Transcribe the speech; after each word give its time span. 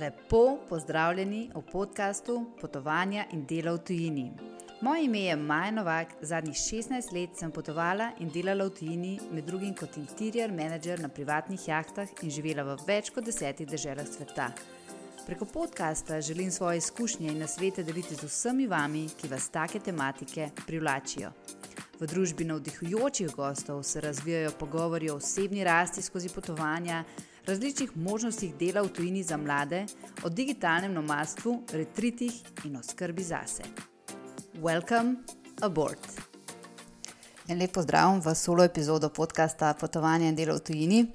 Lepo 0.00 0.58
pozdravljeni 0.68 1.50
v 1.54 1.60
podkastu 1.72 2.46
Potovanja 2.60 3.24
in 3.32 3.44
dela 3.46 3.72
v 3.72 3.78
tujini. 3.78 4.32
Moje 4.80 5.04
ime 5.04 5.20
je 5.20 5.36
Maja 5.36 5.70
Novak, 5.70 6.08
zadnjih 6.20 6.56
16 6.56 7.12
let 7.14 7.36
sem 7.38 7.52
potovala 7.52 8.10
in 8.18 8.30
delala 8.34 8.64
v 8.64 8.72
tujini, 8.74 9.12
med 9.30 9.44
drugim 9.46 9.74
kot 9.74 9.96
interior 9.96 10.50
manager 10.52 11.00
na 11.00 11.08
privatnih 11.08 11.68
jahtah 11.68 12.10
in 12.22 12.30
živela 12.30 12.64
v 12.64 12.74
več 12.86 13.10
kot 13.14 13.24
desetih 13.24 13.68
državah 13.68 14.08
sveta. 14.08 14.48
Preko 15.26 15.44
podcasta 15.44 16.20
želim 16.20 16.50
svoje 16.50 16.78
izkušnje 16.78 17.28
in 17.28 17.38
nasvete 17.38 17.82
deliti 17.82 18.14
z 18.14 18.26
vsemi 18.26 18.66
vami, 18.66 19.06
ki 19.20 19.28
vas 19.28 19.48
take 19.48 19.78
tematike 19.78 20.48
privlačijo. 20.66 21.30
V 22.00 22.06
družbi 22.06 22.44
navdihujočih 22.44 23.30
gostov 23.36 23.82
se 23.82 24.00
razvijajo 24.00 24.50
pogovori 24.58 25.10
o 25.10 25.16
osebni 25.16 25.64
rasti 25.64 26.02
skozi 26.02 26.28
potovanja, 26.34 27.04
različnih 27.46 27.96
možnostih 27.96 28.54
dela 28.54 28.82
v 28.82 28.88
tujini 28.88 29.22
za 29.22 29.36
mlade, 29.36 29.86
o 30.24 30.28
digitalnem 30.28 30.92
nomadstvu, 30.92 31.62
retritih 31.72 32.32
in 32.64 32.76
o 32.76 32.82
skrbi 32.82 33.22
zase. 33.22 33.62
Welcome 34.62 35.14
aboard! 35.60 35.98
En 37.48 37.58
lep 37.58 37.72
pozdrav 37.72 38.20
v 38.24 38.34
solo 38.34 38.64
epizodo 38.64 39.08
podcasta 39.08 39.74
Potovanje 39.74 40.28
in 40.28 40.34
delo 40.34 40.56
v 40.56 40.60
tujini. 40.60 41.06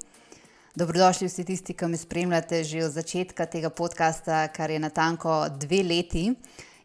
Dobrodošli 0.74 1.26
vsi 1.26 1.44
tisti, 1.44 1.74
ki 1.74 1.86
me 1.86 1.96
spremljate 1.96 2.64
že 2.64 2.84
od 2.84 2.92
začetka 2.92 3.46
tega 3.46 3.70
podcasta, 3.70 4.48
kar 4.48 4.70
je 4.70 4.78
na 4.78 4.90
tanko 4.90 5.48
dve 5.58 5.82
leti. 5.82 6.30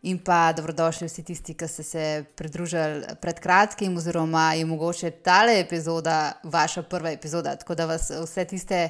In 0.05 0.19
pa 0.21 0.53
dobrodošli 0.53 1.07
vsi 1.07 1.23
tisti, 1.23 1.53
ki 1.53 1.67
ste 1.67 1.83
se 1.83 2.25
pridružili 2.35 3.05
pred 3.21 3.39
kratkim, 3.39 3.97
oziroma 3.97 4.53
je 4.53 4.65
mogoče 4.65 5.11
tale 5.11 5.59
epizoda 5.59 6.33
vaša 6.43 6.81
prva 6.81 7.11
epizoda. 7.11 7.55
Tako 7.55 7.75
da 7.75 7.85
vas 7.85 8.09
vse 8.09 8.45
tiste, 8.45 8.89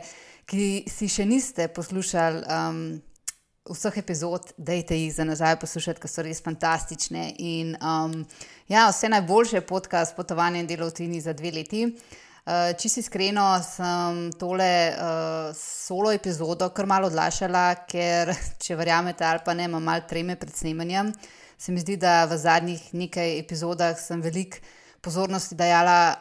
ki 0.50 0.86
si 0.92 1.10
še 1.10 1.26
niste 1.26 1.68
poslušali 1.74 2.42
um, 2.46 2.82
vseh 3.66 3.98
epizod, 3.98 4.52
dajte 4.58 4.98
jih 4.98 5.14
za 5.14 5.26
nazaj 5.26 5.58
poslušati, 5.62 6.02
ker 6.02 6.12
so 6.12 6.26
res 6.26 6.42
fantastične. 6.46 7.32
In 7.42 7.74
um, 7.82 8.20
ja, 8.70 8.86
vse 8.92 9.10
najboljše 9.10 9.64
podcast 9.66 10.16
potovanja 10.18 10.62
in 10.62 10.70
delo 10.70 10.92
v 10.92 10.98
Tini 11.00 11.22
za 11.22 11.34
dve 11.34 11.52
leti. 11.56 11.88
Uh, 12.46 12.76
čisto 12.78 13.02
iskreno 13.02 13.48
sem 13.66 14.28
tole 14.38 14.94
uh, 14.94 15.50
solo 15.58 16.12
epizodo 16.14 16.70
kar 16.70 16.86
malo 16.86 17.10
odlašala, 17.10 17.88
ker 17.90 18.30
če 18.62 18.78
verjamete 18.78 19.26
ali 19.26 19.42
pa 19.46 19.58
ne, 19.58 19.66
imam 19.66 19.82
malo 19.84 20.06
treme 20.06 20.38
pred 20.38 20.54
snemanjem. 20.54 21.10
Se 21.58 21.74
mi 21.74 21.82
zdi, 21.82 21.98
da 21.98 22.28
v 22.30 22.38
zadnjih 22.38 22.84
nekaj 22.94 23.40
epizodah 23.40 23.98
sem 23.98 24.22
veliko 24.22 24.62
pozornosti 25.02 25.58
dajala 25.58 26.18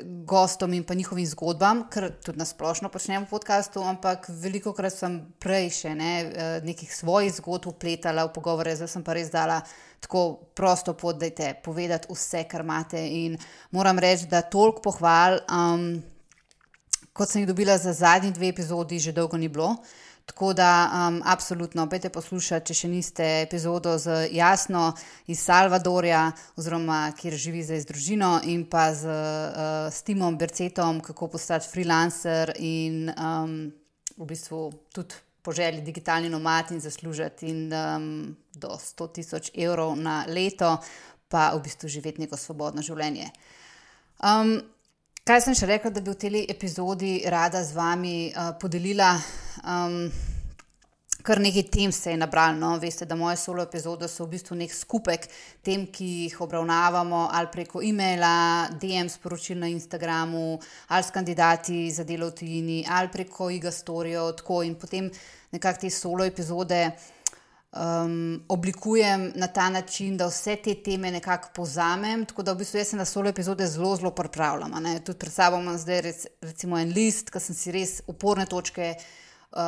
gostom 0.00 0.72
in 0.72 0.84
pa 0.84 0.94
njihovim 0.94 1.26
zgodbam, 1.26 1.82
kar 1.90 2.10
tudi 2.24 2.38
na 2.38 2.44
splošno 2.44 2.88
počnem 2.88 3.26
v 3.26 3.28
podkastu, 3.28 3.82
ampak 3.84 4.26
veliko 4.28 4.72
krat 4.72 4.94
sem 4.96 5.18
prej 5.38 5.68
še 5.70 5.94
ne, 5.94 6.12
eh, 6.20 6.60
nekih 6.64 6.94
svojih 6.94 7.32
zgodb 7.36 7.68
upletala 7.74 8.24
v 8.24 8.32
pogovore, 8.32 8.76
zdaj 8.76 8.88
sem 8.88 9.04
pa 9.04 9.12
res 9.12 9.30
dala 9.30 9.60
tako 10.00 10.48
prosto 10.54 10.94
pot, 10.94 11.18
da 11.18 11.26
je 11.26 11.54
povedati 11.64 12.08
vse, 12.10 12.44
kar 12.48 12.64
imate. 12.64 12.98
In 12.98 13.36
moram 13.70 13.98
reči, 13.98 14.26
da 14.26 14.42
toliko 14.42 14.80
pohval, 14.82 15.38
um, 15.46 16.02
kot 17.12 17.28
sem 17.28 17.42
jih 17.42 17.48
dobila 17.48 17.76
za 17.78 17.92
zadnji 17.92 18.32
dve 18.32 18.48
epizodi, 18.48 18.98
že 18.98 19.12
dolgo 19.12 19.36
ni 19.36 19.48
bilo. 19.48 19.76
Tako 20.26 20.52
da, 20.52 20.90
um, 21.08 21.22
absolutno, 21.24 21.88
pete 21.90 22.08
poslušati, 22.12 22.70
če 22.70 22.74
še 22.78 22.88
niste 22.88 23.26
epizodo 23.42 23.96
z 23.98 24.28
Jasno 24.30 24.92
iz 25.26 25.42
Salvadorja, 25.42 26.28
oziroma 26.56 27.00
kjer 27.18 27.34
živi 27.34 27.64
zdaj 27.66 27.82
z 27.82 27.88
družino, 27.90 28.30
in 28.46 28.62
pa 28.70 28.92
z 28.94 29.10
uh, 29.10 30.02
Timom 30.06 30.38
Bercetom, 30.38 31.02
kako 31.02 31.32
postati 31.34 31.68
freelancer 31.72 32.54
in 32.62 33.10
um, 33.16 33.56
v 34.16 34.28
bistvu 34.30 34.68
tudi 34.94 35.18
po 35.42 35.52
želji 35.52 35.82
digitalni 35.82 36.30
nomad 36.30 36.70
in 36.70 36.80
zaslužiti 36.80 37.50
in, 37.50 37.72
um, 37.74 38.36
do 38.54 38.78
100 38.78 39.12
tisoč 39.12 39.50
evrov 39.58 39.96
na 39.98 40.22
leto, 40.28 40.76
pa 41.28 41.50
v 41.56 41.64
bistvu 41.66 41.88
živeti 41.88 42.22
neko 42.22 42.38
svobodno 42.38 42.82
življenje. 42.82 43.32
Um, 44.22 44.60
Kaj 45.22 45.38
sem 45.44 45.54
še 45.54 45.68
rekla, 45.70 45.92
da 45.94 46.00
bi 46.02 46.10
v 46.10 46.18
tej 46.18 46.40
epizodi 46.50 47.12
rada 47.30 47.60
z 47.62 47.76
vami 47.76 48.32
uh, 48.34 48.56
podelila? 48.58 49.12
Um, 49.62 50.08
kar 51.22 51.38
nekaj 51.38 51.62
tem 51.70 51.92
se 51.94 52.10
je 52.10 52.18
nabralo. 52.18 52.58
No? 52.58 52.72
Veste, 52.82 53.06
da 53.06 53.14
moje 53.14 53.36
solo 53.38 53.62
epizode 53.62 54.08
so 54.10 54.26
v 54.26 54.32
bistvu 54.32 54.58
nek 54.58 54.74
skupek 54.74 55.28
tem, 55.62 55.86
ki 55.86 56.08
jih 56.24 56.40
obravnavamo 56.42 57.28
ali 57.38 57.52
preko 57.54 57.84
e-maila, 57.86 58.32
DM 58.74 59.06
sporočil 59.14 59.62
na 59.62 59.70
Instagramu, 59.70 60.58
ali 60.90 61.06
s 61.06 61.14
kandidati 61.14 61.86
za 61.94 62.02
delo 62.02 62.32
v 62.32 62.38
tujini, 62.42 62.82
ali 62.90 63.14
preko 63.14 63.46
igastorijo, 63.54 64.26
tako 64.42 64.64
in 64.66 64.74
potem 64.74 65.06
nekako 65.54 65.84
te 65.86 65.94
solo 66.02 66.26
epizode 66.26 66.82
um, 67.72 68.44
oblikujem 68.48 69.32
na 69.34 69.46
ta 69.46 69.70
način, 69.70 70.16
da 70.16 70.26
vse 70.26 70.56
te 70.56 70.74
teme 70.74 71.10
nekako 71.10 71.48
povzamem. 71.54 72.24
Tako 72.24 72.42
da 72.42 72.52
v 72.52 72.62
bistvu 72.62 72.78
jaz 72.78 72.88
se 72.88 72.96
na 72.96 73.04
solo 73.04 73.28
epizode 73.28 73.66
zelo, 73.66 73.96
zelo 73.96 74.10
pripravljam. 74.10 74.72
Tudi 75.04 75.18
pred 75.18 75.32
sabo 75.32 75.58
imam 75.58 75.78
zdaj 75.78 76.00
rec, 76.00 76.26
recimo 76.40 76.78
en 76.78 76.92
list, 76.92 77.30
ki 77.30 77.40
sem 77.40 77.56
si 77.56 77.72
res 77.72 78.00
uporne 78.06 78.46
točke. 78.46 78.94
Uh, 79.52 79.58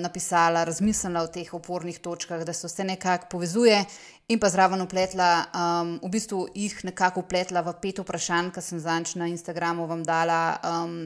napisala, 0.00 0.62
razmislila 0.64 1.20
o 1.20 1.28
teh 1.28 1.50
opornih 1.52 1.98
točkah, 2.00 2.46
da 2.48 2.52
se 2.56 2.64
vse 2.64 2.84
nekako 2.84 3.26
povezuje, 3.30 3.82
in 4.28 4.40
pa 4.40 4.48
zraven 4.48 4.80
upletla, 4.80 5.44
um, 5.52 5.90
v 6.00 6.08
bistvu 6.14 6.46
jih 6.54 6.78
nekako 6.88 7.20
upletla 7.26 7.60
v 7.60 7.74
pet 7.82 8.00
vprašanj, 8.00 8.48
ki 8.56 8.62
sem 8.64 8.80
zanč 8.80 9.12
na 9.20 9.28
Instagramu 9.28 9.84
vam 9.86 10.00
dala, 10.00 10.56
um, 10.64 10.96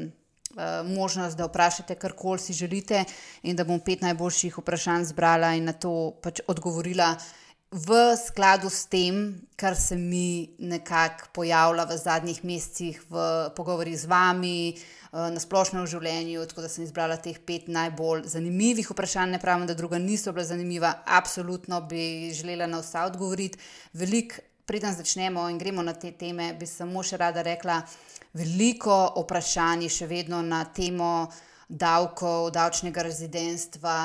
možnost, 0.85 1.37
da 1.37 1.47
vprašate 1.47 1.95
karkoli 1.95 2.39
si 2.39 2.53
želite, 2.53 3.05
in 3.43 3.57
da 3.57 3.65
bom 3.65 3.81
pet 3.81 4.03
najboljših 4.03 4.59
vprašanj 4.59 5.05
zbrala 5.13 5.55
in 5.55 5.65
na 5.65 5.73
to 5.73 6.19
pač 6.23 6.41
odgovorila. 6.47 7.15
V 7.69 8.17
skladu 8.17 8.71
s 8.73 8.87
tem, 8.89 9.43
kar 9.57 9.77
se 9.77 9.97
mi 9.97 10.57
nekako 10.59 11.29
pojavlja 11.37 11.85
v 11.85 11.97
zadnjih 12.01 12.39
mesecih 12.45 13.03
v 13.11 13.51
pogovorih 13.57 13.93
z 13.93 14.09
vami, 14.09 14.73
eh, 14.73 14.77
na 15.13 15.41
splošno 15.41 15.83
v 15.85 15.91
življenju, 15.93 16.47
tako 16.49 16.65
da 16.65 16.69
sem 16.73 16.85
izbrala 16.85 17.19
teh 17.21 17.37
pet 17.37 17.69
najbolj 17.69 18.25
zanimivih 18.25 18.89
vprašanj. 18.89 19.37
Ne 19.37 19.39
pravim, 19.39 19.67
da 19.69 19.77
druga 19.77 19.99
niso 19.99 20.33
bila 20.33 20.47
zanimiva, 20.49 20.95
absolutno 21.05 21.83
bi 21.85 22.33
želela 22.33 22.67
na 22.67 22.81
vsa 22.81 23.05
odgovoriti. 23.05 23.59
Veliko, 23.93 24.41
preden 24.69 24.95
začnemo 24.95 25.49
in 25.49 25.59
gremo 25.59 25.83
na 25.83 25.95
te 25.97 26.13
teme, 26.13 26.53
bi 26.53 26.67
samo 26.69 27.03
še 27.03 27.17
rada 27.17 27.43
rekla, 27.43 27.81
veliko 28.37 28.97
vprašanj 29.17 29.89
še 29.89 30.07
vedno 30.07 30.43
na 30.45 30.67
temo 30.69 31.29
davkov, 31.69 32.51
davčnega 32.53 33.03
rezidentstva. 33.03 33.97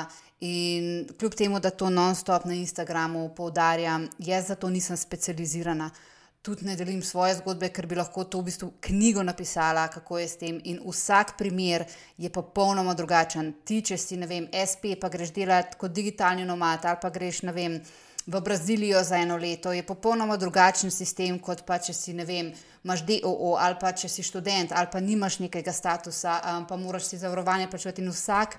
In 0.44 1.06
kljub 1.20 1.36
temu, 1.36 1.60
da 1.60 1.70
to 1.70 1.90
non-stop 1.92 2.44
na 2.48 2.56
Instagramu 2.56 3.28
poudarjam, 3.36 4.08
jaz 4.18 4.48
za 4.48 4.56
to 4.60 4.68
nisem 4.72 4.96
specializirana. 4.96 5.90
Tudi 6.44 6.66
ne 6.68 6.74
delim 6.76 7.00
svoje 7.02 7.38
zgodbe, 7.38 7.70
ker 7.72 7.86
bi 7.88 7.96
lahko 7.96 8.26
to 8.28 8.42
v 8.42 8.50
bistvu 8.50 8.68
knjigo 8.84 9.22
napisala, 9.24 9.86
kako 9.88 10.18
je 10.20 10.26
s 10.28 10.40
tem. 10.40 10.58
In 10.68 10.82
vsak 10.84 11.38
primer 11.38 11.86
je 12.20 12.28
popolnoma 12.28 12.92
drugačen. 12.92 13.54
Ti, 13.64 13.80
če 13.80 13.96
si, 13.96 14.18
ne 14.20 14.28
vem, 14.28 14.50
SP, 14.52 14.92
pa 15.00 15.08
greš 15.08 15.32
delati 15.32 15.80
kot 15.80 15.96
digitalni 15.96 16.44
nomad 16.44 16.84
ali 16.84 17.00
pa 17.00 17.12
greš, 17.14 17.42
ne 17.48 17.56
vem 17.56 17.78
v 18.26 18.40
Brazilijo 18.40 19.02
za 19.04 19.16
eno 19.16 19.36
leto, 19.36 19.72
je 19.72 19.86
popolnoma 19.86 20.36
drugačen 20.36 20.90
sistem, 20.90 21.38
kot 21.38 21.64
pa 21.66 21.78
če 21.78 21.92
si, 21.92 22.14
ne 22.16 22.24
vem, 22.24 22.52
imaš 22.84 23.04
DOO 23.04 23.54
ali 23.60 23.76
pa 23.80 23.92
če 23.92 24.08
si 24.08 24.24
študent 24.24 24.72
ali 24.72 24.88
pa 24.92 25.00
nimaš 25.00 25.38
nekega 25.44 25.72
statusa, 25.72 26.40
um, 26.40 26.66
pa 26.66 26.76
moraš 26.76 27.10
si 27.12 27.18
zavarovanje 27.18 27.70
plačati. 27.70 28.02
In 28.02 28.12
vsak, 28.12 28.56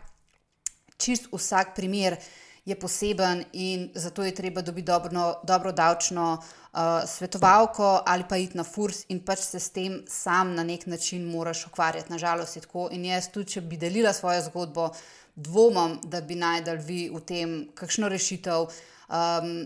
čist 0.97 1.31
vsak 1.33 1.75
primer 1.75 2.17
je 2.65 2.75
poseben 2.79 3.43
in 3.53 3.89
zato 3.95 4.23
je 4.23 4.35
treba 4.35 4.61
dobiti 4.61 4.85
dobro, 4.85 5.33
dobro 5.43 5.71
davčno 5.71 6.37
uh, 6.37 6.79
svetovalko 7.05 8.01
ali 8.05 8.23
pa 8.29 8.37
iti 8.37 8.57
na 8.57 8.63
furs 8.63 9.03
in 9.09 9.19
pač 9.25 9.39
se 9.39 9.59
s 9.59 9.69
tem 9.69 10.01
sam 10.07 10.55
na 10.55 10.63
nek 10.63 10.85
način 10.85 11.29
moraš 11.29 11.67
ukvarjati. 11.67 12.11
Nažalost 12.11 12.55
je 12.55 12.61
tako. 12.61 12.89
In 12.91 13.05
jaz 13.05 13.29
tudi, 13.33 13.51
če 13.51 13.61
bi 13.61 13.77
delila 13.77 14.13
svojo 14.13 14.41
zgodbo, 14.41 14.89
dvomim, 15.35 15.99
da 16.03 16.21
bi 16.21 16.35
najdel 16.35 16.77
vi 16.81 17.09
v 17.13 17.21
tem 17.21 17.55
kakšno 17.75 18.09
rešitev 18.09 18.69
um, 19.09 19.65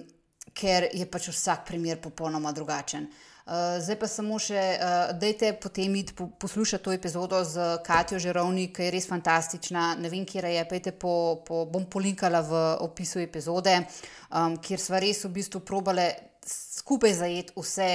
ker 0.53 0.89
je 0.93 1.05
pač 1.09 1.29
vsak 1.31 1.67
primer 1.67 1.99
popolnoma 2.01 2.51
drugačen. 2.51 3.09
Uh, 3.49 3.79
zdaj 3.81 3.95
pa 3.97 4.05
samo 4.05 4.37
še, 4.37 4.61
uh, 4.77 5.11
dajte 5.17 5.55
potem 5.57 5.95
iti 5.97 6.13
po, 6.13 6.27
poslušati 6.37 6.83
to 6.85 6.93
epizodo 6.93 7.41
z 7.41 7.79
Katijo 7.81 8.19
Žerovni, 8.21 8.67
ki 8.69 8.85
je 8.85 8.91
res 8.93 9.09
fantastična. 9.09 9.95
Ne 9.97 10.11
vem, 10.13 10.21
kje 10.21 10.43
je, 10.53 10.65
pejte 10.69 10.93
po, 10.93 11.41
po, 11.47 11.63
bom 11.65 11.87
polinkala 11.89 12.43
v 12.45 12.61
opisu 12.85 13.23
epizode, 13.23 13.73
um, 14.29 14.59
kjer 14.61 14.79
smo 14.79 15.01
res 15.01 15.25
v 15.25 15.33
bistvu 15.39 15.63
probale 15.65 16.11
skupaj 16.45 17.13
zajeti 17.13 17.53
vse 17.55 17.89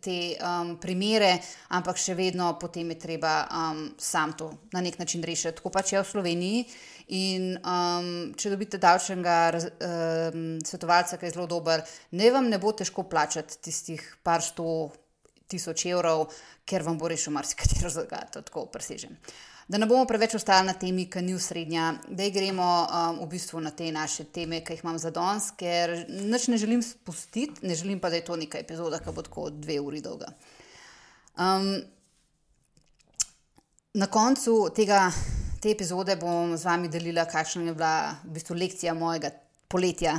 te 0.00 0.18
um, 0.40 0.76
primere, 0.80 1.38
ampak 1.76 1.98
še 2.00 2.14
vedno 2.16 2.52
potem 2.60 2.92
je 2.94 2.98
treba 3.00 3.32
um, 3.48 3.82
sam 3.98 4.32
to 4.38 4.50
na 4.72 4.80
nek 4.84 4.98
način 5.00 5.24
rešiti. 5.24 5.56
Tako 5.58 5.72
pač 5.74 5.92
je 5.92 6.02
v 6.02 6.08
Sloveniji. 6.08 6.64
In 7.08 7.54
um, 7.64 8.08
če 8.36 8.50
dobite 8.52 8.76
davčnega 8.80 9.36
um, 9.56 10.42
svetovalca, 10.60 11.16
ki 11.16 11.24
je 11.24 11.34
zelo 11.38 11.46
dober, 11.48 11.80
ne 12.12 12.32
vam 12.34 12.50
ne 12.52 12.58
bo 12.60 12.74
težko 12.76 13.06
plačati 13.08 13.56
tistih 13.64 14.02
par 14.22 14.44
sto 14.44 14.90
tisoč 15.48 15.86
evrov, 15.88 16.26
ker 16.68 16.84
vam 16.84 16.98
bo 17.00 17.08
rešil 17.08 17.32
marsikatero 17.32 17.88
zagato, 17.92 18.42
tako 18.44 18.66
presežem. 18.72 19.16
Da 19.68 19.80
ne 19.80 19.88
bomo 19.88 20.04
preveč 20.08 20.34
ostali 20.36 20.68
na 20.68 20.74
temi, 20.80 21.06
ki 21.12 21.20
ni 21.24 21.34
usrednja, 21.36 21.90
da 22.08 22.28
gremo 22.32 22.68
um, 22.84 23.18
v 23.24 23.30
bistvu 23.32 23.60
na 23.60 23.72
te 23.76 23.88
naše 23.92 24.28
teme, 24.32 24.62
ki 24.64 24.76
jih 24.76 24.84
imam 24.84 25.00
za 25.00 25.12
danes, 25.12 25.50
ker 25.60 25.92
nič 26.08 26.48
ne 26.52 26.60
želim 26.60 26.84
spustiti, 26.84 27.64
ne 27.68 27.76
želim 27.76 28.00
pa, 28.00 28.08
da 28.12 28.20
je 28.20 28.24
to 28.28 28.36
neka 28.36 28.60
epizoda, 28.60 29.00
ki 29.00 29.12
bo 29.16 29.24
tako 29.24 29.50
dve 29.52 29.80
uri 29.80 30.00
dolga. 30.04 30.32
Um, 31.36 31.74
na 33.96 34.08
koncu 34.12 34.60
tega, 34.76 35.08
te 35.60 35.70
epizode 35.70 36.16
bom 36.16 36.56
z 36.56 36.64
vami 36.64 36.88
delila, 36.88 37.26
kakšna 37.26 37.66
je 37.66 37.74
bila 37.74 37.94
v 38.24 38.34
bistvu 38.36 38.56
lekcija 38.58 38.94
mojega 38.94 39.32
poletja, 39.68 40.18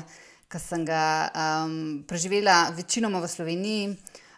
ki 0.49 0.59
sem 0.59 0.83
ga 0.85 1.03
um, 1.29 2.03
preživela 2.07 2.69
večinoma 2.75 3.21
v 3.23 3.29
Sloveniji. 3.29 3.85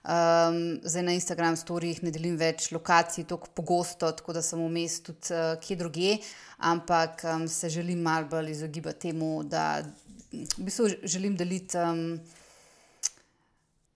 Um, 0.01 0.81
zdaj 0.81 1.03
na 1.05 1.13
Instagram 1.13 1.55
storijih 1.57 2.01
ne 2.01 2.09
delim 2.09 2.33
več 2.37 2.71
lokacij 2.73 3.27
tako 3.29 3.51
pogosto, 3.53 4.09
tako 4.17 4.33
da 4.33 4.41
sem 4.41 4.61
vmes 4.61 4.97
tudi 5.05 5.29
uh, 5.33 5.53
kje 5.61 5.77
druge, 5.77 6.15
ampak 6.57 7.21
um, 7.29 7.47
se 7.47 7.69
želim 7.69 8.01
malo 8.01 8.25
bolj 8.29 8.51
izogibati 8.51 9.11
temu, 9.11 9.43
da 9.43 9.83
v 10.31 10.65
bistvu 10.65 10.89
želim 11.03 11.35
deliti 11.37 11.77
um, 11.77 12.17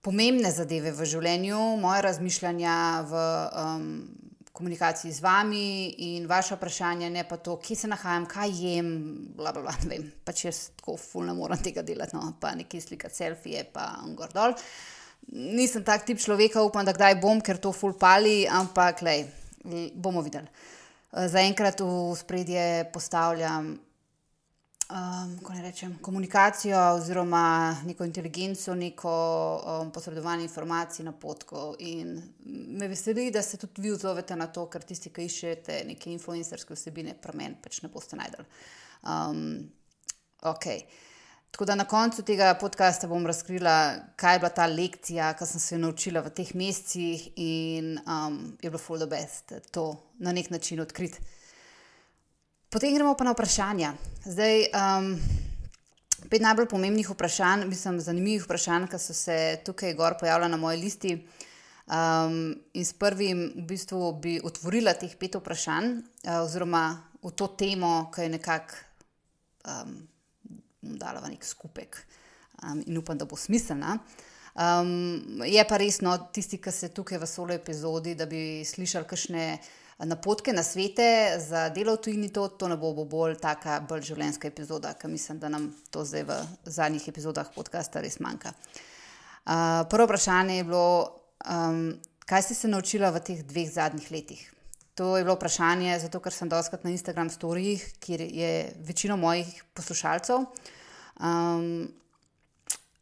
pomembne 0.02 0.52
zadeve 0.54 0.94
v 0.94 1.10
življenju, 1.10 1.58
moje 1.82 2.06
razmišljanja 2.06 2.76
v 3.10 3.26
um, 3.64 3.90
komunikaciji 4.56 5.12
z 5.12 5.20
vami 5.20 5.94
in 6.08 6.26
vaše 6.26 6.56
vprašanje, 6.56 7.10
ne 7.12 7.24
pa 7.28 7.36
to, 7.36 7.58
kje 7.60 7.76
se 7.76 7.88
nahajam, 7.92 8.26
kaj 8.30 8.54
jem, 8.56 8.90
bla, 9.36 9.52
bla, 9.52 9.66
bla, 9.68 9.74
ne 9.84 9.90
vem, 9.92 10.06
pač 10.24 10.46
jaz 10.46 10.60
tako 10.80 10.96
fulno 11.00 11.34
moram 11.36 11.60
tega 11.62 11.84
delati, 11.84 12.16
no, 12.16 12.32
pa 12.40 12.54
nekaj 12.56 12.86
slikati 12.88 13.20
selfije, 13.20 13.66
pa 13.72 13.90
gor 14.16 14.32
dol. 14.34 14.56
Nisem 15.36 15.84
tak 15.84 16.06
tip 16.08 16.20
človeka, 16.22 16.64
upam, 16.64 16.86
da 16.86 16.94
kdaj 16.96 17.18
bom, 17.20 17.42
ker 17.44 17.60
to 17.60 17.74
ful 17.76 17.96
pali, 17.98 18.44
ampak 18.48 19.02
lej, 19.04 19.26
bomo 19.94 20.22
videli. 20.24 20.48
Zaenkrat 21.12 21.80
v 21.80 22.14
spredje 22.16 22.64
postavljam 22.92 23.74
um, 24.90 25.62
rečem, 25.62 25.98
komunikacijo 26.02 26.78
oziroma 26.94 27.76
neko 27.86 28.04
inteligenco, 28.04 28.74
neko 28.74 29.12
um, 29.82 29.90
posredovanje 29.90 30.42
informacij 30.42 31.04
na 31.04 31.12
potko. 31.12 31.74
In 31.78 32.22
me 32.78 32.88
veseli, 32.88 33.30
da 33.30 33.42
se 33.42 33.56
tudi 33.56 33.82
vi 33.82 33.92
odzovete 33.92 34.36
na 34.36 34.46
to, 34.46 34.66
ker 34.70 34.82
tisti, 34.82 35.10
ki 35.10 35.26
iščete 35.26 35.82
neke 35.86 36.12
influencerske 36.12 36.74
vsebine, 36.74 37.16
premen 37.22 37.58
pač 37.62 37.82
ne 37.82 37.90
boste 37.92 38.16
najdel. 38.16 38.46
Um, 39.02 39.42
okay. 40.42 40.86
Tako 41.50 41.64
da 41.64 41.74
na 41.74 41.84
koncu 41.88 42.22
tega 42.22 42.50
podcasta 42.60 43.08
bom 43.08 43.26
razkrila, 43.26 43.94
kaj 44.16 44.34
je 44.34 44.38
bila 44.38 44.50
ta 44.52 44.66
lekcija, 44.66 45.30
ki 45.38 45.46
sem 45.46 45.60
se 45.60 45.74
jo 45.74 45.78
naučila 45.80 46.20
v 46.20 46.32
teh 46.36 46.50
mesecih 46.54 47.30
in 47.36 47.94
um, 48.04 48.36
je 48.60 48.68
bilo 48.68 48.78
full 48.78 49.00
the 49.00 49.08
best 49.08 49.54
to 49.72 49.86
na 50.18 50.32
nek 50.36 50.50
način 50.50 50.80
odkriti. 50.80 51.22
Potem 52.70 52.94
gremo 52.94 53.14
pa 53.14 53.24
na 53.24 53.32
vprašanja. 53.32 53.92
Zdaj, 54.24 54.66
um, 54.74 55.12
pet 56.30 56.42
najbolj 56.42 56.68
pomembnih 56.68 57.10
vprašanj, 57.10 57.66
mislim, 57.70 58.00
zanimivih 58.00 58.44
vprašanj, 58.44 58.88
ki 58.90 58.98
so 59.00 59.14
se 59.14 59.36
tukaj 59.64 59.94
gor 59.94 60.18
pojavila 60.20 60.48
na 60.48 60.56
moji 60.56 60.82
listi. 60.82 61.14
Um, 61.86 62.56
in 62.74 62.84
s 62.84 62.92
prvim 62.98 63.52
v 63.54 63.68
bistvu 63.68 64.12
bi 64.18 64.40
otvorila 64.42 64.96
teh 64.98 65.14
pet 65.16 65.38
vprašanj, 65.38 65.94
uh, 66.26 66.42
oziroma 66.42 66.88
v 67.22 67.32
to 67.32 67.52
temo, 67.54 68.10
ki 68.14 68.26
je 68.26 68.34
nekako. 68.38 68.84
Um, 69.66 69.96
dala 70.94 71.20
v 71.20 71.34
nek 71.34 71.42
skupek 71.42 71.98
um, 72.62 72.82
in 72.86 72.98
upam, 72.98 73.18
da 73.18 73.26
bo 73.26 73.36
smiselna. 73.36 73.98
Um, 74.56 75.42
je 75.44 75.64
pa 75.68 75.76
resno, 75.76 76.14
tisti, 76.32 76.60
ki 76.62 76.72
ste 76.72 76.92
tukaj 76.94 77.20
v 77.20 77.28
solo 77.28 77.56
epizodi, 77.56 78.14
da 78.16 78.28
bi 78.30 78.64
slišali 78.64 79.08
kakšne 79.08 79.44
napotke 80.04 80.52
na 80.52 80.62
svete 80.62 81.38
za 81.40 81.68
delo 81.68 81.94
v 81.96 82.02
tujini, 82.04 82.28
to, 82.28 82.48
to 82.48 82.68
ne 82.68 82.76
bo, 82.76 82.92
bo 82.92 83.06
bolj 83.08 83.38
taka, 83.40 83.80
bolj 83.80 84.02
življenjska 84.10 84.48
epizoda, 84.48 84.92
ker 84.94 85.10
mislim, 85.10 85.38
da 85.40 85.48
nam 85.48 85.70
to 85.90 86.04
zdaj 86.04 86.26
v 86.28 86.36
zadnjih 86.68 87.08
epizodah 87.08 87.48
podcasta 87.54 88.04
res 88.04 88.20
manjka. 88.20 88.52
Uh, 89.46 89.86
prvo 89.88 90.04
vprašanje 90.04 90.58
je 90.58 90.66
bilo, 90.68 91.16
um, 91.48 91.96
kaj 92.28 92.42
ste 92.42 92.54
se 92.54 92.68
naučili 92.68 93.08
v 93.08 93.24
teh 93.24 93.42
dveh 93.46 93.70
zadnjih 93.72 94.10
letih? 94.12 94.42
To 94.96 95.16
je 95.16 95.24
bilo 95.24 95.36
vprašanje, 95.36 95.98
zato 96.04 96.20
ker 96.20 96.32
sem 96.32 96.48
doskrat 96.48 96.84
na 96.84 96.90
Instagram 96.92 97.30
storijih, 97.30 97.84
kjer 98.00 98.20
je 98.20 98.50
večina 98.84 99.16
mojih 99.16 99.48
poslušalcev. 99.76 100.44
Um, 101.20 101.88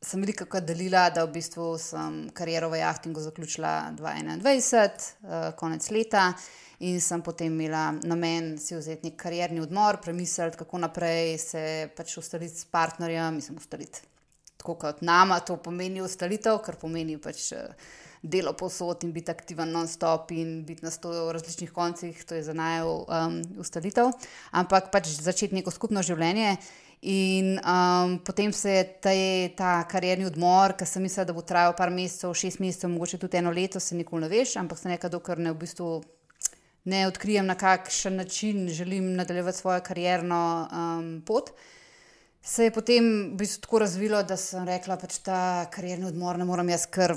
sem 0.04 0.20
veliko 0.20 0.60
delila, 0.60 1.08
da 1.10 1.24
v 1.24 1.32
bistvu 1.38 1.74
sem 1.78 2.28
kariero 2.34 2.68
v 2.70 2.82
jahtingu 2.82 3.22
zaključila 3.22 3.94
2021, 3.98 5.10
uh, 5.22 5.48
konec 5.58 5.90
leta, 5.90 6.32
in 6.80 7.00
sem 7.00 7.22
potem 7.22 7.52
imela 7.52 7.92
namen 8.02 8.54
si 8.58 8.76
vzeti 8.76 9.10
nek 9.10 9.18
karierni 9.20 9.60
odmor, 9.60 10.00
premisliti, 10.02 10.58
kako 10.62 10.78
naprej 10.86 11.38
se 11.38 11.64
pač 11.96 12.16
ustaliti 12.18 12.58
s 12.58 12.64
partnerjem, 12.64 13.34
mislim, 13.34 13.58
ustaliti 13.58 14.06
tako 14.56 14.78
kot 14.80 15.02
nama, 15.04 15.40
to 15.44 15.58
pomeni 15.60 16.00
ustalitev, 16.02 16.58
kar 16.64 16.80
pomeni 16.80 17.18
pač. 17.18 17.52
Uh, 17.52 17.92
delo 18.24 18.54
posod 18.56 19.02
in 19.04 19.10
biti 19.12 19.28
aktiven 19.28 19.68
non-stop 19.68 20.30
in 20.32 20.62
biti 20.64 20.80
na 20.84 20.88
sto 20.90 21.10
različnih 21.32 21.72
koncih, 21.72 22.22
to 22.24 22.34
je 22.34 22.42
za 22.46 22.54
naj 22.56 22.80
um, 22.80 23.34
ustalitev, 23.60 24.14
ampak 24.56 24.88
pač 24.88 25.10
začeti 25.20 25.58
neko 25.58 25.68
skupno 25.74 26.00
življenje 26.00 26.54
In 27.04 27.60
um, 27.60 28.18
potem 28.18 28.52
se 28.52 28.70
je 28.70 28.84
ta, 29.00 29.10
ta 29.56 29.72
karjerni 29.84 30.24
odmor, 30.24 30.72
ki 30.72 30.86
sem 30.88 31.02
mislila, 31.04 31.26
da 31.28 31.34
bo 31.36 31.42
trajal 31.44 31.74
par 31.76 31.90
mesecev, 31.92 32.32
šest 32.32 32.62
mesecev, 32.64 32.88
mogoče 32.94 33.18
tudi 33.20 33.36
eno 33.36 33.52
leto, 33.52 33.80
se 33.80 33.92
nikoli 33.92 34.24
ne 34.24 34.30
veš, 34.32 34.54
ampak 34.56 34.80
se 34.80 34.88
nekaj, 34.88 35.12
dokler 35.12 35.42
ne, 35.44 35.52
v 35.52 35.60
bistvu 35.66 35.88
ne 36.84 37.06
odkrijem, 37.06 37.46
na 37.46 37.54
kakšen 37.54 38.16
način 38.16 38.68
želim 38.68 39.14
nadaljevati 39.14 39.58
svojo 39.58 39.80
karjerno 39.80 40.68
um, 40.72 41.22
pot. 41.26 41.50
Se 42.42 42.64
je 42.64 42.70
potem 42.70 43.04
v 43.32 43.36
bistvu 43.40 43.60
tako 43.60 43.78
razvilo, 43.78 44.22
da 44.22 44.36
sem 44.36 44.66
rekla, 44.68 44.96
da 44.96 45.00
pač 45.00 45.18
ta 45.24 45.40
karjerni 45.72 46.10
odmor 46.10 46.38
ne 46.38 46.44
morem 46.44 46.68
jaz 46.68 46.84
kar 46.92 47.16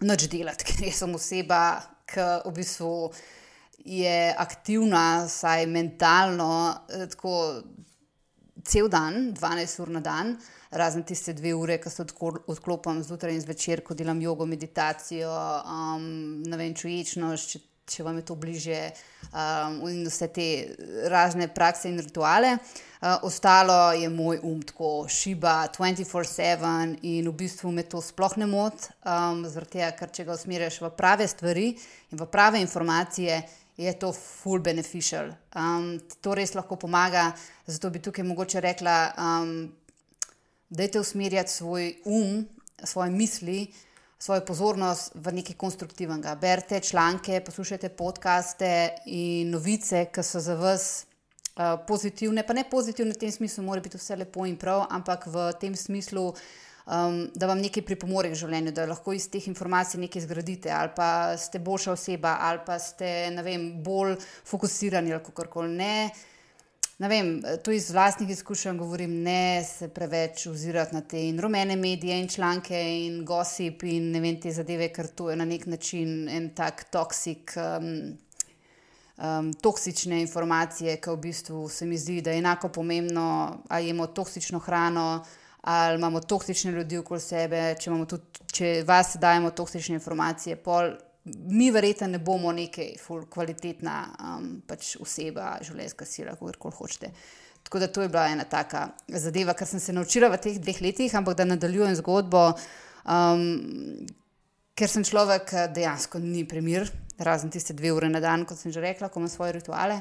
noč 0.00 0.24
delati, 0.32 0.64
ker 0.68 0.92
sem 0.92 1.14
oseba, 1.14 1.62
ki 2.08 2.24
v 2.46 2.54
bistvu 2.56 2.94
je 3.84 4.32
aktivna, 4.38 5.28
saj 5.28 5.66
mentalno. 5.68 6.52
Eh, 6.88 7.06
tako, 7.12 7.36
cel 8.64 8.88
dan, 8.88 9.32
12 9.34 9.80
ur 9.82 9.90
na 9.90 10.00
dan, 10.00 10.36
razen 10.70 11.02
tiste 11.04 11.34
dve 11.34 11.52
ure, 11.54 11.76
ki 11.82 11.90
se 11.90 12.04
odklopim 12.06 13.02
zjutraj 13.04 13.34
in 13.34 13.42
zvečer, 13.42 13.82
ko 13.84 13.96
delam 13.98 14.20
jogo, 14.22 14.46
meditacijo, 14.46 15.32
um, 15.66 16.06
ne 16.46 16.60
vem, 16.60 16.74
čuječnost, 16.78 17.58
če, 17.86 18.02
vam 18.06 18.16
je 18.20 18.24
to 18.26 18.36
bliže, 18.38 18.78
um, 19.32 19.80
in 19.90 20.04
vse 20.06 20.28
te 20.34 20.46
razne 21.10 21.48
prakse 21.52 21.90
in 21.90 21.98
rituale. 22.00 22.56
Uh, 23.02 23.16
ostalo 23.26 23.92
je 23.98 24.08
moj 24.08 24.38
um 24.46 24.60
tako 24.62 25.08
šiba 25.10 25.68
24-7 25.74 26.98
in 27.02 27.28
v 27.28 27.34
bistvu 27.34 27.72
me 27.72 27.82
to 27.82 28.00
sploh 28.00 28.36
ne 28.38 28.46
moti, 28.46 28.92
um, 29.02 29.42
zaradi 29.48 29.78
tega, 29.78 29.90
ker 29.98 30.14
če 30.14 30.28
ga 30.28 30.38
usmerjaš 30.38 30.78
v 30.84 30.92
prave 30.96 31.26
stvari 31.28 31.72
in 31.74 32.20
v 32.20 32.30
prave 32.30 32.62
informacije 32.62 33.42
je 33.76 33.92
to 33.98 34.12
full 34.12 34.62
beneficial. 34.62 35.32
Um, 35.56 35.96
to 36.20 36.36
res 36.38 36.54
lahko 36.54 36.76
pomaga. 36.76 37.32
Zato 37.66 37.90
bi 37.90 38.02
tukaj 38.04 38.24
mogoče 38.24 38.60
rekla, 38.60 38.96
um, 39.16 39.72
da 40.68 40.86
je 40.86 40.92
te 40.92 41.00
usmerjati 41.00 41.50
svoj 41.50 41.94
um, 42.04 42.44
svoje 42.84 43.10
misli, 43.10 43.66
svojo 44.22 44.44
pozornost 44.46 45.12
v 45.14 45.32
nekaj 45.34 45.56
konstruktivnega. 45.58 46.36
Berite 46.38 46.80
članke, 46.80 47.40
poslušajte 47.40 47.88
podcaste 47.88 48.90
in 49.06 49.50
novice, 49.50 50.06
ki 50.14 50.22
so 50.22 50.40
za 50.40 50.54
vas. 50.54 51.06
Uh, 51.52 51.76
pozitivne, 51.84 52.46
pa 52.48 52.54
ne 52.56 52.62
pozitivne 52.64 53.12
v 53.12 53.18
tem 53.20 53.32
smislu, 53.32 53.60
mora 53.66 53.82
biti 53.84 53.98
vse 54.00 54.16
lepo 54.16 54.46
in 54.48 54.54
prav, 54.56 54.86
ampak 54.88 55.26
v 55.28 55.50
tem 55.60 55.74
smislu, 55.76 56.30
uh, 56.30 56.38
um, 56.86 57.30
da 57.34 57.46
vam 57.46 57.60
nekaj 57.62 57.84
pripomore 57.86 58.30
k 58.32 58.38
življenju, 58.38 58.74
da 58.74 58.86
lahko 58.90 59.14
iz 59.16 59.28
teh 59.30 59.46
informacij 59.50 60.00
nekaj 60.02 60.24
zgradite, 60.26 60.72
ali 60.74 60.92
pa 60.96 61.08
ste 61.38 61.60
boljša 61.62 61.94
oseba, 61.94 62.36
ali 62.48 62.62
pa 62.66 62.78
ste 62.82 63.30
vem, 63.44 63.68
bolj 63.84 64.16
fokusirani 64.48 65.14
ali 65.14 65.24
kako 65.24 65.48
koli. 65.52 65.74
Ne, 65.76 66.10
ne 67.02 67.08
vem, 67.08 67.30
to 67.64 67.72
iz 67.74 67.90
vlastnih 67.90 68.30
izkušenj 68.30 68.78
govorim, 68.78 69.14
ne 69.22 69.64
se 69.66 69.88
preveč 69.90 70.46
ozirati 70.46 70.94
na 70.94 71.00
te 71.00 71.18
in 71.28 71.40
rumene 71.40 71.76
medije 71.76 72.20
in 72.20 72.28
članke 72.28 72.78
in 72.78 73.24
gossip 73.26 73.82
in 73.82 74.12
ne 74.14 74.20
vem 74.22 74.38
te 74.40 74.52
zadeve, 74.54 74.92
ker 74.94 75.08
to 75.10 75.30
je 75.30 75.36
na 75.36 75.44
nek 75.44 75.66
način 75.66 76.28
en 76.28 76.52
tak 76.54 76.84
toksik. 76.90 77.56
Um, 77.58 78.18
Um, 79.22 79.52
toksične 79.52 80.22
informacije, 80.24 80.96
ki 80.98 81.10
v 81.12 81.16
bistvu 81.20 81.68
se 81.68 81.86
mi 81.86 81.98
zdi, 82.00 82.22
da 82.24 82.32
je 82.32 82.40
enako 82.40 82.68
pomembno, 82.72 83.58
ali 83.68 83.88
imamo 83.92 84.06
toksično 84.06 84.58
hrano, 84.58 85.24
ali 85.60 85.98
imamo 85.98 86.20
toksične 86.20 86.72
ljudi 86.72 86.98
okoli 86.98 87.20
sebe, 87.20 87.60
če, 87.78 87.90
tudi, 88.08 88.46
če 88.52 88.70
vas 88.88 89.12
dajemo 89.20 89.50
toksične 89.50 89.94
informacije, 90.00 90.56
pol, 90.56 90.96
mi 91.24 91.70
verjetno 91.70 92.06
ne 92.10 92.18
bomo 92.18 92.52
nekaj 92.52 92.96
kvalitetna 93.30 93.96
um, 94.18 94.48
pač 94.66 94.96
oseba, 95.00 95.54
življenjska 95.62 96.06
sila, 96.08 96.34
kako 96.38 96.52
koli 96.58 96.78
hočete. 96.78 97.12
Tako 97.62 97.78
da 97.78 97.86
to 97.86 98.02
je 98.02 98.10
bila 98.10 98.26
ena 98.26 98.44
taka 98.44 98.88
zadeva, 99.08 99.54
kar 99.54 99.68
sem 99.70 99.80
se 99.80 99.92
naučila 99.94 100.32
v 100.32 100.40
teh 100.42 100.58
dveh 100.58 100.80
letih, 100.82 101.14
ampak 101.14 101.38
da 101.38 101.46
nadaljujem 101.46 101.94
zgodbo. 102.00 102.50
Um, 103.06 104.02
Ker 104.72 104.88
sem 104.88 105.04
človek, 105.04 105.50
dejansko 105.76 106.16
ni 106.18 106.46
primer, 106.48 106.86
razen 107.20 107.50
tiste 107.52 107.74
dve 107.76 107.90
ure 107.92 108.08
na 108.08 108.22
dan, 108.24 108.46
kot 108.48 108.56
sem 108.56 108.72
že 108.72 108.80
rekla, 108.80 109.10
ko 109.12 109.20
imam 109.20 109.28
svoje 109.28 109.58
rituale. 109.58 109.98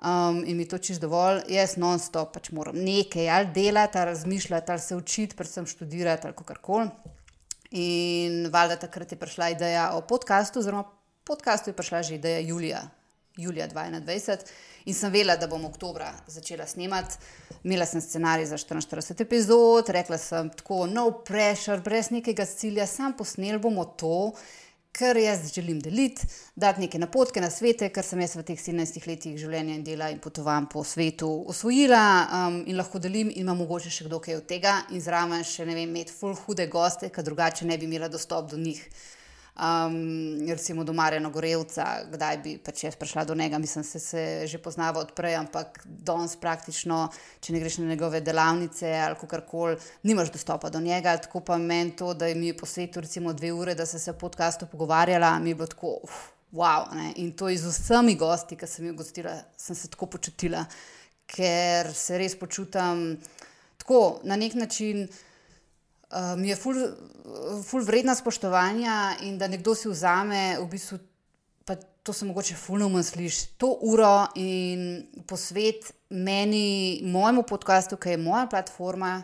Um, 0.00 0.40
in 0.48 0.56
mi 0.58 0.64
to 0.66 0.80
čisto 0.82 1.04
dovolj, 1.06 1.44
jaz 1.52 1.76
non-stop 1.78 2.32
pač 2.34 2.48
moram 2.56 2.74
nekaj 2.74 3.28
ali 3.30 3.50
delati, 3.54 3.98
ali 4.00 4.10
razmišljati, 4.10 4.72
ali 4.72 4.80
se 4.80 4.96
učiti, 4.96 5.36
predvsem 5.36 5.66
študirati 5.68 6.26
ali 6.26 6.46
kar 6.46 6.58
koli. 6.58 6.88
In 7.70 8.48
valjda 8.50 8.76
takrat 8.76 9.12
je 9.12 9.18
prišla 9.18 9.48
ideja 9.54 9.90
o 9.94 10.00
podkastu, 10.00 10.58
oziroma 10.58 10.84
podkastu 11.24 11.70
je 11.70 11.76
prišla 11.76 12.02
že 12.02 12.14
ideja 12.14 12.38
Julija, 12.38 12.82
Julija 13.36 13.68
2021. 13.68 14.38
In 14.84 14.94
sem 14.94 15.12
vedela, 15.12 15.36
da 15.36 15.46
bom 15.46 15.64
oktobra 15.64 16.08
začela 16.26 16.66
snemati. 16.66 17.16
Imela 17.64 17.86
sem 17.86 18.00
scenarij 18.00 18.46
za 18.46 18.56
44 18.58 19.22
epizod, 19.22 19.88
rekla 19.88 20.18
sem 20.18 20.50
tako, 20.50 20.86
no 20.86 21.10
pressure, 21.24 21.78
brez 21.84 22.10
nekega 22.10 22.46
cilja, 22.46 22.86
sam 22.86 23.12
posnel 23.12 23.58
bomo 23.60 23.84
to, 23.84 24.32
kar 24.92 25.16
jaz 25.16 25.52
želim 25.54 25.80
deliti, 25.80 26.26
dati 26.56 26.80
neke 26.80 26.98
napotke 26.98 27.40
na 27.40 27.50
svete, 27.50 27.88
kar 27.88 28.04
sem 28.04 28.20
jaz 28.20 28.34
v 28.36 28.44
teh 28.46 28.58
17 28.58 29.06
letih 29.08 29.36
življenja 29.38 29.76
in 29.78 29.84
dela 29.86 30.10
in 30.10 30.18
potovanj 30.20 30.66
po 30.72 30.84
svetu 30.84 31.30
osvojila 31.48 32.02
um, 32.26 32.58
in 32.66 32.76
lahko 32.76 32.98
delim, 32.98 33.30
in 33.30 33.46
ima 33.46 33.54
mogoče 33.54 33.90
še 33.90 34.08
kdo 34.08 34.20
kaj 34.20 34.40
od 34.40 34.48
tega, 34.50 34.74
in 34.90 35.00
zraven 35.00 35.46
še 35.46 35.66
ne 35.68 35.78
vem, 35.78 35.88
imeti 35.88 36.12
full 36.12 36.36
hude 36.44 36.66
goste, 36.72 37.08
ker 37.14 37.24
drugače 37.24 37.68
ne 37.70 37.78
bi 37.78 37.88
imela 37.88 38.10
dostop 38.10 38.50
do 38.50 38.58
njih 38.58 38.82
um, 39.60 40.48
recimo 40.48 40.84
do 40.84 40.92
Marjana 40.92 41.28
Gorevca, 41.28 41.84
kdaj 42.12 42.38
bi 42.44 42.56
pač 42.58 42.84
jaz 42.84 42.96
prišla 42.96 43.24
do 43.28 43.34
njega, 43.34 43.58
mislim, 43.58 43.84
se, 43.84 44.00
se 44.00 44.24
že 44.46 44.58
poznava 44.58 45.00
odprej, 45.00 45.36
ampak 45.36 45.82
danes 45.84 46.36
praktično, 46.40 47.08
če 47.40 47.52
ne 47.52 47.60
greš 47.60 47.78
na 47.78 47.92
njegove 47.92 48.20
delavnice 48.24 48.94
ali 49.04 49.28
karkoli, 49.28 49.76
nimaš 50.02 50.32
dostopa 50.32 50.70
do 50.70 50.80
njega. 50.80 51.16
Tako 51.16 51.44
pa 51.44 51.58
meni 51.58 51.96
to, 51.96 52.14
da 52.14 52.32
mi 52.34 52.50
je 52.50 52.56
posvetil 52.56 53.02
recimo 53.02 53.32
dve 53.32 53.52
ure, 53.52 53.74
da 53.74 53.86
se 53.86 54.00
je 54.00 54.14
v 54.14 54.18
podkastu 54.18 54.66
pogovarjala, 54.66 55.38
mi 55.38 55.50
je 55.50 55.54
bilo 55.54 55.66
tako. 55.66 55.98
Uf, 56.02 56.20
Wow, 56.52 56.90
in 57.14 57.30
to 57.38 57.46
z 57.46 57.70
vsemi 57.70 58.16
gosti, 58.18 58.56
ki 58.58 58.66
sem 58.66 58.88
jih 58.88 58.94
gostila, 58.98 59.36
sem 59.54 59.76
se 59.78 59.86
tako 59.86 60.08
počutila, 60.10 60.64
ker 61.30 61.92
se 61.94 62.18
res 62.18 62.34
počutim 62.34 63.20
tako 63.78 64.18
na 64.26 64.34
nek 64.36 64.56
način 64.58 65.06
um, 66.10 66.44
je 66.44 66.56
ful, 66.56 66.74
ful 67.64 67.84
vredna 67.84 68.14
spoštovanja 68.14 69.16
in 69.26 69.38
da 69.38 69.48
nekdo 69.48 69.74
si 69.74 69.88
vzame, 69.88 70.58
v 70.60 70.66
bistvu, 70.70 70.98
to 72.02 72.12
se 72.12 72.24
mogoče 72.24 72.54
fulno 72.54 73.02
sliši, 73.02 73.46
to 73.58 73.76
uro 73.82 74.26
in 74.34 75.06
posvet 75.26 75.92
meni, 76.10 77.00
mojemu 77.04 77.42
podkastu, 77.42 77.96
ki 77.96 78.16
je 78.16 78.16
moja 78.16 78.46
platforma. 78.46 79.22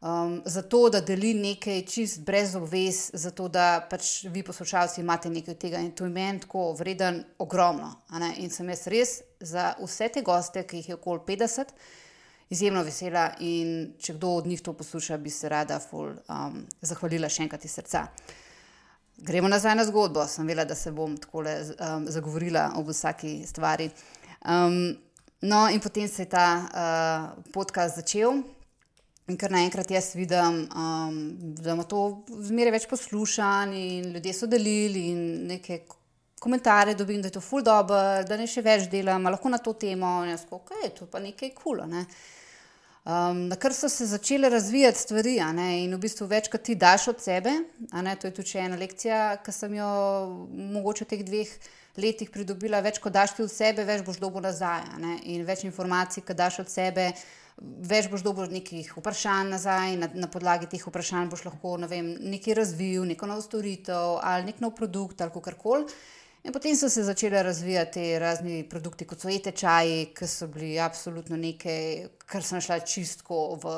Um, 0.00 0.42
zato, 0.44 0.90
da 0.90 1.00
deli 1.00 1.32
nekaj 1.34 1.80
čist 1.88 2.20
brez 2.20 2.54
obvez, 2.54 3.10
zato 3.14 3.48
da 3.48 3.86
pač 3.90 4.26
vi, 4.28 4.42
poslušalci, 4.44 5.00
imate 5.00 5.30
nekaj 5.30 5.54
od 5.54 5.60
tega 5.60 5.78
in 5.80 5.90
to 5.96 6.04
je 6.04 6.10
meni 6.12 6.40
tako 6.40 6.72
vreden, 6.76 7.22
ogromno. 7.38 7.94
In 8.36 8.50
sem 8.50 8.68
jaz 8.68 8.86
res 8.92 9.14
za 9.40 9.72
vse 9.80 10.10
te 10.12 10.22
goste, 10.22 10.66
ki 10.68 10.82
jih 10.82 10.88
je 10.88 10.98
okoli 10.98 11.24
50, 11.26 11.72
izjemno 12.50 12.82
vesela 12.86 13.30
in 13.40 13.92
če 13.98 14.14
kdo 14.14 14.36
od 14.40 14.46
njih 14.46 14.62
to 14.62 14.72
posluša, 14.72 15.18
bi 15.18 15.30
se 15.30 15.48
rada 15.48 15.78
ful, 15.82 16.12
um, 16.30 16.60
zahvalila 16.80 17.28
še 17.28 17.46
enkrat 17.46 17.64
iz 17.66 17.74
srca. 17.74 18.06
Gremo 19.16 19.48
nazaj 19.48 19.74
na 19.74 19.86
zgodbo. 19.88 20.26
Sem 20.28 20.46
vedela, 20.46 20.66
da 20.68 20.74
se 20.74 20.92
bom 20.92 21.16
tako 21.16 21.42
um, 21.42 22.06
zagovorila 22.12 22.72
o 22.76 22.84
vsaki 22.86 23.40
stvari. 23.46 23.88
Um, 24.44 24.94
no, 25.40 25.66
in 25.72 25.80
potem 25.80 26.08
se 26.08 26.26
je 26.26 26.30
ta 26.30 26.46
uh, 26.60 27.44
podcast 27.52 27.96
začel. 27.96 28.42
In 29.26 29.38
kar 29.40 29.50
naenkrat 29.50 29.90
jaz 29.90 30.12
vidim, 30.14 30.60
um, 30.70 31.16
da 31.58 31.72
ima 31.72 31.82
to 31.82 32.22
zmeraj 32.46 32.76
več 32.76 32.84
poslušanj, 32.86 33.72
in 33.74 34.12
ljudje 34.14 34.34
so 34.36 34.46
delili, 34.46 35.08
in 35.10 35.24
nekaj 35.48 35.80
komentarje 36.38 36.94
dobim, 36.94 37.24
da 37.24 37.26
je 37.26 37.34
to 37.34 37.42
ful 37.42 37.64
dobro, 37.66 37.98
da 38.22 38.38
ne 38.38 38.46
še 38.46 38.62
več 38.62 38.86
delam, 38.92 39.26
lahko 39.26 39.50
na 39.50 39.58
to 39.58 39.72
temo. 39.74 40.20
In 40.22 40.30
jaz, 40.36 40.44
ok, 40.46 40.76
to 40.94 41.10
pa 41.10 41.18
nekaj 41.24 41.50
kul. 41.56 41.80
Cool, 41.80 41.88
ne? 41.90 42.04
Um, 43.06 43.46
na 43.46 43.54
kar 43.54 43.70
so 43.70 43.88
se 43.88 44.06
začele 44.06 44.48
razvijati 44.48 44.98
stvari, 44.98 45.36
in 45.84 45.94
v 45.94 45.98
bistvu 46.02 46.26
več, 46.26 46.48
kot 46.50 46.64
ti 46.66 46.74
daš 46.74 47.08
od 47.12 47.20
sebe. 47.22 47.52
To 47.92 48.26
je 48.26 48.32
tudi 48.34 48.58
ena 48.58 48.74
lekcija, 48.76 49.36
ki 49.46 49.52
sem 49.54 49.76
jo 49.78 49.90
mogoče 50.50 51.04
v 51.04 51.08
teh 51.12 51.22
dveh 51.22 51.52
letih 52.02 52.32
pridobila. 52.34 52.82
Več, 52.82 52.98
kot 52.98 53.14
daš 53.14 53.36
ti 53.36 53.44
od 53.46 53.52
sebe, 53.52 53.84
več 53.86 54.02
boš 54.02 54.18
dobil 54.18 54.42
nazaj. 54.42 54.90
In 55.30 55.46
več 55.46 55.62
informacij, 55.62 56.24
ki 56.26 56.34
daš 56.34 56.58
od 56.64 56.72
sebe, 56.72 57.12
več 57.62 58.10
boš 58.10 58.26
dobil 58.26 58.50
nekih 58.50 58.90
vprašanj 58.98 59.54
nazaj. 59.54 59.94
Na, 60.02 60.10
na 60.26 60.26
podlagi 60.26 60.66
teh 60.66 60.82
vprašanj 60.82 61.30
boš 61.30 61.46
lahko 61.46 61.76
ne 61.78 61.86
vem, 61.86 62.10
nekaj 62.34 62.58
razvil, 62.58 63.06
neko 63.06 63.30
novo 63.30 63.46
storitev 63.46 64.18
ali 64.18 64.50
nek 64.50 64.58
nov 64.58 64.74
produkt 64.74 65.22
ali 65.22 65.46
kar 65.46 65.54
koli. 65.54 65.86
In 66.46 66.52
potem 66.52 66.76
so 66.76 66.88
se 66.88 67.02
začele 67.02 67.42
razvijati 67.42 68.18
razni 68.18 68.68
produkti, 68.68 69.04
kot 69.04 69.18
so 69.18 69.28
e-tečaji, 69.28 70.12
ki 70.14 70.26
so 70.30 70.46
bili 70.46 70.76
absolutno 70.78 71.34
nekaj, 71.36 72.04
kar 72.22 72.44
sem 72.46 72.60
šla 72.62 72.76
čistko 72.86 73.38
v, 73.64 73.72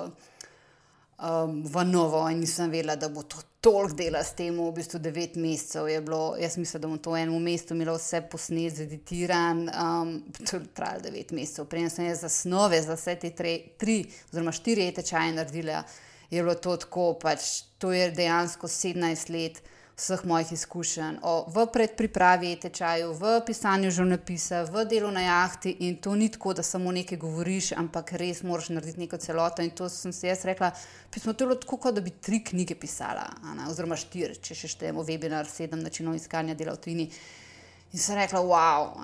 um, 1.25 1.55
v 1.65 1.85
novo 1.89 2.21
in 2.29 2.43
nisem 2.45 2.69
vedela, 2.69 2.99
da 3.01 3.09
bo 3.09 3.25
to 3.25 3.41
toliko 3.65 3.97
dela 3.97 4.21
s 4.21 4.37
tem. 4.37 4.59
V 4.61 4.75
bistvu 4.77 5.01
devet 5.01 5.39
mesecev 5.41 5.89
je 5.89 6.03
bilo, 6.05 6.37
jaz 6.37 6.59
mislim, 6.61 6.83
da 6.83 6.91
bom 6.93 6.99
to 7.01 7.15
v 7.17 7.23
enem 7.23 7.49
mestu 7.49 7.73
imela 7.73 7.97
vse 7.97 8.21
posnet, 8.29 8.77
zeditiran. 8.83 9.65
Um, 9.73 10.13
to 10.43 10.61
je 10.61 10.69
trajalo 10.77 11.07
devet 11.09 11.33
mesecev. 11.33 11.71
Prej 11.73 11.89
sem 11.97 12.11
jaz 12.11 12.21
za 12.27 12.29
snove, 12.29 12.83
za 12.85 12.99
vse 13.01 13.17
te 13.25 13.33
tre, 13.33 13.57
tri 13.81 14.03
oziroma 14.29 14.53
štiri 14.53 14.91
e-tečaje 14.91 15.33
naredila. 15.41 15.81
Je 16.29 16.45
bilo 16.45 16.61
to 16.61 16.77
tako, 16.85 17.15
pač 17.17 17.49
to 17.81 17.97
je 17.97 18.11
dejansko 18.13 18.69
17 18.69 19.33
let 19.33 19.65
vseh 19.99 20.25
mojih 20.25 20.53
izkušenj, 20.53 21.17
o, 21.23 21.33
v 21.51 21.65
predpripravi 21.75 22.53
tečaju, 22.63 23.11
v 23.19 23.33
pisanju 23.47 23.91
življenjepisa, 23.91 24.63
v 24.71 24.85
delu 24.87 25.11
na 25.11 25.25
jahti. 25.25 25.73
In 25.89 25.97
to 26.03 26.15
ni 26.15 26.29
tako, 26.31 26.55
da 26.55 26.63
samo 26.63 26.93
nekaj 26.95 27.19
govoriš, 27.19 27.73
ampak 27.81 28.15
res 28.21 28.45
moraš 28.47 28.71
narediti 28.71 29.03
neko 29.03 29.19
celoto. 29.19 29.65
In 29.67 29.75
to 29.75 29.91
sem 29.91 30.15
si 30.15 30.31
jaz 30.31 30.47
rekla, 30.47 30.71
pismo 31.11 31.35
to 31.35 31.45
je 31.45 31.51
bilo 31.51 31.59
tako, 31.59 31.81
kot 31.83 31.99
da 31.99 32.05
bi 32.05 32.15
tri 32.15 32.45
knjige 32.47 32.79
pisala, 32.79 33.27
oziroma 33.67 33.99
štiri, 33.99 34.39
če 34.39 34.55
še 34.55 34.71
štejemo 34.77 35.03
webinar, 35.09 35.51
sedem 35.51 35.83
načinov 35.83 36.15
iskanja 36.15 36.55
dela 36.55 36.79
v 36.79 36.85
tujini. 36.87 37.11
In 37.93 37.99
sem 37.99 38.21
rekla, 38.21 38.45
wow. 38.45 38.95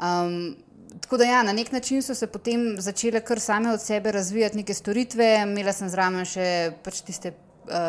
Um, 0.00 0.56
tako 1.02 1.20
da 1.20 1.28
ja, 1.28 1.42
na 1.44 1.52
nek 1.52 1.72
način 1.76 2.00
so 2.02 2.14
se 2.14 2.26
potem 2.26 2.76
začele 2.80 3.20
kar 3.20 3.40
same 3.40 3.72
od 3.72 3.82
sebe 3.82 4.12
razvijati 4.16 4.62
neke 4.62 4.74
storitve. 4.74 5.42
Imela 5.44 5.76
sem 5.76 5.92
zraven 5.92 6.24
še 6.24 6.46
pač 6.84 7.04
tiste 7.04 7.36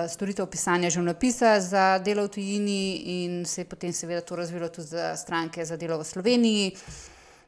storitev 0.09 0.47
pisanja 0.51 0.89
življenjepisa 0.93 1.57
za 1.61 1.85
delo 2.03 2.27
v 2.27 2.33
tujini 2.37 2.79
in 3.13 3.45
se 3.45 3.61
je 3.61 3.69
potem 3.69 3.93
seveda 3.93 4.21
to 4.21 4.35
razvilo 4.35 4.69
tudi 4.69 4.87
za 4.95 5.11
stranke 5.17 5.65
za 5.65 5.77
delo 5.77 5.99
v 6.01 6.07
Sloveniji. 6.07 6.73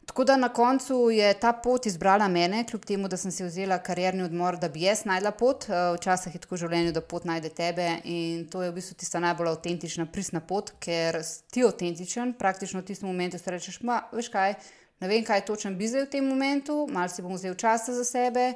Tako 0.09 0.23
da 0.23 0.37
na 0.37 0.49
koncu 0.49 1.09
je 1.13 1.33
ta 1.33 1.51
pot 1.53 1.85
izbrala 1.85 2.27
mene, 2.27 2.63
kljub 2.65 2.85
temu, 2.85 3.07
da 3.07 3.17
sem 3.17 3.31
si 3.31 3.43
vzela 3.43 3.77
karjerni 3.77 4.23
odmor, 4.23 4.57
da 4.57 4.69
bi 4.69 4.81
jaz 4.81 5.03
najdla 5.05 5.31
pot. 5.37 5.67
Eh, 5.69 5.75
včasih 5.99 6.33
je 6.33 6.41
tako 6.41 6.55
v 6.55 6.61
življenju, 6.63 6.93
da 6.95 7.03
pot 7.05 7.27
najde 7.29 7.51
tebe 7.53 7.85
in 8.03 8.47
to 8.49 8.63
je 8.63 8.71
v 8.71 8.75
bistvu 8.79 8.97
tista 9.03 9.21
najbolj 9.21 9.51
avtentična, 9.51 10.07
pristna 10.09 10.41
pot, 10.41 10.73
ker 10.81 11.21
ti 11.53 11.61
avtentičen, 11.61 12.33
praktično 12.41 12.81
v 12.81 12.87
tistem 12.89 13.11
momentu 13.11 13.37
si 13.37 13.53
rečeš, 13.53 13.81
ma, 13.85 13.99
veš 14.09 14.31
kaj, 14.33 14.57
ne 15.05 15.13
vem, 15.13 15.21
kaj 15.29 15.45
točen 15.45 15.77
bi 15.77 15.87
zdaj 15.87 16.07
v 16.07 16.11
tem 16.17 16.25
momentu, 16.25 16.87
malo 16.89 17.13
si 17.13 17.21
bom 17.21 17.37
vzel 17.37 17.53
časa 17.53 17.93
za 17.93 18.07
sebe 18.07 18.55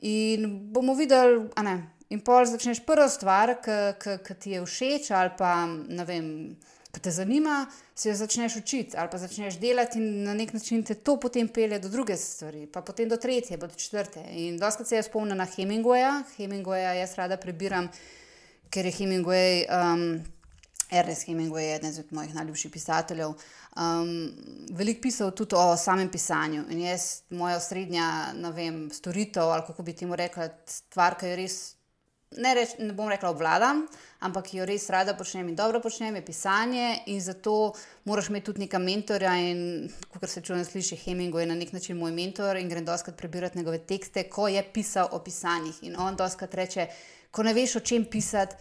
in 0.00 0.72
bomo 0.72 0.94
videli, 0.94 1.48
a 1.56 1.62
ne, 1.62 1.76
In 2.08 2.22
pol 2.24 2.46
začneš 2.48 2.80
prvo 2.88 3.04
stvar, 3.12 3.58
ki 3.60 4.34
ti 4.40 4.56
je 4.56 4.64
všeč 4.64 5.10
ali 5.12 5.32
pa 5.36 5.66
ne 5.68 6.04
vem. 6.08 6.26
Ki 6.88 7.02
te 7.04 7.12
zanima, 7.12 7.66
se 7.92 8.08
jo 8.08 8.14
začneš 8.16 8.54
učiti 8.62 8.96
ali 8.96 9.10
pa 9.12 9.18
začneš 9.20 9.58
delati, 9.60 10.00
in 10.00 10.22
na 10.24 10.32
nek 10.34 10.54
način 10.56 10.80
te 10.82 10.94
to 10.94 11.18
potem 11.20 11.48
pelje 11.48 11.78
do 11.84 11.90
druge 11.92 12.16
stvari, 12.16 12.64
pa 12.66 12.80
potem 12.80 13.08
do 13.08 13.18
tretje, 13.20 13.58
pa 13.60 13.68
do 13.68 13.76
četrte. 13.76 14.24
In 14.32 14.56
doskrat 14.56 14.88
se 14.88 14.96
jaz 14.96 15.10
spomnim 15.10 15.36
na 15.36 15.44
Hemingwaya. 15.44 16.22
Hemingwaya 16.38 16.94
jaz 16.96 17.12
rada 17.20 17.36
prebiram, 17.36 17.90
ker 18.72 18.88
je 18.88 18.92
Hemingway, 19.02 19.66
um, 19.68 20.24
Ernest 20.90 21.28
Hemingway, 21.28 21.74
eden 21.76 21.90
izmed 21.90 22.16
mojih 22.16 22.34
najljubših 22.34 22.72
pisateljev. 22.72 23.36
Um, 23.78 24.32
veliko 24.74 25.04
pisal 25.06 25.30
tudi 25.38 25.54
o 25.54 25.76
samem 25.78 26.08
pisanju. 26.10 26.64
In 26.74 26.80
jaz, 26.82 27.22
moja 27.30 27.60
osrednja, 27.60 28.32
ne 28.34 28.50
vem, 28.52 28.86
storitev 28.90 29.52
ali 29.54 29.66
kako 29.66 29.82
bi 29.86 29.94
temu 29.94 30.16
rekla, 30.18 30.48
stvar, 30.66 31.14
ki 31.18 31.30
je 31.30 31.36
res 31.38 31.58
ne, 32.36 32.54
reč, 32.54 32.74
ne 32.78 32.92
bom 32.92 33.08
rekla 33.08 33.30
obvladam, 33.32 33.84
ampak 34.24 34.50
jo 34.54 34.66
res 34.68 34.88
rada 34.92 35.14
počnem 35.16 35.48
in 35.48 35.56
dobro 35.56 35.80
počnem, 35.80 36.18
je 36.18 36.24
pisanje 36.26 36.88
in 37.06 37.20
zato 37.24 37.72
moraš 38.04 38.28
imeti 38.28 38.50
tudi 38.50 38.64
neka 38.66 38.80
mentorja. 38.82 39.34
In 39.40 39.88
kot 40.12 40.28
se 40.30 40.42
čujem, 40.44 40.64
sliši 40.64 40.98
Hemingway 41.04 41.48
na 41.48 41.56
nek 41.58 41.72
način 41.72 41.98
moj 41.98 42.12
mentor 42.12 42.58
in 42.60 42.68
grem 42.68 42.84
doskrat 42.84 43.16
prebirati 43.16 43.58
njegove 43.58 43.78
tekste, 43.78 44.28
ko 44.28 44.48
je 44.48 44.64
pisal 44.72 45.08
o 45.12 45.22
pisanjih. 45.24 45.82
In 45.88 45.96
on 45.96 46.16
doskrat 46.16 46.54
reče, 46.54 46.88
ko 47.30 47.46
ne 47.46 47.54
veš, 47.54 47.78
o 47.78 47.80
čem 47.80 48.04
pisati. 48.10 48.56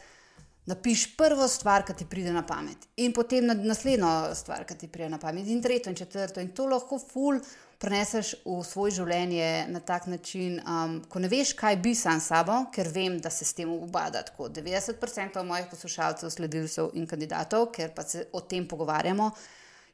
Napiš 0.67 1.15
prvo 1.15 1.47
stvar, 1.47 1.85
ki 1.87 1.93
ti 1.95 2.05
pride 2.05 2.33
na 2.35 2.41
pamet, 2.43 2.89
in 2.99 3.13
potem 3.15 3.45
naslednjo 3.47 4.33
stvar, 4.35 4.65
ki 4.67 4.75
ti 4.75 4.89
pride 4.91 5.07
na 5.13 5.19
pamet, 5.19 5.47
in 5.47 5.61
tretjo, 5.63 5.93
in 5.93 5.95
četrto, 5.95 6.43
in 6.43 6.49
to 6.51 6.65
lahko 6.67 6.99
ful 6.99 7.39
preneseš 7.79 8.33
v 8.43 8.57
svoje 8.67 8.97
življenje 8.97 9.47
na 9.71 9.79
tak 9.79 10.09
način, 10.11 10.57
um, 10.59 10.97
ko 11.07 11.23
ne 11.23 11.31
veš, 11.31 11.53
kaj 11.55 11.79
bi 11.79 11.95
sam 11.95 12.19
sabo, 12.19 12.65
ker 12.75 12.91
vem, 12.91 13.15
da 13.23 13.31
se 13.31 13.47
s 13.47 13.55
tem 13.55 13.71
ubada. 13.71 14.25
Tako 14.27 14.49
90% 14.59 15.47
mojih 15.47 15.71
poslušalcev, 15.71 16.35
sledilcev 16.35 16.91
in 16.99 17.07
kandidatov, 17.07 17.69
ker 17.71 17.95
pa 17.95 18.03
se 18.03 18.27
o 18.33 18.43
tem 18.43 18.67
pogovarjamo, 18.67 19.31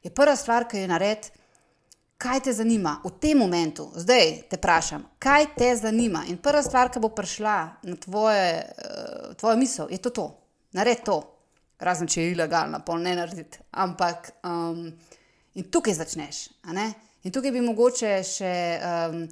je 0.02 0.10
prva 0.10 0.34
stvar, 0.34 0.66
ki 0.66 0.82
jo 0.82 0.90
naredi, 0.90 1.30
kaj 2.18 2.48
te 2.48 2.52
zanima 2.56 2.98
v 3.04 3.14
tem 3.22 3.38
momentu, 3.38 3.92
zdaj 3.94 4.40
te 4.50 4.58
vprašam, 4.58 5.06
kaj 5.22 5.52
te 5.54 5.74
zanima. 5.78 6.26
In 6.26 6.42
prva 6.42 6.66
stvar, 6.66 6.90
ki 6.90 6.98
bo 6.98 7.14
prišla 7.14 7.58
na 7.84 8.00
tvoje, 8.00 8.64
uh, 8.64 9.36
tvojo 9.38 9.60
misel, 9.62 9.94
je 9.94 10.02
to. 10.02 10.10
to. 10.10 10.32
Naredi 10.74 11.04
to, 11.06 11.20
razen 11.84 12.10
če 12.10 12.22
je 12.22 12.34
ilegalno, 12.34 12.80
pa 12.86 12.98
ne 12.98 13.14
narediti. 13.16 13.62
Ampak 13.82 14.32
um, 14.46 14.86
in 15.54 15.70
tukaj 15.70 15.94
začneš. 16.00 16.48
In 17.24 17.32
tukaj 17.32 17.54
bi 17.54 17.64
mogoče 17.64 18.18
še. 18.26 18.54
Um, 18.82 19.26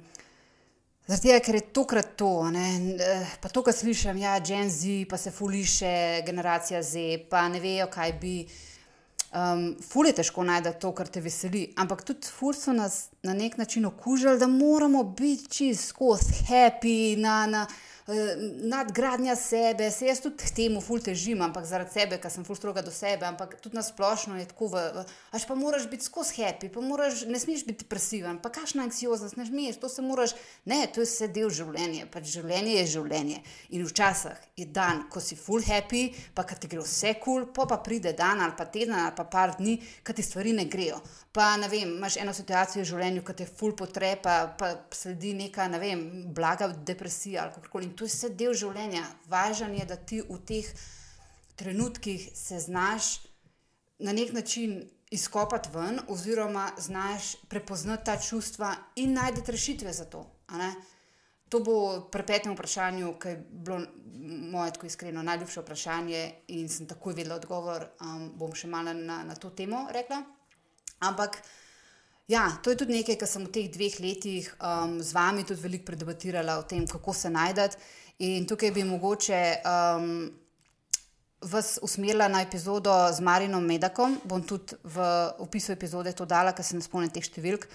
Zaradi 1.03 1.27
tega, 1.27 1.39
ker 1.43 1.55
je 1.57 1.61
tokrat 1.75 2.13
to, 2.15 2.29
ne, 2.47 2.67
eh, 2.95 3.31
pa 3.43 3.49
to, 3.51 3.59
kar 3.59 3.75
slišim, 3.75 4.21
ja, 4.21 4.37
Gen 4.39 4.69
Z, 4.71 5.01
pa 5.11 5.17
se 5.19 5.33
fuliše, 5.35 6.23
generacija 6.23 6.79
Z, 6.79 7.25
pa 7.29 7.41
ne 7.51 7.59
vejo, 7.59 7.89
kaj 7.91 8.13
bi. 8.21 8.37
Um, 9.33 9.73
ful 9.81 10.07
je 10.07 10.13
težko 10.15 10.45
najti 10.47 10.71
to, 10.79 10.93
kar 10.95 11.09
te 11.11 11.19
veseli, 11.19 11.65
ampak 11.75 12.05
tudi 12.07 12.29
ful 12.29 12.53
so 12.55 12.71
nas 12.71 13.09
na 13.25 13.33
nek 13.33 13.57
način 13.57 13.85
okužili, 13.89 14.37
da 14.39 14.47
moramo 14.47 15.03
biti 15.03 15.49
čist 15.49 15.89
skozi 15.89 16.45
happy, 16.47 17.17
na, 17.19 17.41
na, 17.51 17.65
nadgradnja 18.63 19.35
sebe, 19.35 19.91
se 19.91 20.05
jaz 20.05 20.19
tudi 20.21 20.49
temu 20.55 20.81
ful 20.83 20.99
težim, 20.99 21.41
ampak 21.41 21.65
zaradi 21.65 21.93
sebe, 21.95 22.17
ker 22.19 22.31
sem 22.31 22.43
ful 22.43 22.57
stroga 22.59 22.83
do 22.83 22.91
sebe, 22.91 23.25
ampak 23.25 23.55
tudi 23.63 23.77
na 23.77 23.83
splošno 23.83 24.35
je 24.39 24.47
tako, 24.49 24.71
až 25.31 25.45
pa 25.47 25.55
moraš 25.55 25.87
biti 25.91 26.03
skozi 26.03 26.41
happy, 26.41 26.69
pa 26.73 26.83
moraš, 26.83 27.23
ne 27.31 27.39
smeš 27.39 27.63
biti 27.67 27.85
depresiven, 27.85 28.41
pa 28.43 28.51
kakšna 28.51 28.83
anksioznost, 28.89 29.37
ne 29.39 29.47
smeš, 29.47 29.79
to 29.79 29.89
se 29.89 30.03
moraš, 30.03 30.35
ne, 30.65 30.83
to 30.87 31.03
je 31.03 31.07
vse 31.07 31.29
del 31.31 31.51
življenja, 31.53 32.09
pač 32.11 32.27
življenje 32.33 32.75
je 32.81 32.85
življenje. 32.97 33.39
In 33.77 33.87
včasih 33.87 34.43
je 34.59 34.67
dan, 34.67 35.05
ko 35.09 35.23
si 35.23 35.39
ful 35.39 35.63
happy, 35.63 36.09
pa 36.35 36.43
kad 36.43 36.59
ti 36.59 36.67
gre 36.67 36.83
vse 36.83 37.15
kul, 37.23 37.45
cool, 37.45 37.51
pa 37.55 37.67
pa 37.71 37.79
pride 37.83 38.11
dan 38.17 38.43
ali 38.43 38.55
pa 38.57 38.67
teden 38.67 38.97
ali 38.99 39.15
pa 39.15 39.23
par 39.23 39.55
dni, 39.59 39.77
kad 40.03 40.19
ti 40.19 40.25
stvari 40.25 40.51
ne 40.53 40.67
grejo. 40.67 40.99
Pa 41.33 41.55
ne 41.57 41.65
vem, 41.71 41.95
imaš 41.97 42.19
eno 42.21 42.33
situacijo 42.35 42.83
v 42.83 42.89
življenju, 42.91 43.23
ki 43.25 43.33
te 43.39 43.47
ful 43.49 43.71
potrepa, 43.77 44.35
pa 44.59 44.69
sledi 44.93 45.31
neka, 45.37 45.65
ne 45.71 45.79
vem, 45.81 46.03
blaga 46.35 46.67
depresija 46.69 47.47
ali 47.47 47.55
kako 47.55 47.71
koli 47.73 47.92
to 47.93 48.05
je 48.05 48.11
vse 48.11 48.29
del 48.29 48.53
življenja. 48.57 49.05
Važno 49.29 49.71
je, 49.73 49.85
da 49.85 49.95
ti 49.95 50.21
v 50.21 50.39
teh 50.47 50.69
trenutkih 51.55 52.29
se 52.35 52.59
znaš 52.59 53.19
na 53.99 54.13
nek 54.13 54.33
način 54.33 54.81
izkopati 55.13 55.69
ven, 55.73 55.99
oziroma 56.07 56.71
znaš 56.77 57.35
prepoznati 57.49 58.05
ta 58.05 58.17
čustva 58.19 58.75
in 58.95 59.13
najti 59.13 59.51
rešitve 59.51 59.93
za 59.93 60.05
to. 60.05 60.25
To 61.49 61.59
bo 61.59 61.75
pri 62.11 62.25
petem 62.25 62.55
vprašanju, 62.55 63.13
ki 63.21 63.29
je 63.29 63.41
bilo 63.49 63.81
moje 64.51 64.73
tako 64.73 64.89
iskreno 64.89 65.23
najljubše 65.23 65.61
vprašanje, 65.61 66.21
in 66.47 66.69
sem 66.69 66.87
takoj 66.89 67.13
vedela 67.13 67.35
odgovor. 67.35 67.85
Um, 68.01 68.31
bom 68.37 68.55
še 68.57 68.67
malo 68.67 68.93
na, 68.93 69.21
na 69.23 69.35
to 69.35 69.49
temo 69.49 69.85
rekla. 69.93 70.23
Ampak. 70.99 71.37
Ja, 72.27 72.57
to 72.63 72.71
je 72.71 72.77
tudi 72.79 72.95
nekaj, 72.95 73.17
kar 73.19 73.27
sem 73.27 73.43
v 73.43 73.51
teh 73.51 73.65
dveh 73.67 73.97
letih 73.99 74.47
um, 74.55 74.95
z 75.03 75.11
vami 75.11 75.43
tudi 75.43 75.59
veliko 75.59 75.89
predebatirala 75.91 76.55
o 76.61 76.63
tem, 76.63 76.85
kako 76.87 77.13
se 77.13 77.29
najdete. 77.29 77.75
In 78.23 78.47
tukaj 78.47 78.71
bi 78.71 78.85
mogoče 78.87 79.39
um, 79.67 80.29
vas 81.43 81.79
usmerila 81.83 82.29
na 82.31 82.41
epizodo 82.41 82.93
z 83.11 83.19
Marinom 83.19 83.65
Medakom. 83.65 84.15
Bom 84.23 84.43
tudi 84.47 84.77
v 84.83 85.03
opisu 85.43 85.75
epizode 85.75 86.13
to 86.15 86.25
dala, 86.25 86.55
ker 86.55 86.63
se 86.63 86.79
ne 86.79 86.85
spomnim 86.85 87.11
teh 87.11 87.25
številk. 87.27 87.67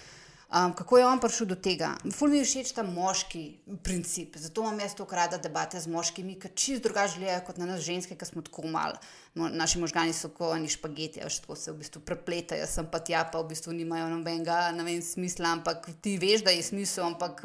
Um, 0.49 0.73
kako 0.73 0.99
je 0.99 1.07
on 1.07 1.21
prišel 1.21 1.47
do 1.47 1.57
tega? 1.61 1.91
Ful 2.17 2.31
mi 2.33 2.39
je 2.41 2.47
všeč 2.49 2.71
ta 2.73 2.81
moški 2.81 3.59
princip, 3.85 4.39
zato 4.41 4.63
imam 4.65 4.79
jaz 4.81 4.95
tako 4.97 5.19
rada 5.19 5.37
debate 5.37 5.77
z 5.77 5.93
moškimi, 5.93 6.39
ki 6.41 6.49
čist 6.57 6.87
drugače 6.87 7.21
gledajo 7.21 7.43
kot 7.45 7.61
na 7.61 7.67
nas 7.69 7.83
ženske, 7.85 8.17
ki 8.17 8.25
smo 8.25 8.41
tako 8.47 8.65
mali. 8.65 8.97
Naši 9.37 9.77
možgani 9.83 10.17
so 10.17 10.33
kot 10.33 10.55
oni 10.57 10.73
špageti, 10.73 11.21
až 11.21 11.43
tako 11.45 11.53
se 11.53 11.69
v 11.69 11.83
bistvu 11.83 12.01
prepletajo, 12.01 12.65
sem 12.65 12.89
pa 12.89 12.97
tja, 13.05 13.27
pa 13.29 13.43
v 13.45 13.51
bistvu 13.53 13.77
nimajo 13.77 14.09
nobenega 14.09 14.71
ne 14.73 14.89
vem, 14.89 15.05
smisla, 15.05 15.53
ampak 15.59 15.91
ti 16.01 16.17
veš, 16.17 16.49
da 16.49 16.57
je 16.57 16.65
smisel, 16.65 17.11
ampak 17.13 17.45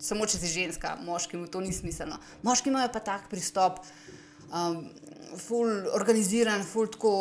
samo 0.00 0.24
če 0.24 0.40
si 0.40 0.56
ženska, 0.56 0.96
moškim 1.04 1.44
to 1.52 1.60
ni 1.60 1.76
smiselno. 1.76 2.16
Moški 2.48 2.72
imajo 2.72 2.94
pa 2.96 3.04
tak 3.04 3.28
pristop, 3.28 3.84
um, 4.48 4.86
ful 5.36 5.68
organiziran, 5.92 6.64
ful 6.64 6.88
tako 6.88 7.16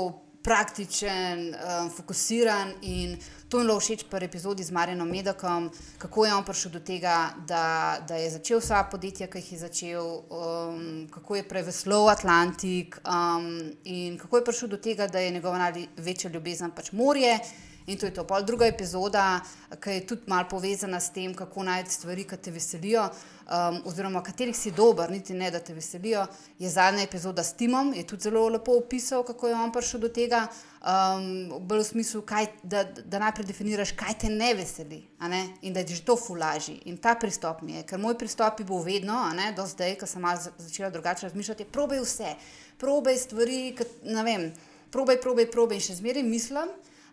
praktičen, 0.46 1.50
um, 1.56 1.90
fokusiran 1.90 2.74
in 2.82 3.18
to 3.50 3.60
mi 3.60 3.74
je 3.74 3.80
všeč 3.80 4.04
pri 4.10 4.26
epizodi 4.26 4.64
z 4.64 4.72
Marinom 4.72 5.10
Medakom, 5.10 5.72
kako 5.98 6.26
je 6.26 6.36
on 6.36 6.46
prišel 6.46 6.72
do 6.72 6.80
tega, 6.80 7.34
da, 7.48 7.98
da 8.08 8.16
je 8.16 8.32
začel 8.38 8.60
vsa 8.60 8.84
podjetja, 8.92 9.28
ki 9.28 9.42
jih 9.42 9.52
je 9.52 9.60
začel, 9.60 10.06
um, 10.30 11.08
kako 11.12 11.36
je 11.36 11.48
preveslal 11.48 12.10
Atlantik 12.10 13.00
um, 13.02 13.74
in 13.84 14.18
kako 14.18 14.38
je 14.38 14.46
prišel 14.46 14.70
do 14.70 14.78
tega, 14.78 15.08
da 15.08 15.20
je 15.20 15.32
njegova 15.32 15.58
največja 15.58 16.30
ljubezen 16.34 16.72
pač 16.72 16.92
morje. 16.92 17.40
In 17.88 17.98
to 17.98 18.06
je 18.06 18.14
to. 18.14 18.24
Pol 18.26 18.42
druga 18.42 18.66
epizoda, 18.66 19.42
ki 19.82 19.90
je 19.90 20.06
tudi 20.08 20.22
malo 20.28 20.48
povezana 20.50 21.00
s 21.00 21.12
tem, 21.14 21.36
kako 21.38 21.64
najti 21.64 21.94
stvari, 21.94 22.24
ki 22.26 22.38
te 22.38 22.52
veselijo, 22.52 23.04
um, 23.06 23.78
oziroma 23.86 24.24
katerih 24.26 24.58
si 24.58 24.72
dober, 24.72 25.12
niti 25.12 25.34
ne, 25.38 25.52
da 25.52 25.60
te 25.60 25.74
veselijo, 25.74 26.24
je 26.60 26.70
zadnja 26.70 27.04
epizoda 27.06 27.44
s 27.44 27.54
Timom, 27.54 27.94
je 27.94 28.08
tudi 28.08 28.26
zelo 28.26 28.48
lepo 28.50 28.74
opisal, 28.80 29.24
kako 29.24 29.48
je 29.48 29.56
on 29.56 29.72
prišel 29.72 30.02
do 30.02 30.10
tega. 30.10 30.48
Um, 30.86 31.54
bolj 31.66 31.84
v 31.84 31.86
smislu, 31.86 32.22
kaj, 32.26 32.48
da, 32.64 32.84
da 32.86 33.20
najprej 33.22 33.46
definiraš, 33.50 33.94
kaj 33.98 34.18
te 34.22 34.30
ne 34.30 34.52
veseli, 34.58 35.04
ne? 35.30 35.44
in 35.62 35.74
da 35.74 35.82
je 35.82 35.96
že 35.96 36.06
to 36.06 36.18
fulaži. 36.18 36.80
In 36.86 36.98
ta 36.98 37.16
pristop 37.18 37.62
mi 37.62 37.78
je, 37.78 37.86
ker 37.86 38.02
moj 38.02 38.18
pristop 38.18 38.60
je 38.60 38.66
bil 38.66 38.82
vedno, 38.86 39.18
ne, 39.34 39.52
do 39.58 39.66
zdaj, 39.66 39.96
ko 39.98 40.10
sem 40.10 40.26
začela 40.58 40.90
drugače 40.90 41.26
razmišljati, 41.26 41.66
probej 41.66 42.02
vse, 42.06 42.36
probej 42.78 43.18
stvari, 43.18 43.74
kad, 43.78 43.98
ne 44.04 44.24
vem, 44.24 44.52
probej, 44.94 45.22
probej, 45.22 45.50
probej 45.52 45.82
in 45.82 45.88
še 45.90 45.98
zmeraj 46.02 46.26
mislim 46.26 46.70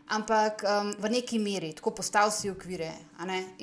ampak 0.08 0.64
um, 0.66 0.90
v 0.98 1.10
neki 1.10 1.38
meri, 1.38 1.72
tako 1.72 1.90
postavil 1.94 2.32
si 2.34 2.50
okvire. 2.50 2.90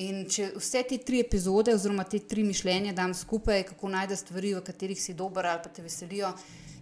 In 0.02 0.24
če 0.30 0.54
vse 0.56 0.84
te 0.88 0.98
tri 1.04 1.20
epizode, 1.20 1.74
oziroma 1.76 2.06
te 2.08 2.20
tri 2.20 2.44
mišljenja, 2.48 2.94
dam 2.94 3.14
skupaj, 3.14 3.66
kako 3.74 3.92
najdeš 3.92 4.24
stvari, 4.26 4.56
v 4.56 4.64
katerih 4.66 5.02
si 5.02 5.14
dober 5.14 5.46
ali 5.46 5.64
pa 5.64 5.70
te 5.70 5.86
veselijo. 5.86 6.32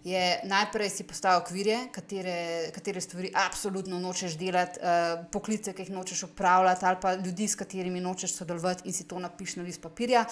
Je 0.04 0.40
najprej 0.48 0.90
si 0.94 1.04
postavil 1.04 1.42
okvire, 1.42 1.78
katere, 1.92 2.70
katere 2.72 3.00
stvari 3.02 3.32
absolutno 3.34 3.98
nočeš 4.00 4.38
delati, 4.38 4.80
uh, 4.80 5.26
poklice, 5.32 5.74
ki 5.74 5.88
jih 5.88 5.92
nočeš 5.92 6.22
upravljati, 6.30 6.86
ali 6.86 7.00
pa 7.02 7.14
ljudi, 7.18 7.48
s 7.48 7.58
katerimi 7.58 8.00
nočeš 8.00 8.38
sodelovati, 8.38 8.86
in 8.88 8.94
si 8.94 9.08
to 9.10 9.18
napiš 9.18 9.58
na 9.58 9.66
list 9.66 9.82
papirja. 9.82 10.24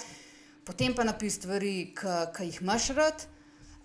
Potem 0.64 0.94
pa 0.94 1.04
napiš 1.04 1.42
stvari, 1.42 1.92
ki 1.94 2.46
jih 2.46 2.62
imaš 2.62 2.88
rad, 2.96 3.26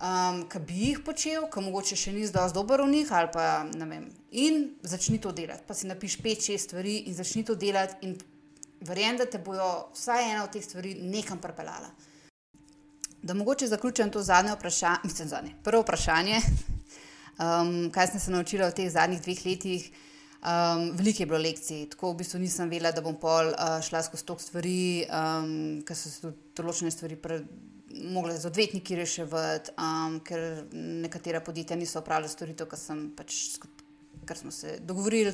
um, 0.01 0.41
ki 0.49 0.59
bi 0.65 0.79
jih 0.85 0.99
počel, 1.05 1.45
ki 1.51 1.63
mogoče 1.63 1.97
še 1.99 2.13
nisi 2.15 2.33
dovolj 2.33 2.55
dober 2.57 2.83
v 2.83 2.89
njih, 2.95 3.13
ali 3.13 3.31
pa 3.33 3.47
ne 3.69 3.87
vem. 3.87 4.09
In 4.43 4.61
začni 4.83 5.21
to 5.21 5.33
delati. 5.35 5.65
Pa 5.67 5.77
si 5.77 5.89
napiš 5.89 6.17
pet, 6.23 6.43
šest 6.43 6.71
stvari 6.71 6.97
in 7.11 7.17
začni 7.17 7.45
to 7.47 7.55
delati, 7.55 7.99
in 8.07 8.17
verjamem, 8.87 9.21
da 9.21 9.29
te 9.29 9.41
bojo 9.43 9.91
vsaj 9.93 10.31
ena 10.31 10.45
od 10.45 10.53
teh 10.55 10.65
stvari 10.65 10.95
nekam 11.01 11.41
pripeljala. 11.41 11.91
Da 13.21 13.37
mogoče 13.37 13.69
zaključim 13.69 14.09
to 14.09 14.23
zadnje 14.25 14.55
vprašanje, 14.55 15.03
mislim, 15.03 15.27
zadnje. 15.29 15.51
Prvo 15.63 15.83
vprašanje, 15.83 16.39
um, 17.37 17.91
kaj 17.93 18.13
sem 18.13 18.23
se 18.23 18.31
naučila 18.33 18.71
v 18.71 18.79
teh 18.79 18.89
zadnjih 18.89 19.21
dveh 19.21 19.45
letih. 19.45 19.91
Um, 20.41 20.87
veliko 20.97 21.21
je 21.21 21.25
bilo 21.29 21.37
lekcij, 21.37 21.83
tako 21.91 22.15
v 22.15 22.23
bistvu 22.23 22.39
nisem 22.41 22.69
vedela, 22.69 22.89
da 22.89 23.03
bom 23.05 23.13
pol 23.13 23.51
uh, 23.53 23.75
šla 23.85 24.01
skozi 24.01 24.25
tok 24.25 24.41
stvari, 24.41 25.05
um, 25.05 25.83
ker 25.85 25.93
so 25.93 26.09
se 26.09 26.23
tudi 26.23 26.39
določene 26.57 26.89
stvari 26.89 27.19
pred 27.21 27.45
mogli 28.11 28.37
z 28.37 28.45
odvetniki 28.45 28.95
reševati, 28.95 29.71
um, 29.77 30.19
ker 30.25 30.63
nekatera 30.73 31.41
podjetja 31.41 31.77
niso 31.77 31.99
opravljala 31.99 32.31
storitev, 32.31 32.67
kar, 32.71 32.79
pač, 33.17 33.39
kar 34.25 34.37
smo 34.37 34.51
se 34.51 34.77
dogovorili. 34.79 35.33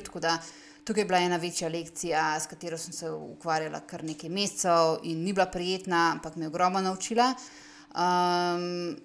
Tukaj 0.84 1.02
je 1.02 1.04
bila 1.04 1.18
ena 1.20 1.36
večja 1.36 1.68
lekcija, 1.68 2.40
s 2.40 2.46
katero 2.48 2.78
sem 2.78 2.92
se 2.92 3.10
ukvarjala 3.10 3.82
kar 3.86 4.04
nekaj 4.04 4.30
mesecev 4.30 5.02
in 5.04 5.24
ni 5.24 5.32
bila 5.36 5.46
prijetna, 5.46 6.12
ampak 6.14 6.36
me 6.36 6.46
je 6.46 6.48
ogromno 6.48 6.80
naučila. 6.80 7.34
Um, 7.88 8.96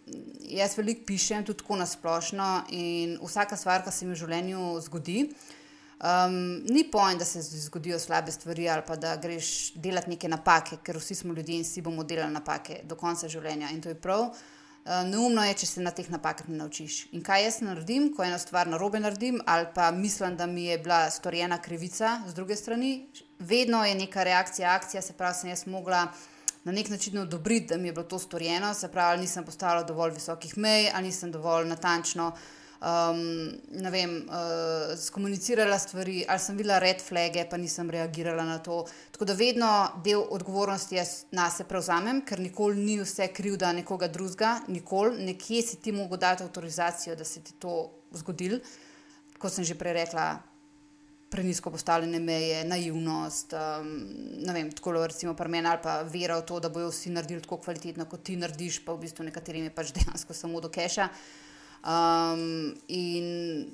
jaz 0.47 0.77
veliko 0.77 1.03
pišem, 1.07 1.43
tudi 1.43 1.59
tako 1.59 1.75
na 1.81 1.85
splošno, 1.85 2.47
in 2.69 3.17
vsaka 3.23 3.57
stvar, 3.57 3.83
ki 3.83 3.91
se 3.91 4.05
mi 4.05 4.15
v 4.15 4.21
življenju 4.21 4.79
zgodi, 4.85 5.25
uh, 5.27 5.62
Um, 6.03 6.63
ni 6.67 6.83
pojem, 6.91 7.17
da 7.17 7.25
se 7.25 7.41
zgodijo 7.41 7.99
slabe 7.99 8.31
stvari 8.31 8.69
ali 8.69 8.81
pa 8.87 8.95
da 8.95 9.15
greš 9.15 9.73
delati 9.73 10.09
neke 10.09 10.27
napake, 10.27 10.77
ker 10.83 10.97
vsi 10.97 11.15
smo 11.15 11.33
ljudje 11.33 11.55
in 11.55 11.63
vsi 11.63 11.81
bomo 11.81 12.03
delali 12.03 12.33
napake 12.33 12.81
do 12.83 12.95
konca 12.95 13.27
življenja. 13.27 13.69
In 13.71 13.79
to 13.81 13.89
je 13.89 13.95
prav. 13.95 14.21
Uh, 14.21 14.33
neumno 15.07 15.45
je, 15.47 15.53
če 15.61 15.69
se 15.69 15.81
na 15.81 15.93
teh 15.95 16.09
napakah 16.11 16.49
ne 16.51 16.57
naučiš. 16.59 16.97
In 17.15 17.23
kaj 17.23 17.45
jaz 17.45 17.59
naredim, 17.63 18.09
ko 18.17 18.25
eno 18.27 18.35
stvar 18.39 18.67
narobe 18.67 18.99
naredim, 18.99 19.37
ali 19.47 19.69
pa 19.75 19.91
mislim, 19.95 20.35
da 20.35 20.45
mi 20.45 20.65
je 20.65 20.77
bila 20.83 21.05
storjena 21.09 21.61
krivica 21.61 22.17
z 22.27 22.35
druge 22.35 22.57
strani, 22.59 23.07
vedno 23.39 23.85
je 23.85 23.95
neka 23.95 24.23
reakcija, 24.27 24.73
akcija, 24.75 25.01
se 25.01 25.13
pravi, 25.13 25.37
sem 25.39 25.53
jaz 25.53 25.63
mogla 25.67 26.01
na 26.63 26.71
nek 26.71 26.89
način 26.89 27.17
odobriti, 27.17 27.67
da 27.71 27.77
mi 27.77 27.87
je 27.87 27.93
bilo 27.93 28.03
to 28.03 28.19
storjeno, 28.19 28.73
se 28.73 28.91
pravi, 28.91 29.21
nisem 29.21 29.45
postavila 29.45 29.87
dovolj 29.87 30.17
visokih 30.19 30.57
mej, 30.57 30.89
ali 30.93 31.07
nisem 31.07 31.31
dovolj 31.31 31.67
natančno 31.67 32.33
um, 32.83 33.51
vem, 33.91 34.15
uh, 34.27 34.93
skomunicirala 34.99 35.79
stvari, 35.79 36.23
ali 36.27 36.39
sem 36.39 36.57
videla 36.57 36.79
red 36.83 37.01
flage, 37.01 37.45
pa 37.49 37.57
nisem 37.57 37.89
reagirala 37.89 38.45
na 38.45 38.59
to. 38.59 38.83
Tako 39.11 39.25
da 39.25 39.37
vedno 39.39 39.71
del 40.03 40.23
odgovornosti 40.29 40.99
jaz 40.99 41.13
na 41.31 41.49
sebe 41.53 41.71
prevzamem, 41.71 42.23
ker 42.27 42.43
nikoli 42.43 42.83
ni 42.83 42.99
vse 43.01 43.29
krivda 43.33 43.71
nekoga 43.73 44.07
drugega, 44.11 44.55
nikoli, 44.67 45.25
nekje 45.31 45.61
si 45.61 45.81
ti 45.81 45.91
mogo 45.91 46.17
dati 46.17 46.43
avtorizacijo, 46.43 47.15
da 47.15 47.25
se 47.25 47.43
ti 47.43 47.55
to 47.59 47.91
zgodil. 48.11 48.59
Kot 49.39 49.51
sem 49.51 49.65
že 49.67 49.75
prej 49.75 49.93
rekla, 50.03 50.27
prenisko 51.33 51.71
postavljene 51.73 52.19
meje, 52.19 52.59
naivnost, 52.69 53.55
um, 53.57 53.87
ne 54.45 54.53
vem, 54.53 54.69
tako 54.71 54.91
recimo 55.07 55.33
pri 55.33 55.49
meni 55.49 55.67
ali 55.67 55.79
pa 55.81 56.01
vera 56.05 56.37
v 56.37 56.45
to, 56.45 56.59
da 56.61 56.69
bojo 56.69 56.91
vsi 56.91 57.09
naredili 57.09 57.41
tako 57.41 57.57
kvalitetno, 57.63 58.05
kot 58.05 58.21
ti 58.27 58.35
narediš, 58.37 58.83
pa 58.85 58.93
v 58.93 59.01
bistvu 59.07 59.25
nekaterim 59.25 59.65
je 59.65 59.73
pač 59.73 59.95
dejansko 59.95 60.33
samo 60.37 60.61
do 60.61 60.69
keša. 60.69 61.09
Um, 61.83 62.75
in 62.87 63.67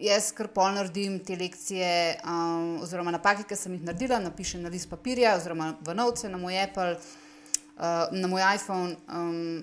jaz 0.00 0.30
kar 0.32 0.48
pol 0.54 0.72
naredim 0.72 1.18
te 1.20 1.36
lekcije, 1.36 1.90
um, 2.24 2.78
oziroma 2.82 3.12
napake, 3.12 3.44
ki 3.48 3.58
sem 3.58 3.76
jih 3.76 3.84
naredila, 3.84 4.20
napišem 4.22 4.62
na 4.64 4.72
list 4.72 4.88
papirja, 4.90 5.36
oziroma 5.36 5.74
v 5.84 5.94
novce 5.94 6.30
na 6.32 6.40
moj 6.40 6.56
Apple, 6.62 6.96
uh, 6.96 8.08
na 8.16 8.30
moj 8.32 8.46
iPhone. 8.54 8.96
Um, 9.12 9.62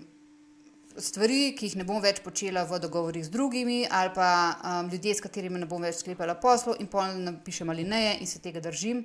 stvari, 0.99 1.55
ki 1.57 1.69
jih 1.69 1.79
ne 1.79 1.87
bom 1.87 2.01
več 2.03 2.19
počela 2.21 2.65
v 2.67 2.79
dogovorih 2.83 3.25
z 3.25 3.33
drugimi, 3.33 3.79
ali 3.89 4.13
pa 4.13 4.29
um, 4.59 4.91
ljudje, 4.91 5.15
s 5.15 5.25
katerimi 5.25 5.61
ne 5.61 5.69
bom 5.69 5.81
več 5.81 6.03
sklepala 6.03 6.37
poslov, 6.37 6.77
in 6.79 6.91
pol 6.91 7.17
napišem 7.23 7.73
ali 7.73 7.87
ne, 7.87 8.19
in 8.19 8.29
se 8.29 8.43
tega 8.43 8.61
držim. 8.61 9.01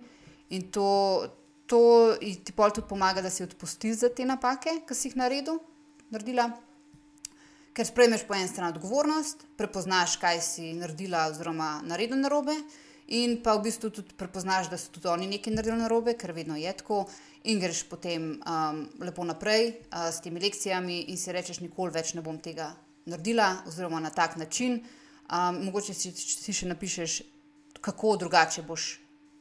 In 0.53 0.69
to, 0.75 0.91
to 1.71 1.81
ti 2.21 2.53
pol 2.53 2.75
tudi 2.75 2.91
pomaga, 2.91 3.25
da 3.25 3.33
si 3.33 3.47
odpustiš 3.47 4.03
za 4.05 4.13
te 4.13 4.29
napake, 4.29 4.83
ki 4.85 4.97
si 4.97 5.09
jih 5.09 5.19
naredil, 5.23 5.63
naredila. 6.13 6.51
Ker 7.75 7.87
sprejmeš 7.87 8.23
po 8.29 8.37
eni 8.39 8.47
strani 8.49 8.71
odgovornost, 8.71 9.41
prepoznaš, 9.59 10.17
kaj 10.23 10.41
si 10.47 10.73
naredila, 10.79 11.25
oziroma 11.27 11.81
naredila 11.83 12.21
narobe, 12.21 12.55
in 13.11 13.41
pa 13.43 13.57
v 13.59 13.65
bistvu 13.67 13.91
tudi 13.91 14.15
prepoznaš, 14.15 14.71
da 14.71 14.79
so 14.79 14.93
tudi 14.95 15.11
oni 15.11 15.27
nekaj 15.27 15.57
naredili 15.57 15.81
narobe, 15.83 16.15
ker 16.15 16.33
vedno 16.33 16.55
je 16.57 16.73
tako 16.73 17.03
in 17.51 17.59
greš 17.61 17.83
potem 17.91 18.37
um, 18.39 18.79
lepo 19.03 19.27
naprej 19.27 19.67
uh, 19.91 20.07
s 20.07 20.23
temi 20.23 20.41
lekcijami, 20.41 21.01
in 21.11 21.19
si 21.19 21.35
rečeš, 21.35 21.61
nikoli 21.67 21.93
več 21.99 22.15
ne 22.15 22.23
bom 22.23 22.39
tega 22.39 22.71
naredila, 23.11 23.51
oziroma 23.67 24.01
na 24.01 24.15
tak 24.15 24.37
način. 24.37 24.79
Um, 25.27 25.65
mogoče 25.67 25.99
si, 25.99 26.15
si 26.15 26.55
še 26.55 26.71
napišeš, 26.71 27.19
kako 27.83 28.15
drugače 28.23 28.63
boš 28.63 28.87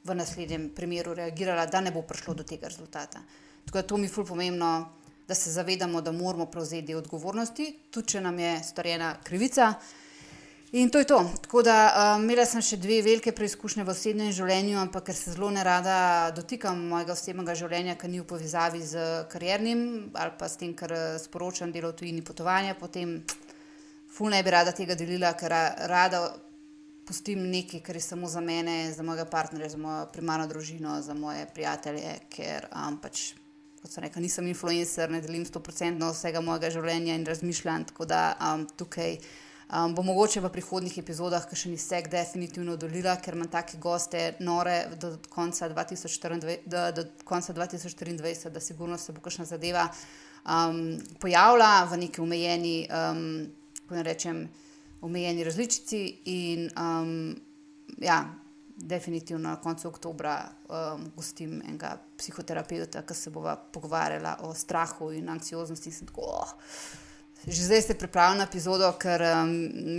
v 0.03 0.17
naslednjem 0.17 0.71
primeru 0.75 1.13
reagirala, 1.13 1.69
da 1.69 1.85
ne 1.85 1.93
bo 1.93 2.01
prišlo 2.01 2.33
do 2.41 2.43
tega 2.43 2.67
rezultata. 2.67 3.21
Tako 3.65 3.77
da 3.77 3.87
to 3.87 3.97
mi 3.97 4.09
je 4.09 4.15
fully 4.17 4.27
pomembno, 4.27 4.73
da 5.27 5.35
se 5.35 5.51
zavedamo, 5.51 6.01
da 6.01 6.11
moramo 6.11 6.45
prevzeti 6.45 6.95
odgovornosti, 6.95 7.73
tudi 7.91 8.15
če 8.15 8.21
nam 8.21 8.39
je 8.39 8.55
storjena 8.63 9.15
krivica. 9.23 9.73
In 10.73 10.89
to 10.89 10.97
je 10.97 11.05
to. 11.05 11.31
Tako 11.41 11.61
da 11.61 11.75
um, 12.17 12.23
imela 12.23 12.47
sem 12.49 12.61
še 12.65 12.79
dve 12.81 12.95
velike 13.05 13.29
preizkušnje 13.37 13.83
v 13.85 13.93
osebnem 13.93 14.31
življenju, 14.33 14.79
ampak 14.81 15.05
ker 15.11 15.15
se 15.15 15.35
zelo 15.35 15.51
ne 15.53 15.61
rada 15.61 16.31
dotikam 16.33 16.79
mojega 16.89 17.13
osebnega 17.13 17.53
življenja, 17.59 17.93
ki 17.93 18.09
ni 18.09 18.21
v 18.23 18.25
povezavi 18.31 18.81
z 18.81 19.03
kariernim 19.29 19.83
ali 20.17 20.33
pa 20.39 20.49
s 20.49 20.57
tem, 20.57 20.71
kar 20.73 20.95
eh, 20.97 21.03
sporočam 21.21 21.69
delo 21.69 21.93
tujini 21.93 22.25
potovanja, 22.25 22.73
potem 22.79 23.19
ful 24.09 24.33
ne 24.33 24.41
bi 24.41 24.55
rada 24.57 24.73
tega 24.73 24.97
delila, 24.97 25.35
ker 25.37 25.53
rada 25.93 26.23
pustim 27.05 27.45
nekaj, 27.53 27.83
kar 27.85 28.01
je 28.01 28.07
samo 28.07 28.25
za 28.25 28.41
mene, 28.41 28.89
za 28.97 29.05
mojega 29.05 29.29
partnerja, 29.29 29.75
za 29.75 29.77
mojo 29.77 30.09
primarno 30.09 30.49
družino, 30.49 30.97
za 31.05 31.13
moje 31.13 31.45
prijatelje, 31.53 32.17
ker 32.33 32.65
um, 32.73 32.97
pač. 32.97 33.35
Kot 33.83 33.91
sem 33.91 34.05
rekel, 34.05 34.23
nisem 34.23 34.47
influencer, 34.47 35.11
ne 35.11 35.19
delim 35.21 35.43
100% 35.43 36.11
vsega 36.15 36.41
mojega 36.41 36.71
življenja 36.71 37.17
in 37.19 37.25
razmišljam, 37.27 37.89
tako 37.91 38.07
da 38.07 38.29
um, 38.39 38.67
tukaj 38.79 39.17
Um, 39.73 39.95
bo 39.95 40.03
mogoče 40.03 40.41
v 40.43 40.49
prihodnih 40.53 40.97
epizodah, 41.01 41.45
ki 41.49 41.57
še 41.57 41.69
ni 41.71 41.77
vse, 41.79 42.03
definitivno 42.11 42.75
dolila, 42.77 43.15
ker 43.17 43.33
imam 43.33 43.47
take 43.49 43.79
goste, 43.81 44.35
nore 44.43 44.75
do 45.01 45.15
konca 45.33 45.69
2024, 45.71 46.59
do, 46.69 46.83
do 46.93 47.05
konca 47.25 47.55
2024 47.57 48.51
da 48.53 48.61
sigurno 48.61 48.99
se 49.01 49.15
bo 49.15 49.23
kakšna 49.23 49.47
zadeva 49.49 49.87
um, 49.87 50.99
pojavila 51.17 51.87
v 51.89 51.99
neki 52.03 52.21
omejeni, 52.21 52.75
um, 52.85 53.23
kako 53.79 53.97
ne 53.97 54.03
rečem, 54.05 54.43
omejeni 55.01 55.47
različici. 55.47 56.03
In 56.35 56.69
um, 56.77 57.33
ja, 57.97 58.19
definitivno 58.77 59.47
na 59.47 59.55
koncu 59.63 59.87
oktobra 59.89 60.37
um, 60.69 61.07
gostim 61.15 61.63
enega 61.63 61.95
psihoterapeuta, 62.23 63.03
ki 63.03 63.17
se 63.17 63.33
bova 63.35 63.57
pogovarjala 63.75 64.37
o 64.47 64.53
strahu 64.55 65.11
in 65.11 65.27
anksioznosti. 65.29 65.91
In 65.91 66.13
tako, 66.13 66.29
oh, 66.39 66.53
Že 67.43 67.65
zdaj 67.67 67.81
ste 67.81 67.93
pripravljeni 67.99 68.39
na 68.39 68.45
epizodo, 68.47 68.87
ker 68.95 69.19
um, 69.27 69.49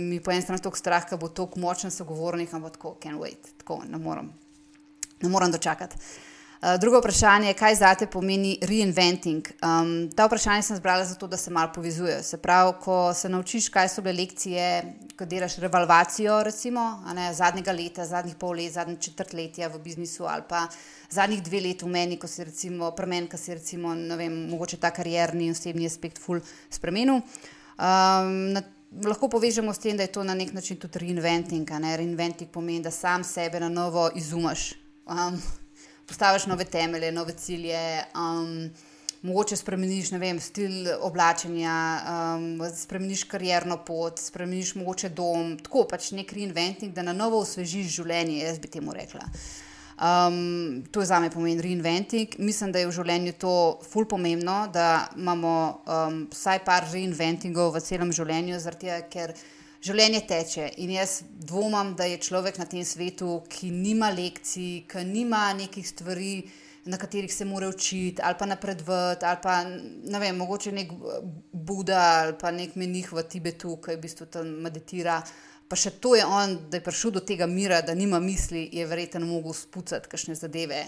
mi 0.09 0.17
po 0.17 0.31
eni 0.33 0.41
strani 0.41 0.63
tako 0.65 0.79
strah, 0.79 1.03
da 1.09 1.17
bo 1.21 1.27
tako 1.29 1.61
močen 1.61 1.91
sogovornik, 1.93 2.53
ampak 2.53 2.79
tako, 2.79 2.95
can't 2.97 3.21
wait, 3.21 3.51
tako 3.61 3.83
ne 3.85 3.99
morem, 4.01 4.31
ne 5.21 5.29
morem 5.29 5.53
dočakati. 5.53 5.99
Uh, 6.65 6.79
drugo 6.79 6.99
vprašanje 6.99 7.47
je, 7.47 7.53
kaj 7.53 7.75
za 7.75 7.91
te 7.95 8.07
pomeni 8.07 8.55
reinventing. 8.61 9.47
Um, 9.61 10.09
ta 10.15 10.25
vprašanje 10.25 10.63
sem 10.65 10.77
zbrala 10.79 11.03
zato, 11.05 11.27
da 11.27 11.37
se 11.37 11.51
malo 11.51 11.69
povezujejo. 11.75 12.23
Se 12.23 12.37
pravi, 12.41 12.71
ko 12.81 13.13
se 13.13 13.29
naučiš, 13.29 13.67
kaj 13.69 13.89
so 13.89 14.01
bile 14.01 14.15
lekcije, 14.17 14.69
ko 15.17 15.25
delaš 15.29 15.59
revalvacijo, 15.61 16.39
recimo, 16.43 17.03
ne, 17.13 17.27
zadnjega 17.33 17.71
leta, 17.71 18.05
zadnjih 18.05 18.35
pol 18.41 18.57
let, 18.57 18.73
zadnjih 18.73 18.97
četrtletja 18.99 19.67
v 19.67 19.79
biznisu 19.83 20.25
ali 20.25 20.41
pa 20.49 20.63
zadnjih 21.09 21.43
dve 21.43 21.61
let 21.61 21.83
v 21.85 21.89
meni, 21.89 22.17
ko 22.17 22.27
si 22.27 22.43
recimo, 22.43 22.89
premen, 22.97 23.27
ko 23.27 23.37
si 23.37 23.53
recimo, 23.53 23.93
ne 23.93 24.17
vem, 24.17 24.39
mogoče 24.49 24.79
ta 24.81 24.89
karierni 24.89 25.45
in 25.45 25.53
osebni 25.53 25.85
aspekt 25.85 26.17
ful 26.17 26.41
spremenil. 26.69 27.19
Um, 27.77 28.31
na, 28.55 28.63
lahko 29.05 29.29
povežemo 29.29 29.73
s 29.73 29.83
tem, 29.85 30.01
da 30.01 30.09
je 30.09 30.15
to 30.17 30.23
na 30.23 30.33
nek 30.33 30.49
način 30.57 30.81
tudi 30.81 31.03
reinventing. 31.05 31.69
Reinventing 31.69 32.49
pomeni, 32.49 32.81
da 32.81 32.91
sam 32.91 33.23
sebe 33.23 33.59
na 33.59 33.69
novo 33.69 34.09
izumaš. 34.15 34.73
Um, 35.05 35.37
postaviš 36.07 36.45
nove 36.45 36.65
temelje, 36.65 37.11
nove 37.11 37.33
cilje, 37.33 38.03
um, 38.15 38.69
mogoče 39.25 39.57
spremeniš 39.57 40.11
vem, 40.11 40.39
stil 40.39 40.87
oblačenja, 41.01 41.75
um, 42.37 42.61
spremeniš 42.75 43.23
karjerno 43.23 43.77
pot, 43.85 44.19
spremeniš 44.19 44.75
mogoče 44.75 45.09
dom, 45.09 45.57
tako 45.57 45.87
pač 45.89 46.11
nek 46.11 46.33
reinventing, 46.33 46.93
da 46.93 47.01
na 47.01 47.13
novo 47.13 47.41
osvežiš 47.41 47.95
življenje, 47.97 48.43
jaz 48.43 48.59
bi 48.59 48.71
temu 48.77 48.93
rekla. 48.93 49.25
Um, 49.95 50.83
to 50.91 50.99
je 50.99 51.05
za 51.07 51.19
me 51.19 51.29
pomen 51.31 51.59
reinventing. 51.59 52.35
Mislim, 52.37 52.71
da 52.71 52.79
je 52.79 52.89
v 52.89 52.95
življenju 52.97 53.33
to 53.39 53.79
fully 53.87 54.09
pomembno, 54.11 54.65
da 54.73 55.07
imamo 55.15 55.53
um, 55.87 56.17
vsaj 56.33 56.65
par 56.67 56.89
reinventingov 56.91 57.71
v 57.77 57.81
celem 57.81 58.11
življenju, 58.11 58.59
zaradi 58.59 58.89
tega, 58.89 58.99
ker 59.07 59.33
življenje 59.85 60.21
teče 60.29 60.67
in 60.81 60.95
jaz 60.95 61.19
dvomim, 61.45 61.93
da 61.97 62.07
je 62.09 62.21
človek 62.21 62.57
na 62.57 62.65
tem 62.69 62.85
svetu, 62.85 63.43
ki 63.49 63.69
nima 63.73 64.09
lekcij, 64.15 64.85
ki 64.89 65.03
nima 65.05 65.47
nekih 65.57 65.85
stvari, 65.85 66.35
na 66.85 66.99
katerih 67.01 67.33
se 67.33 67.45
mora 67.45 67.69
učiti, 67.69 68.21
ali 68.21 68.37
pa 68.39 68.45
napredovati, 68.45 69.25
ali 69.25 69.41
pa 69.41 69.55
ne 69.65 70.19
vem, 70.21 70.37
mogoče 70.37 70.71
nek 70.71 70.91
Buda 71.51 72.01
ali 72.21 72.35
pa 72.37 72.51
nek 72.53 72.75
menih 72.77 73.09
v 73.13 73.23
Tibetu, 73.29 73.77
ki 73.81 73.97
v 73.97 74.01
bistvu 74.03 74.29
tam 74.29 74.51
meditira. 74.65 75.19
Pa 75.65 75.77
še 75.77 75.95
to 75.97 76.13
je 76.13 76.25
on, 76.25 76.59
da 76.69 76.77
je 76.77 76.85
prišel 76.85 77.15
do 77.15 77.23
tega 77.25 77.47
mira, 77.49 77.81
da 77.81 77.95
nima 77.97 78.19
misli, 78.21 78.67
je 78.73 78.85
verjetno 78.85 79.25
mogel 79.25 79.55
spucati 79.57 80.09
kakšne 80.11 80.37
zadeve 80.37 80.83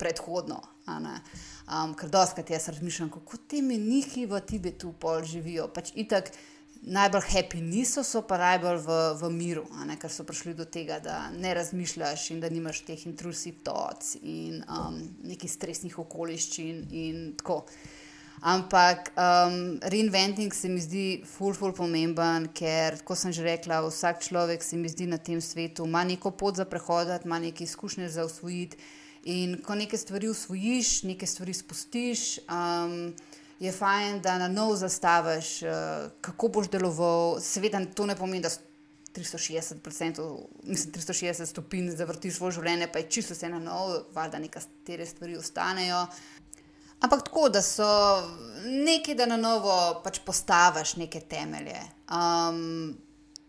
predhodno. 0.00 0.62
Um, 0.88 1.92
ker 1.94 2.08
doskrat 2.10 2.50
jaz 2.50 2.70
razmišljam, 2.72 3.12
kako 3.12 3.36
ti 3.48 3.60
menihi 3.62 4.24
v 4.26 4.40
Tibetu 4.48 4.94
pol 4.98 5.20
živijo. 5.28 5.68
Pač 5.68 5.92
itak, 6.00 6.32
najbolj 6.82 7.22
happy 7.30 7.60
niso, 7.62 8.02
so 8.02 8.24
pa 8.26 8.38
najbolj 8.38 8.82
v, 8.82 8.98
v 9.20 9.30
miru, 9.30 9.64
ne, 9.86 9.96
ker 10.00 10.10
so 10.10 10.26
prišli 10.26 10.54
do 10.58 10.66
tega, 10.66 10.98
da 11.02 11.30
ne 11.30 11.54
razmišljaš 11.54 12.30
in 12.34 12.40
da 12.42 12.50
nimaš 12.50 12.82
teh 12.88 13.06
intrusiv 13.06 13.60
toc 13.62 14.16
in 14.22 14.64
um, 14.66 14.98
nekih 15.22 15.50
stresnih 15.50 15.98
okoliščin 16.02 16.86
in 16.90 17.26
tako. 17.38 17.62
Ampak 18.42 19.12
um, 19.14 19.78
reinventing 19.86 20.50
se 20.50 20.66
mi 20.66 20.80
zdi 20.82 21.22
ful, 21.22 21.54
ful 21.54 21.70
pomemben, 21.76 22.48
ker, 22.50 22.98
kot 23.06 23.20
sem 23.20 23.30
že 23.30 23.44
rekla, 23.46 23.78
vsak 23.86 24.24
človek 24.26 24.66
se 24.66 24.74
mi 24.76 24.90
zdi 24.90 25.06
na 25.06 25.20
tem 25.22 25.38
svetu 25.38 25.86
ima 25.86 26.02
neko 26.02 26.32
pot 26.34 26.58
za 26.58 26.66
prehoditi, 26.66 27.28
ima 27.28 27.38
neke 27.38 27.62
izkušnje 27.62 28.08
za 28.10 28.26
usvojiti. 28.26 28.80
In 29.30 29.60
ko 29.62 29.76
nekaj 29.78 30.02
stvari 30.02 30.26
usvojiš, 30.26 31.04
nekaj 31.06 31.30
stvari 31.30 31.54
spustiš. 31.54 32.40
Um, 32.50 33.14
je 33.62 33.72
fajn, 33.72 34.20
da 34.22 34.38
na 34.38 34.48
novo 34.48 34.76
zastaviš, 34.76 35.62
uh, 35.62 35.70
kako 36.20 36.48
boš 36.48 36.70
deloval. 36.70 37.40
Seveda, 37.40 37.80
to 37.94 38.06
ne 38.06 38.16
pomeni, 38.18 38.42
da 38.42 38.50
360, 39.14 39.74
mislim, 40.64 40.94
360 40.94 41.46
stopinj 41.46 41.90
zavrtiš 41.96 42.36
svoje 42.36 42.56
življenje, 42.58 42.88
pa 42.92 42.98
je 43.02 43.10
čisto 43.10 43.36
vse 43.36 43.50
na 43.52 43.60
novo, 43.62 44.00
valjda 44.14 44.40
nekatere 44.42 45.06
stvari 45.06 45.36
ostanejo. 45.36 46.06
Ampak 47.02 47.24
tako, 47.26 47.48
da 47.52 47.62
so 47.62 47.86
nekaj, 48.64 49.14
da 49.20 49.26
na 49.26 49.36
novo 49.36 49.76
pač 50.04 50.22
postaviš 50.26 50.96
neke 50.96 51.20
temelje. 51.20 51.78
Um, 52.08 52.96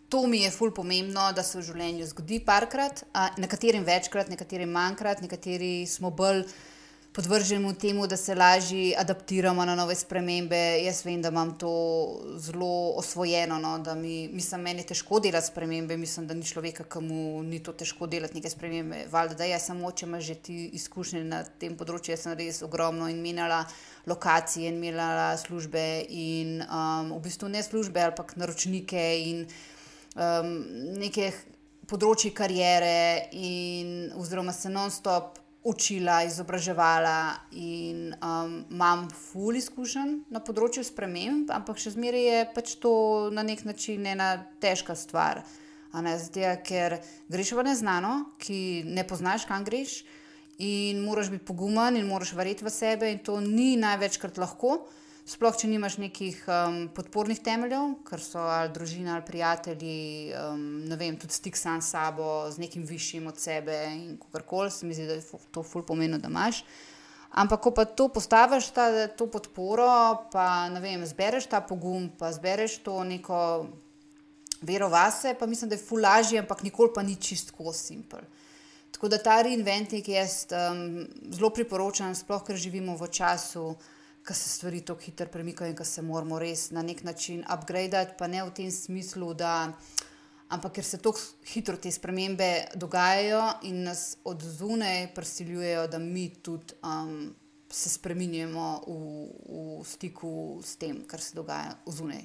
to 0.10 0.26
mi 0.28 0.44
je 0.44 0.52
ful 0.52 0.74
pomembno, 0.74 1.32
da 1.34 1.46
se 1.46 1.58
v 1.58 1.66
življenju 1.70 2.10
zgodi 2.12 2.42
parkrat, 2.46 3.06
uh, 3.14 3.34
nekaterim 3.42 3.86
večkrat, 3.88 4.30
nekaterim 4.30 4.70
manjkrat, 4.74 5.26
nekateri 5.26 5.88
smo 5.90 6.12
bolj 6.14 6.44
podvrženi 7.14 7.76
temu, 7.78 8.08
da 8.08 8.18
se 8.18 8.36
lažje 8.36 8.96
adaptiramo 8.98 9.66
na 9.66 9.76
nove 9.76 9.96
spremembe. 9.96 10.58
Jaz 10.84 11.04
vem, 11.06 11.22
da 11.22 11.30
imam 11.30 11.58
to 11.58 11.74
zelo 12.38 12.94
osvojeno, 12.98 13.60
no, 13.60 13.78
da 13.80 13.96
mi, 13.96 14.28
mislim, 14.28 14.62
meni 14.62 14.82
je 14.82 14.88
težko 14.94 15.20
delati 15.20 15.48
spremembe. 15.48 15.98
Mislim, 15.98 16.28
da 16.28 16.34
ni 16.34 16.46
človeka, 16.46 16.84
ki 16.84 17.04
mu 17.06 17.44
ni 17.44 17.60
to 17.64 17.74
težko 17.74 18.08
delati 18.08 18.40
neke 18.40 18.50
spremembe. 18.50 19.06
Valjda, 19.12 19.38
da 19.44 19.50
jaz 19.52 19.70
samo, 19.70 19.92
če 19.92 20.06
imaš 20.06 20.24
že 20.24 20.36
ti 20.36 20.58
izkušnje 20.80 21.24
na 21.24 21.44
tem 21.60 21.78
področju, 21.78 22.16
jaz 22.16 22.26
sem 22.26 22.38
res 22.40 22.64
ogromno 22.66 23.10
in 23.12 23.22
menjala 23.22 23.62
lokacije 24.10 24.74
in 24.74 24.82
menjala 24.82 25.38
službe 25.38 25.84
in 26.10 26.64
um, 26.66 27.14
v 27.14 27.22
bistvu 27.30 27.52
ne 27.54 27.62
službe, 27.64 28.02
ampak 28.10 28.34
naročnike 28.42 29.06
in 29.30 29.46
um, 30.18 30.52
neke 30.98 31.30
področji 31.88 32.34
karijere, 32.34 33.30
in, 33.38 34.10
oziroma 34.18 34.54
se 34.56 34.72
non-stop 34.74 35.43
učila, 35.64 36.24
izobraževala, 36.28 37.34
in 37.52 38.14
um, 38.20 38.66
imam 38.72 39.06
ful 39.10 39.56
izkušenj 39.56 40.16
na 40.34 40.42
področju 40.44 40.84
sprememb, 40.84 41.52
ampak 41.56 41.80
še 41.80 41.96
zmeraj 41.96 42.26
je 42.28 42.40
pač 42.56 42.76
to 42.84 42.94
na 43.32 43.46
nek 43.48 43.64
način 43.66 44.06
ena 44.06 44.36
težka 44.64 44.96
stvar. 45.00 45.44
Zdaj, 45.94 46.58
ker 46.66 46.98
greš 47.30 47.54
v 47.54 47.68
neznano, 47.68 48.34
ki 48.42 48.84
ne 48.90 49.06
poznaš, 49.06 49.46
kam 49.46 49.64
greš, 49.64 50.02
in 50.58 51.04
moraš 51.06 51.30
biti 51.30 51.46
pogumen, 51.46 51.96
in 51.96 52.10
moraš 52.10 52.34
verjeti 52.34 52.66
v 52.66 52.74
sebe, 52.74 53.12
in 53.14 53.22
to 53.22 53.40
ni 53.40 53.76
največkrat 53.78 54.40
lahko. 54.42 54.82
Sploh, 55.24 55.56
če 55.56 55.70
nimaš 55.72 55.96
nekih 56.04 56.40
um, 56.52 56.78
podpornih 56.92 57.40
temeljev, 57.40 57.94
ker 58.04 58.20
so 58.20 58.42
ali 58.44 58.74
družina 58.76 59.14
ali 59.16 59.24
prijatelji, 59.24 60.34
um, 60.36 60.64
ne 60.84 60.98
vem, 61.00 61.16
tudi 61.16 61.32
stik 61.32 61.56
sam 61.56 61.80
s 61.80 61.94
sabo, 61.94 62.26
z 62.52 62.60
nekim 62.60 62.84
višjim 62.84 63.30
od 63.32 63.40
sebe 63.40 63.78
in 63.88 64.18
karkoli, 64.34 64.72
se 64.72 64.84
mi 64.86 64.98
zdi, 64.98 65.06
da 65.08 65.16
je 65.16 65.40
to 65.56 65.64
ful 65.64 65.86
pomeni, 65.88 66.20
da 66.20 66.28
imaš. 66.28 66.66
Ampak, 67.40 67.64
ko 67.64 67.72
pa 67.72 67.88
to 67.88 68.10
postaviš, 68.12 68.68
ta, 68.76 68.90
to 69.16 69.30
podporo, 69.32 69.88
pa 70.36 70.68
ne 70.70 70.84
vem, 70.84 71.08
zbereš 71.08 71.48
ta 71.56 71.64
pogum, 71.64 72.12
pa 72.20 72.34
zbereš 72.36 72.82
to 72.84 73.00
neko 73.08 73.40
vero 74.60 74.92
vase, 74.92 75.38
pa 75.40 75.48
mislim, 75.48 75.72
da 75.72 75.80
je 75.80 75.86
ful 75.88 76.04
lažje, 76.04 76.44
ampak 76.44 76.68
nikoli 76.68 76.92
pa 76.92 77.00
ni 77.00 77.16
čistko 77.16 77.72
simpel. 77.72 78.28
Tako 78.92 79.08
da 79.08 79.24
ta 79.24 79.40
reinventing 79.42 80.04
jaz 80.04 80.44
um, 80.52 81.08
zelo 81.32 81.56
priporočam, 81.56 82.12
sploh 82.12 82.44
ker 82.44 82.60
živimo 82.60 83.00
v 83.00 83.08
času 83.08 83.72
ko 84.28 84.34
se 84.34 84.50
stvari 84.50 84.82
tako 84.82 85.02
hitro 85.02 85.28
premikajo 85.28 85.70
in 85.70 85.76
ko 85.76 85.86
se 85.86 86.02
moramo 86.02 86.40
res 86.40 86.72
na 86.72 86.82
nek 86.82 87.04
način 87.04 87.44
upgraditi, 87.54 88.16
pa 88.18 88.28
ne 88.28 88.44
v 88.44 88.54
tem 88.56 88.72
smislu, 88.72 89.34
da. 89.34 89.74
Ampak 90.54 90.76
ker 90.76 90.86
se 90.86 90.98
tako 91.02 91.20
hitro 91.50 91.78
te 91.82 91.92
spremembe 91.92 92.66
dogajajo 92.76 93.42
in 93.70 93.84
nas 93.84 94.18
od 94.24 94.44
zunaj 94.44 95.08
prisiljujejo, 95.16 95.88
da 95.88 95.98
mi 96.00 96.28
tudi 96.30 96.76
um, 96.84 97.34
se 97.70 97.90
spremenjamo 97.90 98.84
v, 98.88 98.98
v 99.50 99.86
stiku 99.86 100.62
s 100.64 100.76
tem, 100.78 101.02
kar 101.10 101.22
se 101.22 101.34
dogaja 101.36 101.74
zunaj. 101.86 102.22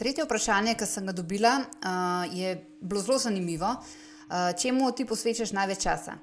Tretje 0.00 0.24
vprašanje, 0.24 0.74
ki 0.80 0.88
sem 0.88 1.06
ga 1.06 1.12
dobila, 1.12 1.58
uh, 1.60 2.24
je 2.32 2.56
bilo 2.80 3.02
zelo 3.04 3.18
zanimivo. 3.18 3.74
Uh, 3.76 4.56
čemu 4.56 4.92
ti 4.96 5.04
posvečaš 5.04 5.52
največ 5.52 5.82
časa? 5.84 6.16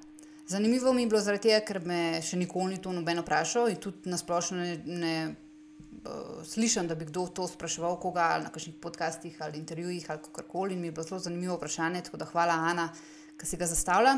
Zanimivo 0.48 0.92
mi 0.92 1.02
je 1.02 1.06
bilo 1.06 1.20
zaradi 1.20 1.48
tega, 1.48 1.60
ker 1.60 1.82
me 1.84 2.22
še 2.24 2.38
nikoli 2.40 2.72
ni 2.72 2.80
to 2.80 2.92
noben 2.96 3.20
vprašal 3.20 3.68
in 3.68 3.76
tudi 3.84 4.08
nasplošno 4.08 4.56
ne, 4.56 4.76
ne 4.86 5.16
uh, 5.28 6.38
slišim, 6.48 6.88
da 6.88 6.96
bi 6.96 7.04
kdo 7.10 7.26
to 7.36 7.44
spraševal, 7.50 7.98
koga 8.00 8.30
ali 8.32 8.46
na 8.46 8.52
kakšnih 8.54 8.78
podcastih 8.80 9.36
ali 9.44 9.60
intervjujih 9.60 10.06
ali 10.08 10.22
kakorkoli. 10.24 10.76
Mi 10.76 10.88
je 10.88 10.94
bilo 10.96 11.04
zelo 11.04 11.20
zanimivo 11.20 11.58
vprašanje, 11.58 12.00
tako 12.08 12.22
da 12.22 12.30
hvala 12.32 12.56
Ana, 12.70 12.88
ki 13.36 13.50
si 13.50 13.60
ga 13.60 13.68
zastavlja. 13.68 14.16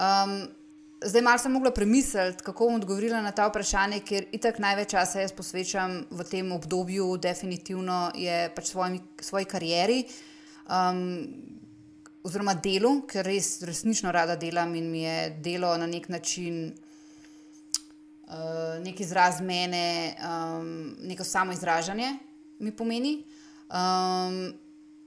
Um, 0.00 0.34
zdaj 1.04 1.26
malo 1.28 1.44
sem 1.44 1.52
mogla 1.52 1.74
premisliti, 1.76 2.42
kako 2.42 2.70
bom 2.70 2.80
odgovorila 2.80 3.20
na 3.20 3.36
ta 3.36 3.52
vprašanje, 3.52 4.00
ker 4.00 4.32
itak 4.32 4.64
največ 4.64 4.96
časa 4.96 5.26
jaz 5.26 5.36
posvečam 5.36 6.06
v 6.08 6.24
tem 6.24 6.56
obdobju, 6.56 7.18
definitivno 7.20 8.06
je 8.16 8.46
pač 8.56 8.72
svojimi, 8.72 9.04
svoji 9.20 9.44
karieri. 9.44 10.04
Um, 10.72 11.60
oziroma 12.22 12.54
delu, 12.54 13.00
ker 13.08 13.24
res 13.26 13.62
resnično 13.66 14.12
rada 14.12 14.36
delam 14.36 14.74
in 14.74 14.90
mi 14.90 15.02
je 15.02 15.18
delo 15.44 15.72
na 15.80 15.86
nek 15.86 16.08
način 16.08 16.72
uh, 18.28 18.80
nek 18.84 19.00
izraz 19.00 19.40
mene, 19.40 20.14
um, 20.24 20.96
neko 21.00 21.24
samo 21.24 21.52
izražanje 21.52 22.16
mi 22.58 22.72
pomeni. 22.76 23.22
Um, 23.70 24.52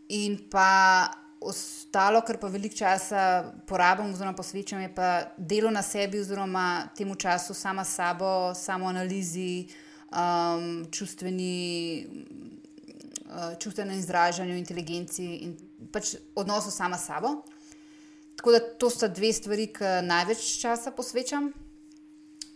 in 0.10 0.38
pa 0.49 1.08
ostalo, 1.41 2.21
kar 2.21 2.38
pa 2.39 2.47
veliko 2.47 2.76
časa 2.76 3.52
porabim, 3.67 4.13
oziroma 4.13 4.36
posvečam, 4.36 4.82
je 4.82 4.93
pa 4.95 5.10
delo 5.38 5.71
na 5.71 5.82
sebi, 5.82 6.19
oziroma 6.19 6.88
temu 6.97 7.15
času 7.15 7.54
sama 7.54 7.84
s 7.84 7.95
sabo, 7.95 8.54
samo 8.56 8.88
analizi, 8.88 9.67
um, 10.12 10.86
čustveni 10.91 12.08
uh, 13.28 13.60
čustvenem 13.60 13.99
izražanju, 13.99 14.56
inteligenci 14.56 15.26
in 15.26 15.58
pač 15.91 16.15
odnosu 16.35 16.71
sama 16.71 16.97
s 16.97 17.07
sabo. 17.07 17.43
Tako 18.35 18.51
da 18.51 18.59
to 18.59 18.89
sta 18.89 19.07
dve 19.07 19.33
stvari, 19.33 19.67
ki 19.73 19.99
največ 20.07 20.41
časa 20.61 20.91
posvečam. 20.91 21.51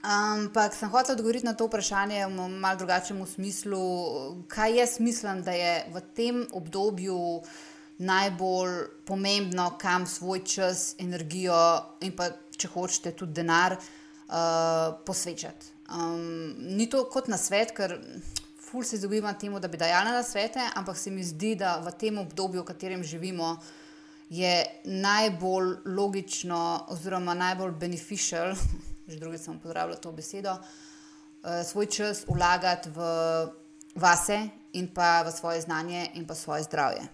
Ampak 0.07 0.75
sem 0.77 0.89
hotel 0.89 1.17
odgovoriti 1.17 1.45
na 1.45 1.53
to 1.57 1.65
vprašanje 1.67 2.27
v 2.27 2.47
malo 2.47 2.77
drugačnem 2.79 3.25
smislu, 3.27 3.81
kaj 4.47 4.77
jaz 4.79 4.99
mislim, 4.99 5.41
da 5.43 5.51
je 5.51 5.73
v 5.93 6.01
tem 6.15 6.45
obdobju 6.53 7.41
najbolj 7.97 9.03
pomembno, 9.05 9.71
kam 9.81 10.05
svoj 10.07 10.43
čas, 10.45 10.95
energijo 10.99 11.57
in 12.01 12.13
pa, 12.15 12.29
če 12.57 12.69
hočete, 12.69 13.15
tudi 13.17 13.41
denar 13.41 13.75
uh, 13.77 15.01
posvečati. 15.05 15.73
Um, 15.89 16.53
ni 16.77 16.89
to 16.89 17.05
kot 17.09 17.27
na 17.27 17.37
svet, 17.41 17.73
ker 17.73 17.97
ful 18.67 18.83
se 18.83 18.95
izogibam 18.95 19.39
temu, 19.39 19.59
da 19.59 19.67
bi 19.67 19.77
dajala 19.77 20.11
na 20.11 20.23
svete, 20.23 20.59
ampak 20.75 20.97
se 20.97 21.11
mi 21.11 21.23
zdi, 21.23 21.55
da 21.55 21.77
v 21.79 21.91
tem 21.91 22.17
obdobju, 22.17 22.61
v 22.61 22.67
katerem 22.67 23.03
živimo, 23.03 23.57
je 24.29 24.65
najbolj 24.83 25.77
logično, 25.85 26.85
oziroma 26.91 27.33
najbolj 27.33 27.71
beneficial, 27.79 28.55
že 29.07 29.19
drugič 29.19 29.41
sem 29.41 29.59
pozdravila 29.59 29.95
to 29.95 30.11
besedo, 30.11 30.57
uh, 30.57 31.63
svoj 31.63 31.87
čas 31.87 32.25
vlagati 32.27 32.89
v 32.91 33.07
vase 33.95 34.49
in 34.73 34.91
pa 34.93 35.23
v 35.23 35.31
svoje 35.31 35.61
znanje 35.61 36.09
in 36.13 36.27
pa 36.27 36.35
svoje 36.35 36.63
zdravje. 36.67 37.07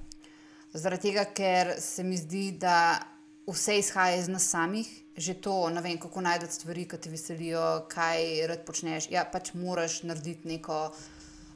Zaradi 0.74 1.12
tega, 1.12 1.26
ker 1.26 1.76
se 1.80 2.04
mi 2.04 2.18
zdi, 2.18 2.52
da 2.58 2.98
vse 3.46 3.78
izhaja 3.78 4.18
iz 4.18 4.28
nas 4.28 4.50
samih, 4.50 4.90
že 5.18 5.34
to, 5.38 5.70
vem, 5.70 6.00
kako 6.02 6.22
najti 6.22 6.50
stvari, 6.50 6.88
ki 6.90 6.98
te 6.98 7.10
veselijo, 7.14 7.86
kaj 7.90 8.48
rad 8.50 8.66
počneš. 8.66 9.12
Ja, 9.14 9.22
pač 9.30 9.54
moraš 9.54 10.02
narediti 10.04 10.48
neko 10.48 10.90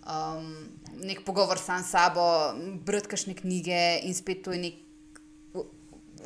um, 0.08 0.70
nek 1.04 1.22
pogovor 1.26 1.60
sam 1.60 1.84
s 1.84 1.92
sabo, 1.92 2.54
brati 2.86 3.08
kakšne 3.08 3.36
knjige 3.36 4.00
in 4.04 4.16
spet 4.16 4.44
to 4.44 4.52
je 4.52 4.60
nek 4.60 4.74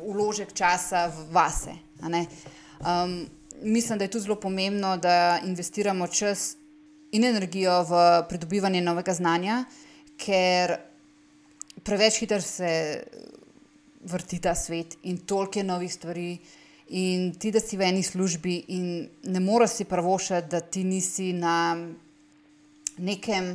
uložek 0.00 0.54
časa 0.54 1.06
v 1.06 1.26
vase. 1.32 1.74
Um, 2.02 3.28
mislim, 3.62 3.98
da 3.98 4.04
je 4.04 4.10
tu 4.10 4.20
zelo 4.20 4.36
pomembno, 4.40 4.96
da 4.96 5.40
investiramo 5.44 6.06
čas 6.08 6.56
in 7.12 7.24
energijo 7.24 7.82
v 7.82 8.00
pridobivanje 8.28 8.80
novega 8.80 9.14
znanja, 9.14 9.64
ker 10.16 10.78
preveč 11.84 12.18
hitro 12.22 12.40
se 12.40 13.02
vrti 14.02 14.40
ta 14.40 14.54
svet 14.54 14.96
in 15.02 15.18
toliko 15.18 15.58
je 15.58 15.64
novih 15.64 15.92
stvari. 15.92 16.38
In 16.92 17.32
ti, 17.38 17.50
da 17.50 17.60
si 17.60 17.76
v 17.76 17.86
eni 17.88 18.02
službi, 18.02 18.56
in 18.74 19.08
ne 19.24 19.40
moreš 19.40 19.78
si 19.78 19.84
prvošati, 19.88 20.48
da 20.50 20.60
ti 20.60 20.84
nisi 20.84 21.32
na 21.32 21.76
nekem, 22.98 23.52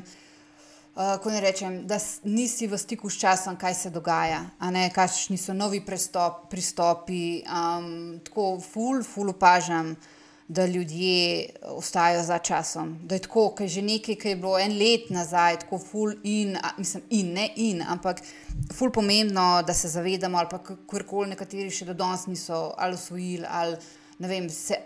uh, 0.96 1.18
ko 1.24 1.32
ne 1.32 1.42
rečem, 1.42 1.82
da 1.88 2.00
nisi 2.24 2.68
v 2.68 2.78
stiku 2.78 3.10
s 3.10 3.20
časom, 3.20 3.58
kaj 3.58 3.74
se 3.74 3.90
dogaja, 3.90 4.44
kakšni 4.94 5.38
so 5.38 5.54
novi 5.54 5.82
pristop, 5.86 6.48
pristopi. 6.50 7.44
Um, 7.44 8.20
tako, 8.24 8.58
ful, 8.62 9.04
ful 9.04 9.30
opažam, 9.36 9.96
da 10.48 10.66
ljudje 10.66 11.50
ostajajo 11.62 12.24
za 12.24 12.38
časom. 12.38 13.00
Da 13.04 13.16
je 13.16 13.22
tako, 13.22 13.50
ker 13.56 13.68
že 13.68 13.82
nekaj, 13.82 14.16
ki 14.16 14.30
je 14.30 14.36
bilo 14.36 14.60
en 14.60 14.78
let 14.80 15.10
nazaj, 15.10 15.60
tako 15.60 15.80
ful 15.80 16.14
in, 16.24 16.56
a, 16.56 16.72
mislim, 16.78 17.04
in 17.10 17.34
ne 17.34 17.50
in, 17.56 17.82
ampak 17.82 18.22
ful 18.74 18.92
pomembno, 18.92 19.62
da 19.68 19.74
se 19.74 19.92
zavedamo, 19.92 20.38
ali 20.38 20.48
pa 20.50 20.64
kakorkoli 20.64 21.36
nekateri 21.36 21.72
še 21.72 21.86
do 21.86 21.94
danes 21.94 22.28
niso 22.28 22.72
ali 22.78 22.96
usvojili, 22.96 23.46
ali 23.50 23.76
vem. 24.20 24.50
Se, 24.50 24.80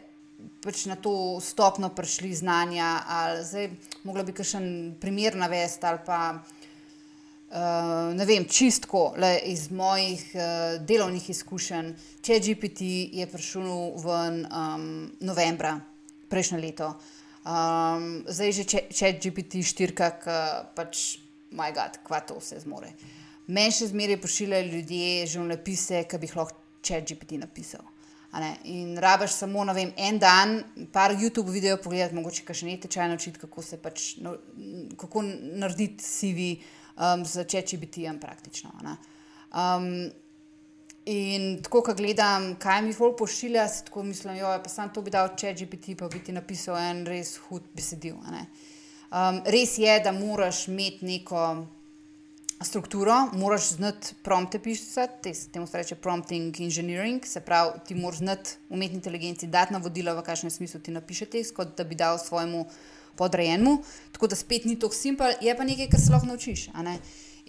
pač 0.63 0.85
na 0.85 0.95
to 0.95 1.39
stopno 1.41 1.89
prišli 1.89 2.33
znanja, 2.35 3.03
ali 3.07 3.45
zdaj 3.45 3.69
mogla 4.03 4.23
bi 4.23 4.35
kakšen 4.35 4.95
primer 5.01 5.35
navesti, 5.35 5.85
ali 5.85 5.99
pa 6.05 6.19
uh, 6.37 8.11
ne 8.15 8.25
vem, 8.25 8.45
čistko 8.45 9.13
le 9.17 9.33
iz 9.51 9.69
mojih 9.71 10.25
uh, 10.35 10.43
delovnih 10.85 11.29
izkušenj. 11.29 11.93
Če 12.21 12.39
GPT 12.39 12.91
je 13.17 13.27
prišel 13.31 13.71
ven 14.03 14.43
um, 14.45 14.85
novembra 15.19 15.77
prejšnje 16.31 16.59
leto, 16.61 16.93
um, 17.43 18.21
zdaj 18.27 18.55
že 18.55 18.67
če 18.87 19.15
GPT 19.19 19.65
štirka, 19.67 20.11
pač, 20.77 21.19
moj 21.51 21.73
bog, 21.75 21.99
kva 22.07 22.21
to 22.23 22.39
vse 22.39 22.61
zmore. 22.63 22.93
Meni 23.51 23.73
še 23.75 23.89
zmeraj 23.91 24.21
pošiljajo 24.23 24.69
ljudje 24.71 25.25
življenjepise, 25.33 26.05
ki 26.07 26.21
bi 26.21 26.29
jih 26.29 26.37
lahko 26.39 26.55
če 26.85 27.01
GPT 27.03 27.41
napisal. 27.41 27.90
In 28.63 28.97
rabiš 28.97 29.31
samo 29.31 29.63
vem, 29.73 29.91
en 29.97 30.19
dan, 30.19 30.63
par 30.91 31.11
YouTube 31.11 31.51
videov 31.51 31.81
pogledati, 31.83 32.15
mogoče 32.15 32.45
še 32.53 32.65
nekaj 32.65 32.87
tečaj 32.87 33.09
naučiti, 33.11 33.39
kako 33.39 33.61
se 33.61 33.77
pač, 33.81 34.15
no, 34.23 34.37
kako 34.97 35.23
narediti 35.59 36.03
CV 36.03 36.45
um, 36.95 37.25
z 37.25 37.43
ChatGPT-jem 37.43 38.21
praktično. 38.21 38.71
Um, 39.51 40.07
in 41.11 41.59
tako, 41.65 41.81
ko 41.89 41.97
gledam, 41.97 42.55
kaj 42.55 42.81
mi 42.85 42.95
folk 42.95 43.17
pošilja, 43.19 43.67
si 43.67 43.83
tako 43.89 44.05
mislim, 44.07 44.39
jo, 44.39 44.55
pa 44.63 44.71
sam 44.71 44.93
to 44.95 45.03
bi 45.03 45.11
dal 45.11 45.33
ChatGPT, 45.35 45.97
pa 45.99 46.07
bi 46.07 46.23
ti 46.23 46.31
napisal 46.31 46.79
en 46.79 47.03
res 47.09 47.35
hud 47.49 47.67
besedil. 47.75 48.15
Um, 49.11 49.43
res 49.43 49.75
je, 49.75 49.99
da 49.99 50.15
moraš 50.15 50.69
imeti 50.71 51.03
neko 51.05 51.49
strukturo, 52.63 53.29
moraš 53.33 53.69
znati 53.69 54.15
prompte 54.23 54.59
pisati, 54.59 55.33
temu 55.53 55.67
se 55.67 55.77
reče 55.77 55.95
prompting 55.95 56.61
engineering, 56.61 57.25
se 57.25 57.41
pravi, 57.41 57.71
ti 57.87 57.95
moraš 57.95 58.17
znati 58.17 58.49
umetni 58.69 58.95
inteligenci 58.95 59.47
dati 59.47 59.73
navodila, 59.73 60.13
v 60.13 60.23
kakšnem 60.23 60.51
smislu 60.51 60.79
ti 60.79 60.91
napiše 60.91 61.25
tekst, 61.25 61.55
kot 61.55 61.77
da 61.77 61.83
bi 61.83 61.95
dal 61.95 62.17
svojemu 62.17 62.65
podrejenemu. 63.15 63.83
Tako 64.11 64.27
da 64.27 64.35
spet 64.35 64.65
ni 64.65 64.79
tako 64.79 64.95
simpel, 64.95 65.33
je 65.41 65.57
pa 65.57 65.63
nekaj, 65.63 65.89
kar 65.89 65.99
se 65.99 66.11
lahko 66.11 66.27
naučiš. 66.27 66.69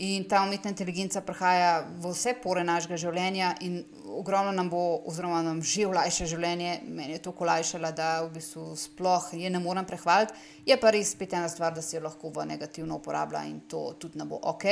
In 0.03 0.25
ta 0.27 0.41
umetna 0.43 0.71
inteligenca 0.71 1.21
prihaja 1.23 1.85
v 1.87 2.11
vse 2.11 2.33
pore 2.43 2.65
našega 2.67 2.97
življenja 2.99 3.53
in 3.63 3.77
ogromno 4.11 4.51
nam 4.51 4.67
bo, 4.73 4.81
oziroma 5.07 5.45
nam 5.47 5.61
že 5.63 5.85
olajša 5.87 6.27
življenje. 6.33 6.73
Meni 6.91 7.15
je 7.15 7.21
to 7.23 7.35
olajšala, 7.39 7.93
da 7.95 8.09
v 8.25 8.33
bistvu 8.35 8.65
sploh 8.75 9.29
je 9.39 9.51
ne 9.51 9.61
morem 9.63 9.87
prehvaliti. 9.87 10.35
Je 10.67 10.75
pa 10.75 10.91
res 10.91 11.13
spet 11.15 11.37
ena 11.39 11.47
stvar, 11.47 11.71
da 11.77 11.85
se 11.87 11.97
jo 11.97 12.03
lahko 12.03 12.33
v 12.35 12.49
negativno 12.51 12.99
uporablja 12.99 13.45
in 13.47 13.61
to 13.71 13.93
tudi 13.95 14.19
ne 14.19 14.27
bo 14.27 14.43
ok. 14.43 14.67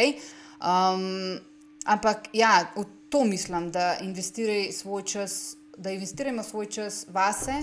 Um, 0.58 1.38
ampak 1.86 2.32
ja, 2.34 2.66
v 2.74 2.88
to 3.06 3.22
mislim, 3.22 3.70
da 3.70 4.00
investiraj 4.02 4.72
svoj 4.82 5.06
čas. 5.06 5.59
Da 5.76 5.90
investiramo 5.90 6.42
svoj 6.42 6.66
čas 6.66 7.06
vase, 7.08 7.54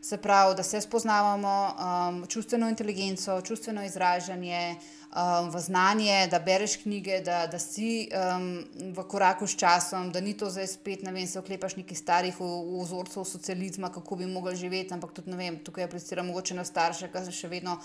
se 0.00 0.16
pravi, 0.16 0.54
da 0.54 0.62
se 0.62 0.80
spoznavamo, 0.80 1.74
um, 1.74 2.26
čustveno 2.26 2.68
inteligenco, 2.68 3.40
čustveno 3.40 3.84
izražanje, 3.84 4.76
um, 5.10 5.50
v 5.50 5.60
znanje, 5.60 6.28
da 6.30 6.38
bereš 6.38 6.76
knjige, 6.76 7.20
da, 7.20 7.46
da 7.46 7.58
si 7.58 8.08
um, 8.12 8.64
v 8.92 9.04
koraku 9.08 9.46
s 9.46 9.56
časom, 9.56 10.12
da 10.12 10.20
ni 10.20 10.36
to 10.36 10.50
zdaj 10.50 10.66
spet, 10.66 11.02
ne 11.02 11.12
vem, 11.12 11.26
se 11.26 11.38
oklepaš 11.38 11.76
nekih 11.76 11.98
starih 11.98 12.36
vzorcev 12.82 13.24
socializma, 13.24 13.92
kako 13.92 14.16
bi 14.16 14.26
mogli 14.26 14.56
živeti, 14.56 14.94
ampak 14.94 15.12
tudi 15.12 15.30
ne 15.30 15.36
vem, 15.36 15.58
tukaj 15.64 15.84
aplicira 15.84 16.22
mogoče 16.22 16.54
na 16.54 16.64
starše, 16.64 17.08
ki 17.08 17.32
še 17.32 17.48
vedno 17.48 17.78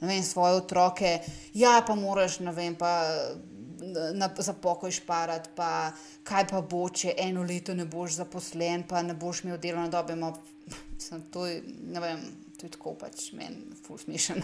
vem, 0.00 0.22
svoje 0.22 0.62
otroke. 0.62 1.18
Ja, 1.54 1.82
pa 1.86 1.94
moraš, 1.94 2.38
ne 2.40 2.52
vem, 2.52 2.78
pa. 2.78 2.94
Na, 4.14 4.28
za 4.38 4.52
pokoj 4.52 4.92
šparati, 4.94 5.50
pa 5.56 5.92
kaj 6.22 6.46
pa 6.50 6.60
bo, 6.60 6.86
če 6.88 7.14
eno 7.18 7.42
leto 7.42 7.74
ne 7.74 7.84
boš 7.84 8.20
zaposlen, 8.20 8.86
pa 8.88 9.02
ne 9.02 9.14
boš 9.14 9.44
imel 9.44 9.58
delovne 9.58 9.90
dobe. 9.90 10.16
To 11.34 11.46
je, 11.46 11.60
ne 11.90 12.00
vem, 12.00 12.22
to 12.58 12.66
je 12.66 12.74
tako 12.76 12.94
pač 13.00 13.32
meni, 13.36 13.74
ful 13.84 13.98
smešen 14.00 14.42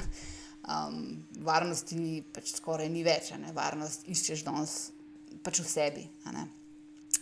um, 0.69 1.25
varnosti 1.45 1.97
ni, 1.99 2.21
pač 2.23 2.55
skoraj 2.57 2.91
ni 2.93 3.05
več, 3.07 3.33
ne? 3.39 3.53
varnost 3.57 4.09
iščeš 4.11 4.45
danes 4.47 4.79
pač 5.45 5.63
v 5.63 5.69
sebi. 5.69 6.07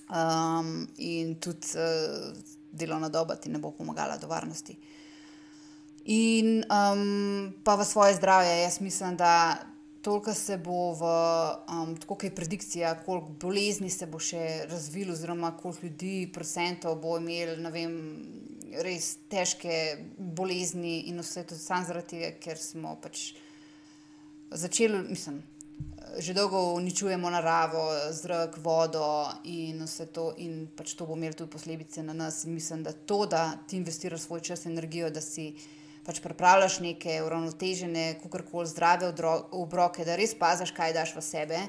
Um, 0.09 0.87
in 1.05 1.37
tudi 1.43 1.77
uh, 1.77 2.33
delovna 2.73 3.11
doba 3.13 3.37
ti 3.37 3.53
ne 3.53 3.61
bo 3.63 3.73
pomagala 3.77 4.17
do 4.21 4.31
varnosti. 4.31 4.77
In 6.09 6.63
um, 6.73 7.53
pa 7.65 7.77
v 7.77 7.85
svoje 7.85 8.17
zdravje, 8.17 8.55
jaz 8.65 8.81
mislim, 8.81 9.19
da 9.21 9.61
toliko 10.09 10.35
se 10.35 10.57
bo 10.57 10.93
v, 10.97 11.09
um, 11.69 11.97
tako 12.01 12.15
kot 12.15 12.25
je 12.25 12.35
predikcija, 12.35 12.95
koliko 13.05 13.35
bolezni 13.41 13.91
se 13.93 14.07
bo 14.09 14.17
še 14.19 14.65
razvilo, 14.71 15.13
oziroma 15.13 15.51
koliko 15.57 15.85
ljudi, 15.85 16.31
procentov 16.33 16.97
bo 17.03 17.19
imel, 17.21 17.59
ne 17.61 17.73
vem, 17.75 17.99
res 18.87 19.11
težke 19.29 19.75
bolezni 20.17 21.11
in 21.13 21.21
vse 21.21 21.45
to 21.51 21.59
samo 21.61 21.85
zaradi 21.85 22.15
tega, 22.15 22.33
ker 22.41 22.57
smo 22.57 22.95
pač 23.03 23.35
začeli, 24.49 25.03
mislim, 25.11 25.43
že 26.25 26.33
dolgo 26.33 26.63
uničujemo 26.79 27.29
naravo, 27.29 27.85
zrak, 28.17 28.57
vodo 28.65 29.29
in 29.45 29.85
vse 29.85 30.09
to, 30.09 30.31
in 30.41 30.71
pač 30.73 30.97
to 30.97 31.05
bo 31.05 31.21
imelo 31.21 31.37
tudi 31.37 31.53
posledice 31.53 32.03
na 32.03 32.17
nas. 32.17 32.47
In 32.49 32.57
mislim, 32.57 32.81
da 32.83 32.97
to, 32.97 33.27
da 33.27 33.59
ti 33.69 33.77
investiraš 33.77 34.25
svoj 34.25 34.41
čas 34.41 34.65
in 34.65 34.73
energijo, 34.73 35.13
da 35.13 35.21
si 35.21 35.53
pač 36.09 36.23
pripravljaš 36.25 36.79
neke 36.81 37.19
uravnotežene, 37.21 38.17
kakorkoli 38.23 38.71
zdrave 38.71 39.13
obroke, 39.53 40.07
da 40.09 40.17
res 40.17 40.33
paziš, 40.39 40.73
kaj 40.73 40.97
daš 40.97 41.13
v 41.19 41.25
sebe. 41.25 41.61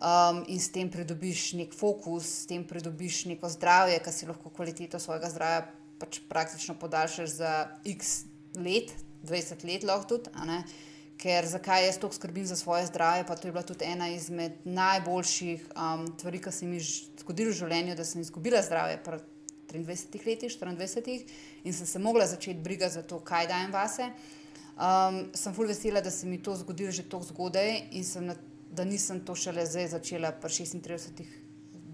Um, 0.00 0.44
in 0.48 0.62
s 0.62 0.70
tem 0.72 0.88
pridobiš 0.88 1.50
nek 1.58 1.74
fokus, 1.76 2.24
s 2.24 2.46
tem 2.48 2.62
pridobiš 2.64 3.26
neko 3.28 3.50
zdravje, 3.52 3.98
ki 4.00 4.12
si 4.14 4.28
lahko 4.30 4.48
kvaliteto 4.54 4.96
svojega 5.02 5.28
zdravja 5.28 5.64
pač 6.00 6.22
praktično 6.30 6.78
podaljšaš 6.80 7.34
za 7.42 7.50
x 7.84 8.30
let, 8.56 8.94
20 9.26 9.66
let, 9.68 9.84
lahko 9.84 10.14
tudi. 10.14 10.30
Ker 11.20 11.44
zakaj 11.44 11.84
jaz 11.84 11.98
tako 12.00 12.16
skrbim 12.16 12.46
za 12.48 12.56
svoje 12.56 12.86
zdravje, 12.88 13.26
pa 13.28 13.36
to 13.36 13.50
je 13.50 13.52
bila 13.52 13.66
tudi 13.66 13.84
ena 13.84 14.08
izmed 14.08 14.62
najboljših 14.64 15.66
um, 15.74 16.06
stvari, 16.14 16.40
ki 16.40 16.52
se 16.54 16.70
mi 16.70 16.78
je 16.78 16.86
zgodilo 17.20 17.52
v 17.52 17.58
življenju, 17.58 17.98
da 17.98 18.06
sem 18.08 18.22
izgubila 18.24 18.62
zdravje 18.64 19.02
pri 19.04 19.20
23 19.72 20.26
letih, 20.26 20.52
24 20.52 21.24
in 21.64 21.72
sem 21.72 21.86
se 21.86 21.98
mogla 21.98 22.26
začeti 22.26 22.60
brigati 22.60 22.94
za 22.94 23.02
to, 23.02 23.20
kaj 23.20 23.46
dajem 23.46 23.72
vase. 23.72 24.10
Um, 24.80 25.26
sem 25.36 25.54
fulj 25.54 25.74
vesela, 25.74 26.00
da 26.00 26.10
se 26.10 26.26
mi 26.26 26.38
to 26.42 26.54
zgodilo 26.56 26.90
že 26.90 27.02
tako 27.08 27.24
zgodaj 27.24 27.82
in 27.90 28.04
sem, 28.04 28.30
da 28.70 28.84
nisem 28.84 29.20
to 29.24 29.34
šele 29.34 29.66
zdaj 29.66 29.88
začela 29.88 30.32
pri 30.32 30.50
36 30.50 31.24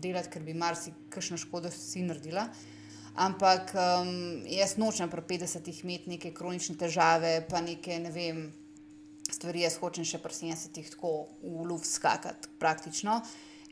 delati, 0.00 0.30
ker 0.30 0.42
bi 0.42 0.54
marsikšno 0.54 1.38
škodo 1.40 1.70
si 1.70 2.04
naredila. 2.06 2.46
Ampak 3.16 3.72
um, 3.74 4.44
jaz 4.44 4.76
nočem 4.76 5.10
pri 5.10 5.24
50-ih 5.24 5.82
imeti 5.84 6.10
neke 6.10 6.30
kronične 6.36 6.76
težave, 6.76 7.40
pa 7.48 7.62
neke 7.64 7.96
ne 7.98 8.12
vem, 8.12 8.42
stvari, 9.32 9.64
jaz 9.64 9.78
hočem 9.80 10.04
še 10.04 10.20
pri 10.22 10.36
70-ih 10.36 10.90
tako 10.92 11.12
v 11.40 11.64
luft 11.66 11.88
skakati, 11.88 12.52
praktično. 12.60 13.22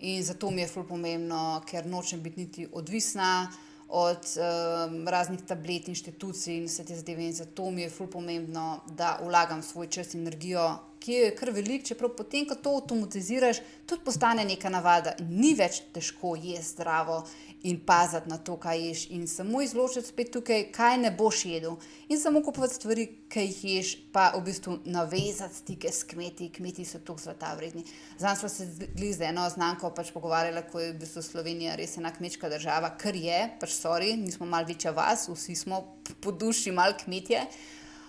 In 0.01 0.25
zato 0.25 0.51
mi 0.51 0.65
je 0.65 0.71
ful 0.73 0.89
pomembno, 0.89 1.63
ker 1.69 1.87
nočem 1.87 2.23
biti 2.25 2.41
niti 2.41 2.67
odvisna 2.73 3.47
od 3.95 4.27
um, 4.37 5.09
raznih 5.09 5.43
tablet, 5.47 5.89
inštitucij 5.89 6.57
in 6.57 6.67
vse 6.67 6.83
te 6.85 6.97
zadeve. 6.99 7.29
In 7.29 7.35
zato 7.35 7.71
mi 7.71 7.85
je 7.85 7.91
ful 7.95 8.09
pomembno, 8.11 8.81
da 8.91 9.19
vlagam 9.23 9.63
svoj 9.63 9.87
čas 9.87 10.15
in 10.15 10.25
energijo, 10.25 10.65
ki 10.99 11.13
je 11.13 11.35
kar 11.37 11.53
velik, 11.55 11.85
čeprav 11.87 12.11
potem, 12.17 12.47
ko 12.49 12.57
to 12.59 12.73
avtomatiziraš, 12.81 13.61
tudi 13.87 14.03
postane 14.05 14.45
neka 14.49 14.73
navada 14.73 15.15
ni 15.21 15.53
več 15.55 15.85
težko 15.95 16.35
jesti 16.35 16.75
zdravo 16.75 17.21
in 17.65 17.79
paziti 17.87 18.29
na 18.29 18.39
to, 18.39 18.57
kaj 18.61 18.81
ješ, 18.87 19.03
in 19.11 19.27
samo 19.29 19.63
izločiti 19.63 20.09
spet 20.09 20.31
tukaj, 20.33 20.67
kaj 20.73 20.99
ne 20.99 21.11
boš 21.11 21.45
jedel. 21.49 21.77
In 22.09 22.21
samo 22.21 22.43
kupovati 22.45 22.75
stvari, 22.75 23.07
ki 23.29 23.45
jih 23.47 23.61
ješ, 23.65 23.93
pa 24.13 24.27
v 24.37 24.43
bistvu 24.45 24.79
navezati 24.85 25.55
stike 25.55 25.93
s 25.93 26.05
kmeti, 26.05 26.51
kmeti 26.53 26.85
so 26.85 27.01
tu 27.01 27.17
zlata 27.19 27.55
vredni. 27.57 27.85
Zdaj 28.19 28.37
smo 28.37 28.49
se 28.49 28.69
z 28.69 29.21
eno 29.29 29.49
znanko 29.51 29.91
pač 29.97 30.13
pogovarjali, 30.13 30.63
kako 30.63 30.81
je 30.81 30.93
v 30.93 30.99
bistvu 31.01 31.23
Slovenija 31.23 31.77
res 31.81 31.97
ena 31.97 32.13
kmečka 32.13 32.53
država, 32.53 32.93
kar 33.01 33.17
je, 33.17 33.41
pač 33.61 33.79
sorry, 33.79 34.13
nismo 34.17 34.47
mal 34.47 34.69
večja 34.69 34.93
vas, 34.93 35.29
vsi 35.29 35.57
smo 35.57 35.81
po 36.21 36.33
duši 36.33 36.73
mal 36.73 36.93
kmetje 37.01 37.47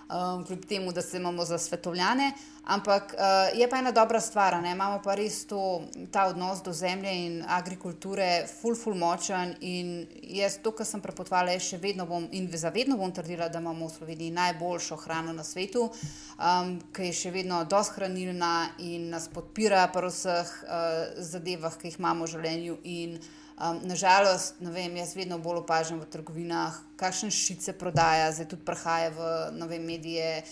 um, 0.08 0.44
kljub 0.44 0.64
temu, 0.64 0.92
da 0.92 1.02
se 1.02 1.16
imamo 1.16 1.44
za 1.44 1.58
svetovljane. 1.58 2.32
Ampak 2.64 3.14
uh, 3.14 3.58
je 3.58 3.70
pa 3.70 3.78
ena 3.78 3.92
dobra 3.92 4.20
stvar, 4.20 4.62
ne? 4.62 4.72
imamo 4.72 4.98
pa 5.02 5.14
res 5.14 5.44
to, 5.46 5.82
ta 6.10 6.24
odnos 6.26 6.62
do 6.62 6.72
zemlje 6.72 7.12
in 7.26 7.44
agrikulture, 7.48 8.46
ful, 8.60 8.74
ful 8.74 8.94
močen. 8.94 9.54
In 9.60 10.06
jaz 10.22 10.58
to, 10.62 10.72
kar 10.74 10.86
sem 10.86 11.00
prepotovala, 11.00 11.54
še 11.62 11.78
vedno 11.78 12.08
bom 12.10 12.26
in 12.34 12.50
zavedno 12.50 12.98
bom 12.98 13.14
trdila, 13.14 13.46
da 13.48 13.62
imamo 13.62 13.86
v 13.86 13.94
Sloveniji 13.94 14.34
najboljšo 14.34 14.98
hrano 15.04 15.32
na 15.32 15.46
svetu, 15.46 15.86
um, 15.86 16.76
ki 16.90 17.12
je 17.12 17.18
še 17.22 17.34
vedno 17.38 17.62
dosti 17.64 18.00
hranilna 18.00 18.52
in 18.82 19.10
nas 19.14 19.30
podpira 19.30 19.86
pri 19.94 20.10
vseh 20.10 20.54
uh, 20.66 21.22
zadevah, 21.22 21.78
ki 21.78 21.92
jih 21.92 22.00
imamo 22.02 22.26
v 22.26 22.34
življenju. 22.34 22.78
In, 22.82 23.18
Um, 23.56 23.78
nažalost, 23.88 24.58
ne 24.60 24.68
vem, 24.68 24.98
jaz 25.00 25.14
vedno 25.16 25.38
bolj 25.40 25.62
opažam 25.62 25.96
v 25.96 26.06
trgovinah, 26.12 26.74
kakšne 27.00 27.30
šice 27.32 27.72
prodaja, 27.80 28.26
zdaj 28.36 28.50
tudi 28.50 28.66
prahaja 28.68 29.14
v 29.16 29.28
nove 29.56 29.78
medije, 29.80 30.42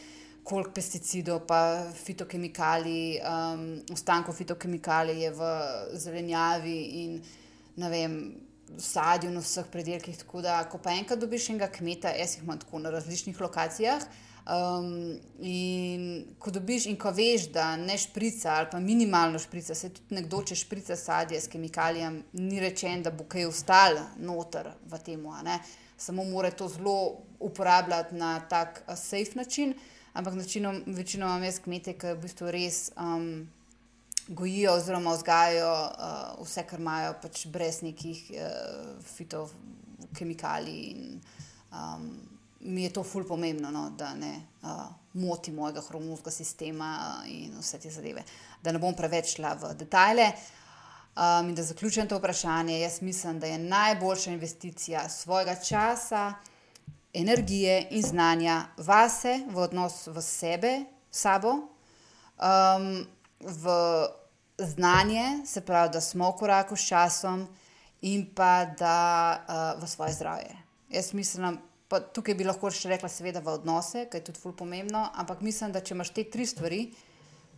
koliko 0.41 0.73
pesticidov, 0.73 1.43
pa 1.45 1.85
fitokemikalij, 1.99 3.21
um, 3.21 3.67
ostankov 3.93 4.39
fitokemikalij 4.41 5.21
je 5.21 5.35
v 5.37 5.53
zelenjavi 6.01 6.81
in 7.05 7.21
vem. 7.77 8.19
Sadju 8.81 9.29
na 9.31 9.43
vseh 9.45 9.67
predelkih, 9.71 10.17
tako 10.19 10.41
da, 10.43 10.55
ko 10.67 10.81
pa 10.81 10.95
enkrat 10.97 11.21
dobiš 11.21 11.51
enega 11.53 11.69
kmeta, 11.71 12.11
jaz 12.17 12.33
jih 12.35 12.47
imam 12.47 12.57
tako 12.59 12.81
na 12.81 12.91
različnih 12.91 13.37
lokacijah, 13.39 14.03
Um, 14.45 15.21
in 15.41 16.25
ko 16.39 16.51
dobiš 16.53 16.85
in 16.91 16.99
ko 17.01 17.09
veš, 17.17 17.47
da 17.53 17.77
ne 17.81 17.95
šprica 17.97 18.59
ali 18.59 18.67
pa 18.71 18.81
minimalno 18.81 19.39
šprica, 19.41 19.75
se 19.75 19.89
tudi 19.89 20.19
nekdo, 20.19 20.43
če 20.45 20.59
šprica 20.61 20.97
sadje 21.01 21.41
s 21.41 21.49
kemikalijami, 21.49 22.21
ni 22.37 22.61
rečen, 22.61 23.01
da 23.03 23.09
bo 23.11 23.25
kaj 23.25 23.47
ostalo 23.49 24.03
noter 24.21 24.69
v 24.85 25.01
tem. 25.01 25.25
Samo 25.97 26.27
mora 26.29 26.51
to 26.51 26.69
zelo 26.69 27.23
uporabljati 27.41 28.15
na 28.21 28.41
tak 28.41 28.83
safe 28.97 29.33
način, 29.35 29.73
ampak 30.13 30.35
načinom, 30.35 30.83
večino 30.87 31.27
imam 31.27 31.45
jaz 31.45 31.63
kmete, 31.65 31.97
ki 31.97 32.13
v 32.13 32.21
bistvu 32.27 32.53
res 32.53 32.91
um, 33.01 33.49
gojijo 34.29 34.77
oziroma 34.77 35.17
vzgajajo 35.17 35.73
uh, 35.73 36.45
vse, 36.45 36.67
kar 36.69 36.85
imajo, 36.85 37.17
pač 37.23 37.47
brez 37.49 37.81
nekih 37.81 38.23
uh, 38.37 38.93
fitokemikalij. 39.17 40.85
In, 40.93 41.21
um, 41.73 42.34
mi 42.65 42.83
je 42.83 42.93
to 42.93 43.05
fully 43.05 43.29
pomembno, 43.29 43.71
no, 43.71 43.91
da 43.91 44.15
ne 44.15 44.35
uh, 44.63 44.69
moti 45.13 45.53
mojega 45.53 45.81
hormonskega 45.81 46.31
sistema 46.31 46.99
uh, 46.99 47.31
in 47.31 47.59
vse 47.61 47.79
te 47.79 47.91
zadeve. 47.91 48.25
Da 48.63 48.73
ne 48.73 48.79
bom 48.79 48.95
preveč 48.97 49.37
šla 49.37 49.55
v 49.61 49.75
detajle. 49.79 50.33
Um, 51.15 51.49
in 51.49 51.55
da 51.55 51.63
zaključim 51.63 52.09
to 52.09 52.19
vprašanje, 52.19 52.81
jaz 52.81 53.03
mislim, 53.03 53.39
da 53.41 53.47
je 53.47 53.59
najboljša 53.59 54.31
investicija 54.31 55.09
svojega 55.09 55.55
časa, 55.55 56.35
energije 57.13 57.87
in 57.91 58.03
znanja 58.03 58.65
vase, 58.77 59.41
v 59.47 59.59
odnos 59.59 60.07
v 60.07 60.23
sebe, 60.23 60.73
sabo, 61.11 61.53
um, 61.53 63.07
v 63.41 63.77
znanje, 64.59 65.47
se 65.47 65.61
pravi, 65.61 65.93
da 65.93 66.01
smo 66.01 66.31
v 66.31 66.37
koraku 66.39 66.77
s 66.77 66.89
časom 66.89 67.47
in 68.03 68.27
pa 68.35 68.65
da 68.65 69.45
uh, 69.47 69.83
v 69.83 69.87
svoje 69.87 70.13
zdravje. 70.13 70.57
Jaz 70.91 71.13
mislim, 71.13 71.59
pa 71.95 72.03
tukaj 72.03 72.35
bi 72.35 72.47
lahko 72.47 72.73
še 72.75 72.91
rekla, 72.91 73.09
seveda, 73.09 73.43
v 73.45 73.55
odnose, 73.55 74.09
kar 74.11 74.19
je 74.19 74.27
tudi 74.29 74.43
fully 74.43 74.59
pomembno, 74.59 75.07
ampak 75.15 75.45
mislim, 75.47 75.71
da 75.71 75.83
če 75.85 75.95
imaš 75.95 76.11
te 76.17 76.27
tri 76.27 76.47
stvari, 76.51 76.81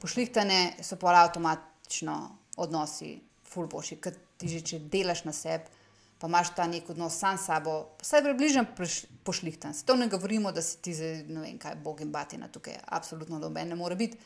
pošlihtane 0.03 0.61
so 0.85 1.01
pa 1.01 1.17
avtomatično 1.25 2.17
odnosi 2.61 3.17
fully 3.49 3.73
boljši, 3.73 4.01
ker 4.05 4.21
ti 4.37 4.53
že 4.53 4.61
če 4.61 4.85
delaš 4.93 5.25
na 5.25 5.33
sebi. 5.33 5.73
Pa 6.21 6.31
imaš 6.31 6.55
ta 6.57 6.65
nek 6.65 6.87
odnos 6.89 7.19
sam 7.21 7.37
s 7.37 7.45
sabo, 7.45 7.73
vsaj 8.01 8.23
približno 8.25 8.63
pošlihtan. 9.25 9.75
S 9.77 9.85
to 9.85 9.99
ne 10.01 10.07
govorimo, 10.09 10.49
da 10.49 10.63
si 10.65 10.79
ti 10.81 10.95
zdaj, 10.97 11.27
ne 11.29 11.43
vem, 11.43 11.59
kaj 11.61 11.75
bog 11.85 12.01
in 12.01 12.09
batina 12.13 12.49
tukaj, 12.49 12.79
absolutno 12.89 13.37
noben 13.41 13.69
ne 13.69 13.77
more 13.77 13.99
biti 14.01 14.17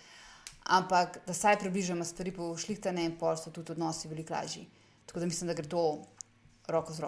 ampak 0.71 1.19
da 1.27 1.35
saj 1.35 1.59
približamo 1.59 2.05
stvari 2.05 2.33
po 2.33 2.57
šlihtane 2.57 3.05
in 3.05 3.17
pol 3.19 3.37
so 3.37 3.51
tudi 3.51 3.73
odnosi 3.73 4.09
veliko 4.09 4.35
lažji. 4.35 4.69
Tako 5.07 5.21
da 5.21 5.27
mislim, 5.27 5.49
da 5.49 5.55
gre 5.55 5.69
to 5.69 6.03
roko 6.69 6.93
z, 6.93 7.03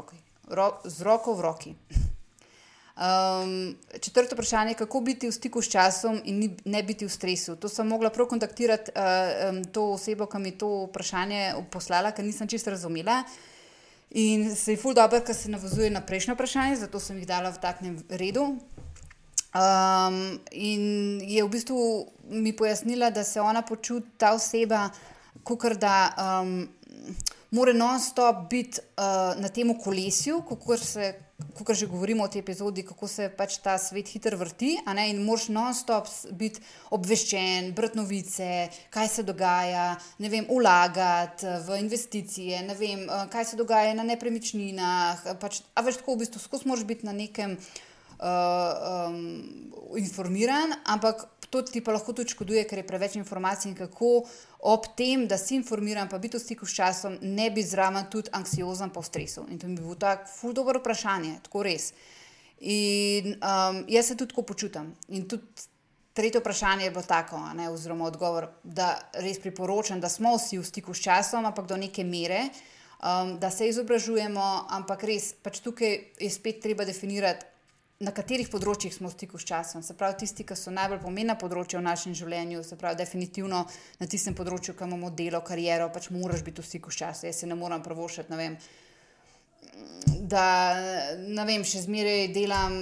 Ro, 0.48 0.80
z 0.84 1.02
roko 1.02 1.34
v 1.34 1.40
roki. 1.40 1.74
Um, 2.92 3.76
četrto 4.00 4.34
vprašanje 4.34 4.70
je, 4.70 4.74
kako 4.74 5.00
biti 5.00 5.28
v 5.28 5.32
stiku 5.32 5.62
s 5.62 5.70
časom 5.70 6.20
in 6.24 6.38
ni, 6.38 6.56
ne 6.64 6.82
biti 6.82 7.06
v 7.06 7.10
stresu. 7.10 7.56
To 7.56 7.68
sem 7.68 7.88
mogla 7.88 8.10
prav 8.10 8.28
kontaktirati 8.28 8.92
uh, 8.92 9.48
um, 9.48 9.64
to 9.64 9.92
osebo, 9.92 10.26
ki 10.26 10.38
mi 10.38 10.52
je 10.52 10.58
to 10.58 10.68
vprašanje 10.90 11.54
poslala, 11.70 12.12
ker 12.12 12.24
nisem 12.24 12.48
čisto 12.48 12.70
razumela. 12.70 13.22
In 14.10 14.56
se 14.56 14.74
je 14.74 14.76
ful 14.76 14.94
dobro, 14.94 15.22
ker 15.24 15.34
se 15.34 15.48
navazuje 15.48 15.90
na 15.90 16.04
prejšnje 16.04 16.34
vprašanje, 16.34 16.76
zato 16.84 17.00
sem 17.00 17.16
jih 17.16 17.26
dala 17.26 17.50
v 17.50 17.60
takem 17.64 17.96
redu. 18.10 18.58
Um, 19.52 20.40
in 20.52 21.20
je 21.24 21.44
v 21.44 21.48
bistvu 21.48 21.80
mi 22.28 22.52
pojasnila, 22.56 23.10
da 23.10 23.24
se 23.24 23.40
ona 23.40 23.62
počuti, 23.62 24.08
ta 24.18 24.34
oseba, 24.36 24.90
kot 25.44 25.64
da 25.80 26.12
um, 26.12 26.68
mora 27.52 27.72
non-stop 27.76 28.48
biti 28.50 28.80
uh, 28.80 29.36
na 29.36 29.48
tem 29.52 29.68
kolesju, 29.76 30.40
kot 30.48 31.74
že 31.76 31.86
govorimo 31.90 32.24
o 32.24 32.30
tej 32.32 32.40
epizodi, 32.40 32.84
kako 32.86 33.08
se 33.08 33.28
pač 33.36 33.58
ta 33.60 33.76
svet 33.78 34.08
hitro 34.08 34.38
vrti. 34.40 34.78
In 34.80 35.20
moraš 35.26 35.50
non-stop 35.52 36.08
biti 36.32 36.62
obveščen, 36.96 37.72
brati 37.76 37.98
novice, 38.00 38.48
kaj 38.90 39.08
se 39.08 39.22
dogaja, 39.28 39.92
ne 40.18 40.32
vem, 40.32 40.48
ulagati 40.48 41.46
v 41.68 41.82
investicije, 41.84 42.62
ne 42.64 42.78
vem, 42.78 43.04
uh, 43.04 43.28
kaj 43.28 43.52
se 43.52 43.60
dogaja 43.60 43.92
na 43.94 44.06
nepremičninah. 44.08 45.36
Pač, 45.42 45.60
a 45.76 45.84
veš, 45.84 46.00
tako 46.00 46.16
v 46.16 46.24
bistvu 46.24 46.40
skozi 46.40 46.72
moraš 46.72 46.88
biti 46.88 47.04
na 47.04 47.12
nekem 47.12 47.58
uh, 47.58 49.12
um, 49.12 49.20
informiran, 50.00 50.72
ampak 50.88 51.28
to 51.52 51.60
ti 51.62 51.82
pa 51.84 51.92
lahko 51.92 52.14
tudi 52.16 52.32
škoduje, 52.32 52.64
ker 52.64 52.80
je 52.80 52.86
preveč 52.88 53.18
informacij 53.20 53.68
in 53.70 53.76
kako 53.76 54.22
ob 54.72 54.86
tem, 54.96 55.26
da 55.28 55.36
si 55.36 55.58
informiran, 55.58 56.08
pa 56.08 56.18
biti 56.18 56.38
v 56.38 56.40
stiku 56.40 56.66
s 56.66 56.76
časom, 56.78 57.18
ne 57.20 57.50
bi 57.52 57.64
zraven 57.66 58.08
tudi 58.10 58.32
anksiozen 58.32 58.90
po 58.94 59.02
stresu. 59.04 59.44
In 59.52 59.60
to 59.60 59.68
bi 59.68 59.76
bilo 59.76 59.98
tako, 60.00 60.30
ful 60.32 60.56
dobro 60.56 60.80
vprašanje, 60.80 61.42
tako 61.44 61.66
res. 61.68 61.92
In 62.62 63.36
um, 63.36 63.82
jaz 63.90 64.08
se 64.08 64.16
tudi 64.16 64.32
tako 64.32 64.46
počutam. 64.48 64.94
In 65.12 65.28
tudi 65.28 65.68
tretje 66.16 66.40
vprašanje 66.40 66.88
je 66.88 66.94
bilo 66.94 67.04
tako, 67.04 67.42
ne, 67.58 67.68
oziroma 67.68 68.08
odgovor, 68.08 68.48
da 68.64 68.94
res 69.20 69.40
priporočam, 69.42 70.00
da 70.00 70.08
smo 70.08 70.36
vsi 70.38 70.60
v 70.62 70.64
stiku 70.64 70.96
s 70.96 71.04
časom, 71.04 71.44
ampak 71.44 71.68
do 71.68 71.76
neke 71.76 72.04
mere. 72.04 72.46
Um, 73.02 73.36
da 73.42 73.50
se 73.50 73.66
izobražujemo, 73.68 74.68
ampak 74.70 75.04
res, 75.04 75.32
pač 75.34 75.58
tukaj 75.60 75.96
je 76.22 76.28
spet 76.30 76.62
treba 76.62 76.86
definirati, 76.86 77.51
na 78.02 78.12
katerih 78.14 78.50
področjih 78.50 78.92
smo 78.94 79.10
v 79.10 79.14
stiku 79.14 79.38
s 79.38 79.46
časom. 79.48 79.82
Se 79.86 79.94
pravi, 79.98 80.18
tisti, 80.22 80.44
ki 80.46 80.56
so 80.58 80.72
najbolj 80.74 81.02
pomembna 81.04 81.36
področja 81.38 81.80
v 81.80 81.86
našem 81.86 82.16
življenju, 82.18 82.64
se 82.66 82.78
pravi, 82.78 82.98
definitivno 82.98 83.62
na 84.00 84.08
tistem 84.10 84.36
področju, 84.38 84.74
ki 84.78 84.88
imamo 84.88 85.12
delo, 85.16 85.42
kariero, 85.46 85.88
pač 85.94 86.10
moraš 86.14 86.44
biti 86.46 86.62
v 86.62 86.68
stiku 86.68 86.92
s 86.92 87.02
časom. 87.02 87.28
Jaz 87.30 87.42
se 87.42 87.50
ne 87.50 87.58
morem 87.58 87.84
pravošati, 87.84 88.32
ne 88.32 88.40
vem, 88.40 88.58
da 90.34 90.46
ne 91.22 91.46
vem, 91.48 91.64
še 91.64 91.86
zmeraj 91.86 92.30
delam. 92.34 92.78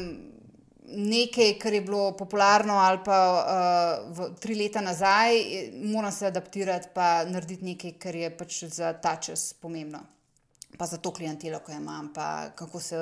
Nekaj, 0.91 1.53
kar 1.63 1.71
je 1.77 1.85
bilo 1.87 2.17
popularno, 2.19 2.81
ali 2.83 2.99
pa 3.07 3.17
uh, 3.23 4.09
v, 4.11 4.33
tri 4.43 4.57
leta 4.59 4.83
nazaj, 4.83 5.37
moram 5.87 6.11
se 6.11 6.27
adaptirati, 6.27 6.91
pa 6.97 7.21
narediti 7.31 7.69
nekaj, 7.69 7.93
kar 8.03 8.19
je 8.19 8.33
pač 8.35 8.65
za 8.75 8.91
ta 8.99 9.15
čas 9.23 9.53
pomembno 9.55 10.03
pa 10.79 10.87
za 10.87 10.97
to 10.97 11.13
klientelo, 11.13 11.61
ko 11.61 11.73
jo 11.73 11.79
imam, 11.79 12.13
pa 12.15 12.51
kako 12.57 12.81
se 12.81 12.99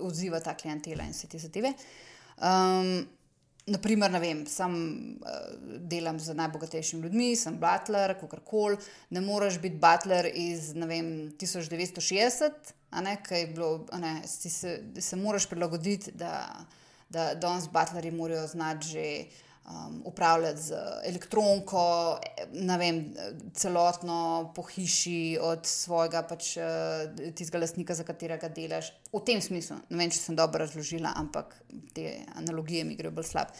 odziva 0.00 0.40
ta 0.40 0.54
klientela 0.56 1.04
in 1.04 1.12
vse 1.12 1.28
te 1.28 1.38
zadeve. 1.38 1.72
Um, 2.38 3.06
naprimer, 3.66 4.10
ne 4.10 4.20
vem, 4.20 4.46
sam 4.46 4.74
uh, 4.74 5.76
delam 5.90 6.20
z 6.20 6.34
najbogatejšimi 6.34 7.02
ljudmi, 7.02 7.36
sem 7.36 7.58
butler, 7.60 8.14
kako 8.20 8.40
koli. 8.44 8.78
Ne 9.10 9.20
moreš 9.20 9.58
biti 9.60 9.76
butler 9.76 10.30
iz 10.34 10.72
vem, 10.72 11.32
1960, 11.40 12.72
ne, 13.02 13.16
kaj 13.22 13.40
je 13.40 13.46
bilo, 13.52 13.72
ne, 14.00 14.22
se, 14.26 14.78
se 15.00 15.16
moraš 15.16 15.48
prilagoditi, 15.50 16.12
da, 16.12 16.64
da 17.08 17.34
danes 17.34 17.68
butleri 17.72 18.10
morajo 18.10 18.46
znati 18.46 18.88
že 18.88 19.06
um, 19.68 20.02
upravljati 20.04 20.62
z 20.62 20.74
elektroniko, 21.04 22.18
vem, 22.78 23.14
celotno 23.54 24.52
po 24.56 24.62
hiši, 24.62 25.38
od 25.40 25.66
svojega 25.66 26.22
pač, 26.28 26.54
uh, 26.56 27.32
tistega 27.34 27.62
lastnika, 27.62 27.94
za 27.94 28.04
katerega 28.04 28.48
delaš. 28.48 28.92
V 29.12 29.22
tem 29.24 29.42
smislu, 29.44 29.80
ne 29.90 30.00
vem, 30.00 30.12
če 30.12 30.22
sem 30.22 30.38
dobro 30.38 30.64
razložila, 30.64 31.12
ampak 31.16 31.54
te 31.94 32.18
analogije 32.36 32.84
mi 32.84 32.96
grejo 32.96 33.14
bolj 33.16 33.30
slab. 33.32 33.52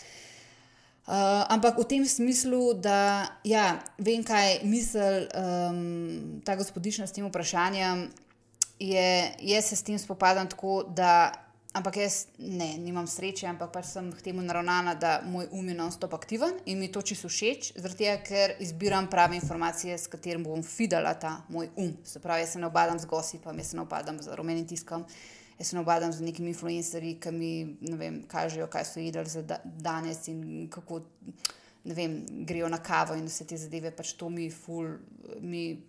Uh, 1.09 1.45
ampak 1.49 1.79
v 1.81 1.89
tem 1.89 2.05
smislu, 2.05 2.75
da 2.77 3.25
ja, 3.45 3.79
vem, 3.97 4.25
kaj 4.25 4.61
misli 4.69 5.25
um, 5.33 6.41
ta 6.45 6.57
gospodična 6.57 7.09
s 7.09 7.17
tem 7.17 7.25
vprašanjem, 7.29 8.09
je, 8.79 9.35
jaz 9.41 9.65
se 9.65 9.77
s 9.77 9.83
tem 9.83 9.99
spopadam 9.99 10.49
tako, 10.49 10.83
da 10.85 11.33
Ampak 11.77 11.97
jaz 11.97 12.27
ne, 12.39 12.79
nimam 12.81 13.07
sreče, 13.07 13.45
ampak 13.51 13.69
pač 13.75 13.91
sem 13.91 14.07
k 14.17 14.23
temu 14.25 14.41
naravnana, 14.43 14.95
da 14.97 15.19
moj 15.29 15.51
um 15.53 15.67
je 15.69 15.75
non-stop 15.77 16.15
aktiven 16.17 16.57
in 16.65 16.79
mi 16.81 16.89
to 16.89 17.03
čisto 17.05 17.29
všeč, 17.29 17.75
tega, 17.93 18.15
ker 18.25 18.55
izbiram 18.65 19.07
prave 19.11 19.37
informacije, 19.37 19.99
s 19.99 20.09
katerim 20.09 20.47
bom 20.47 20.63
fidala 20.65 21.13
ta 21.15 21.43
moj 21.53 21.69
um. 21.77 21.93
Se 22.05 22.25
pravi, 22.25 22.47
jaz 22.47 22.57
se 22.57 22.63
ne 22.63 22.67
obadam 22.67 22.99
z 22.99 23.05
gosipom, 23.05 23.59
jaz 23.59 23.71
se 23.71 23.77
ne 23.77 23.85
obadam 23.85 24.17
z 24.23 24.33
rumenim 24.33 24.67
tiskom, 24.67 25.05
jaz 25.59 25.69
se 25.69 25.77
ne 25.77 25.85
obadam 25.85 26.13
z 26.13 26.25
nekimi 26.25 26.55
influencerji, 26.55 27.19
ki 27.21 27.35
mi 27.37 27.53
vem, 28.01 28.23
kažejo, 28.25 28.67
kaj 28.73 28.89
so 28.89 29.05
jedli 29.05 29.29
za 29.29 29.45
da 29.45 29.61
danes 29.65 30.25
in 30.33 30.71
kako 30.73 31.03
vem, 31.85 32.23
grejo 32.49 32.69
na 32.69 32.81
kavo 32.81 33.15
in 33.15 33.29
vse 33.29 33.45
te 33.45 33.61
zadeve. 33.61 33.93
Pač 33.93 34.17
to 34.17 34.33
mi, 34.33 34.49
ful, 34.51 34.97
mi 35.41 35.83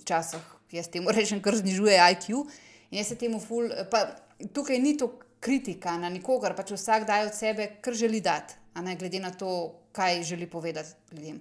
včasih, 0.00 0.52
jaz 0.72 0.88
temu 0.88 1.12
rečem, 1.16 1.44
kar 1.44 1.60
znižuje 1.60 2.00
IQ. 2.16 2.46
In 2.90 3.02
jaz 3.02 3.12
se 3.12 3.20
temu 3.20 3.40
ful. 3.40 3.68
Pa, 3.92 4.06
tukaj 4.52 4.78
ni 4.78 4.96
to 4.96 5.18
kritika 5.40 5.98
na 5.98 6.08
nikogar, 6.08 6.56
pač 6.56 6.72
vsak 6.72 7.06
daje 7.06 7.28
od 7.28 7.34
sebe, 7.36 7.68
kar 7.80 7.94
želi 7.94 8.20
dati, 8.20 8.54
ne 8.80 8.96
glede 8.96 9.20
na 9.20 9.30
to, 9.30 9.74
kaj 9.92 10.22
želi 10.22 10.50
povedati 10.50 10.88
ljudem. 11.12 11.40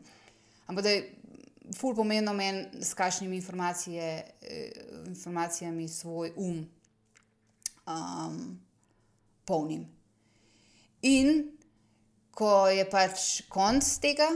Ampak 0.68 0.84
da 0.84 0.89
je 0.89 1.14
ful 1.78 1.95
pomembno 1.95 2.34
meni, 2.34 2.66
s 2.82 2.93
kakšnimi 2.93 3.36
informacije, 3.36 4.26
eh, 4.41 4.72
informacijami 5.08 5.88
svoj 5.88 6.34
um, 6.36 6.66
um 7.88 8.60
polnim. 9.45 9.86
In 11.01 11.51
ko 12.32 12.68
je 12.68 12.86
pač 12.89 13.41
konc 13.49 13.86
tega, 14.01 14.28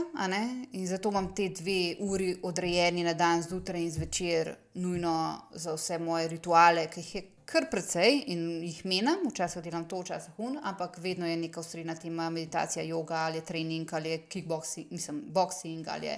in 0.72 0.86
zato 0.86 1.10
imam 1.10 1.34
te 1.34 1.48
dve 1.48 1.96
uri 2.00 2.36
odrejeni 2.42 3.02
na 3.04 3.14
dan, 3.14 3.42
zjutraj 3.42 3.82
in 3.82 3.90
zvečer, 3.90 4.54
nujno 4.74 5.14
za 5.54 5.74
vse 5.74 5.98
moje 5.98 6.28
rituale, 6.28 6.86
ki 6.90 7.00
jih 7.00 7.14
je 7.14 7.22
kar 7.48 7.68
precej 7.70 8.24
in 8.32 8.42
jih 8.62 8.82
menim, 8.84 9.24
včasih 9.30 9.62
delam 9.64 9.86
to, 9.88 10.02
včasih 10.02 10.36
hun, 10.36 10.58
ampak 10.62 10.98
vedno 11.00 11.26
je 11.26 11.36
neka 11.40 11.60
osrednja 11.60 11.94
tema 11.96 12.28
meditacija, 12.30 12.84
yoga 12.84 13.24
ali 13.24 13.40
trening 13.44 13.92
ali 13.92 14.18
kickboxing, 14.28 14.90
mislim, 14.90 15.22
boxing 15.32 15.88
ali 15.88 16.12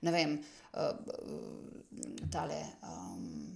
ne 0.00 0.12
vem, 0.12 0.38
uh, 0.72 0.80
tale. 2.32 2.64
Um, 2.82 3.46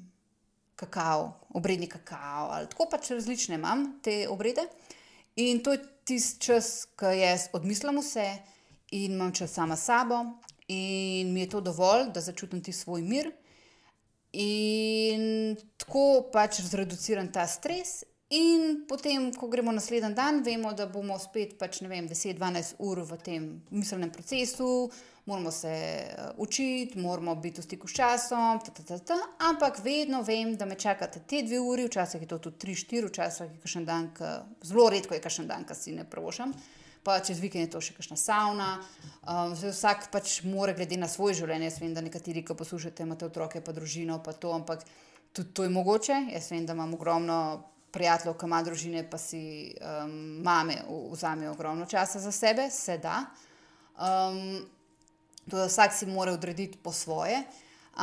Kakao, 0.75 1.29
obredni 1.55 1.87
kakao, 1.87 2.49
ali 2.51 2.67
tako 2.67 2.89
pač 2.91 3.13
različne 3.15 3.55
imam 3.55 3.85
te 4.03 4.25
obrede. 4.29 4.65
In 5.37 5.61
to 5.63 5.73
je 5.73 5.79
tisti 6.05 6.41
čas, 6.49 6.89
ko 6.99 7.13
jaz 7.15 7.45
odmislim 7.55 8.01
vse 8.03 8.25
in 8.91 9.15
imam 9.15 9.31
čas 9.33 9.55
sama 9.55 9.77
s 9.77 9.87
sabo, 9.87 10.19
in 10.69 11.33
mi 11.33 11.41
je 11.41 11.49
to 11.55 11.61
dovolj, 11.61 12.11
da 12.11 12.21
začutim 12.21 12.63
ti 12.63 12.73
svoj 12.73 13.03
mir. 13.03 13.31
In 14.35 15.55
tako 15.79 16.31
pač 16.33 16.59
zreduciram 16.67 17.29
ta 17.33 17.47
stres, 17.47 18.03
in 18.35 18.85
potem, 18.89 19.29
ko 19.37 19.49
gremo 19.49 19.73
naslednji 19.73 20.15
dan, 20.15 20.43
vemo, 20.43 20.73
da 20.75 20.87
bomo 20.91 21.19
spet 21.23 21.55
pač, 21.61 21.83
vem, 21.87 22.09
10-12 22.11 22.81
ur 22.83 23.03
v 23.07 23.19
tem 23.23 23.49
miselnem 23.71 24.11
procesu, 24.11 24.91
moramo 25.31 25.51
se 25.55 25.71
uh, 25.71 26.33
učiti, 26.43 26.99
moramo 26.99 27.37
biti 27.41 27.61
v 27.61 27.65
stiku 27.65 27.89
s 27.89 27.97
časom, 27.97 28.61
ta, 28.65 28.73
ta, 28.75 28.83
ta, 28.83 28.99
ta, 28.99 29.19
ampak 29.49 29.79
vedno 29.85 30.23
vem, 30.27 30.57
da 30.57 30.67
me 30.67 30.75
čakate 30.75 31.23
te 31.29 31.45
dve 31.47 31.61
uri, 31.61 31.87
včasih 31.87 32.23
je 32.23 32.29
to 32.29 32.39
tudi 32.49 32.75
3-4, 32.75 33.11
včasih 33.13 33.53
je 33.53 33.61
kašen 33.63 33.87
dan, 33.89 34.11
ka, 34.17 34.41
zelo 34.63 34.89
redko 34.91 35.15
je 35.15 35.23
kašen 35.25 35.49
dan, 35.49 35.69
ki 35.69 35.79
si 35.79 35.95
ne 35.95 36.09
prvošam. 36.09 36.53
Pa 37.05 37.21
čez 37.21 37.37
vikend 37.39 37.67
je 37.67 37.73
to 37.75 37.81
še 37.85 37.93
kakšna 37.95 38.17
savna, 38.17 38.69
Um, 39.25 39.55
vsak 39.57 40.11
pač 40.13 40.43
mora, 40.45 40.75
glede 40.77 40.99
na 41.01 41.09
svoje 41.09 41.39
življenje. 41.39 41.71
Jaz 41.71 41.79
vem, 41.81 41.95
da 41.97 42.03
nekateri, 42.05 42.43
ki 42.45 42.57
poslušate, 42.59 43.07
imate 43.07 43.25
otroke, 43.25 43.63
pa 43.65 43.73
družino, 43.73 44.19
pa 44.21 44.35
to, 44.37 44.51
ampak 44.53 44.83
tudi 45.33 45.49
to 45.57 45.65
je 45.65 45.73
mogoče. 45.73 46.19
Jaz 46.35 46.51
vem, 46.53 46.67
da 46.69 46.77
imam 46.77 46.93
ogromno 46.93 47.39
prijateljev, 47.95 48.37
ki 48.37 48.51
ima 48.51 48.61
družine, 48.67 49.05
pa 49.09 49.17
si 49.23 49.41
um, 49.81 50.13
mame 50.45 50.77
vzamejo 51.15 51.55
ogromno 51.55 51.89
časa 51.89 52.21
za 52.21 52.35
sebe, 52.37 52.69
se 52.69 52.99
da. 53.01 53.23
Um, 53.97 54.61
to, 55.49 55.57
da 55.57 55.71
vsak 55.71 55.97
si 55.97 56.11
mora 56.11 56.37
odrediti 56.37 56.77
po 56.77 56.93
svoje. 56.93 57.41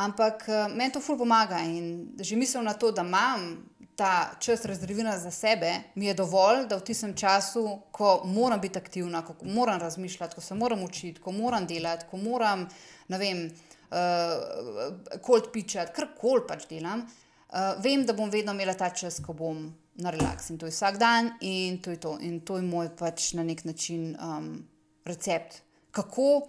Ampak 0.02 0.48
uh, 0.50 0.66
meni 0.74 0.90
to 0.90 1.04
ful 1.04 1.20
pomaga 1.20 1.60
in 1.62 2.16
že 2.18 2.34
mislim 2.34 2.66
na 2.66 2.74
to, 2.74 2.90
da 2.90 3.06
imam 3.06 3.62
ta 3.96 4.34
čas 4.40 4.64
rezerviran 4.64 5.18
za 5.20 5.30
sebe, 5.30 5.72
mi 5.94 6.06
je 6.06 6.14
dovolj, 6.14 6.66
da 6.68 6.76
v 6.76 6.84
tistem 6.86 7.12
času, 7.16 7.78
ko 7.92 8.22
moram 8.24 8.60
biti 8.60 8.78
aktivna, 8.78 9.24
ko 9.24 9.34
moram 9.42 9.80
razmišljati, 9.80 10.34
ko 10.34 10.40
se 10.40 10.54
moram 10.54 10.82
učiti, 10.82 11.20
ko 11.20 11.32
moram 11.32 11.66
delati, 11.66 12.06
ko 12.10 12.16
moram, 12.16 12.68
ne 13.08 13.18
vem, 13.18 13.44
uh, 13.90 15.20
cold 15.26 15.52
pitchati, 15.52 15.92
kar 15.96 16.08
koli 16.18 16.46
pač 16.48 16.66
delam, 16.70 17.04
uh, 17.04 17.76
vem, 17.84 18.06
da 18.06 18.16
bom 18.16 18.30
vedno 18.30 18.56
imela 18.56 18.74
ta 18.74 18.90
čas, 18.90 19.20
ko 19.20 19.36
bom 19.36 19.68
na 19.94 20.10
relaks 20.10 20.50
in 20.50 20.58
to 20.58 20.66
je 20.66 20.72
vsak 20.72 20.96
dan 20.98 21.34
in 21.40 21.78
to 21.82 21.90
je 21.90 22.00
to. 22.00 22.16
In 22.20 22.40
to 22.40 22.56
je 22.56 22.62
moj 22.62 22.88
pač 22.96 23.32
na 23.36 23.44
nek 23.44 23.64
način 23.64 24.16
um, 24.16 24.64
recept. 25.04 25.60
Kako? 25.92 26.48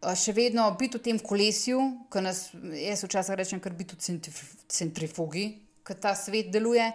Še 0.00 0.32
vedno 0.32 0.64
biti 0.80 0.96
v 0.96 1.04
tem 1.04 1.18
kolesju, 1.20 1.80
ki 2.08 2.22
nas, 2.24 2.46
jaz 2.72 3.02
včasih 3.04 3.36
rečem, 3.36 3.60
kar 3.60 3.74
biti 3.76 3.98
v 3.98 4.22
centrifugi, 4.72 5.44
ki 5.86 5.96
ta 6.00 6.14
svet 6.14 6.50
deluje, 6.52 6.86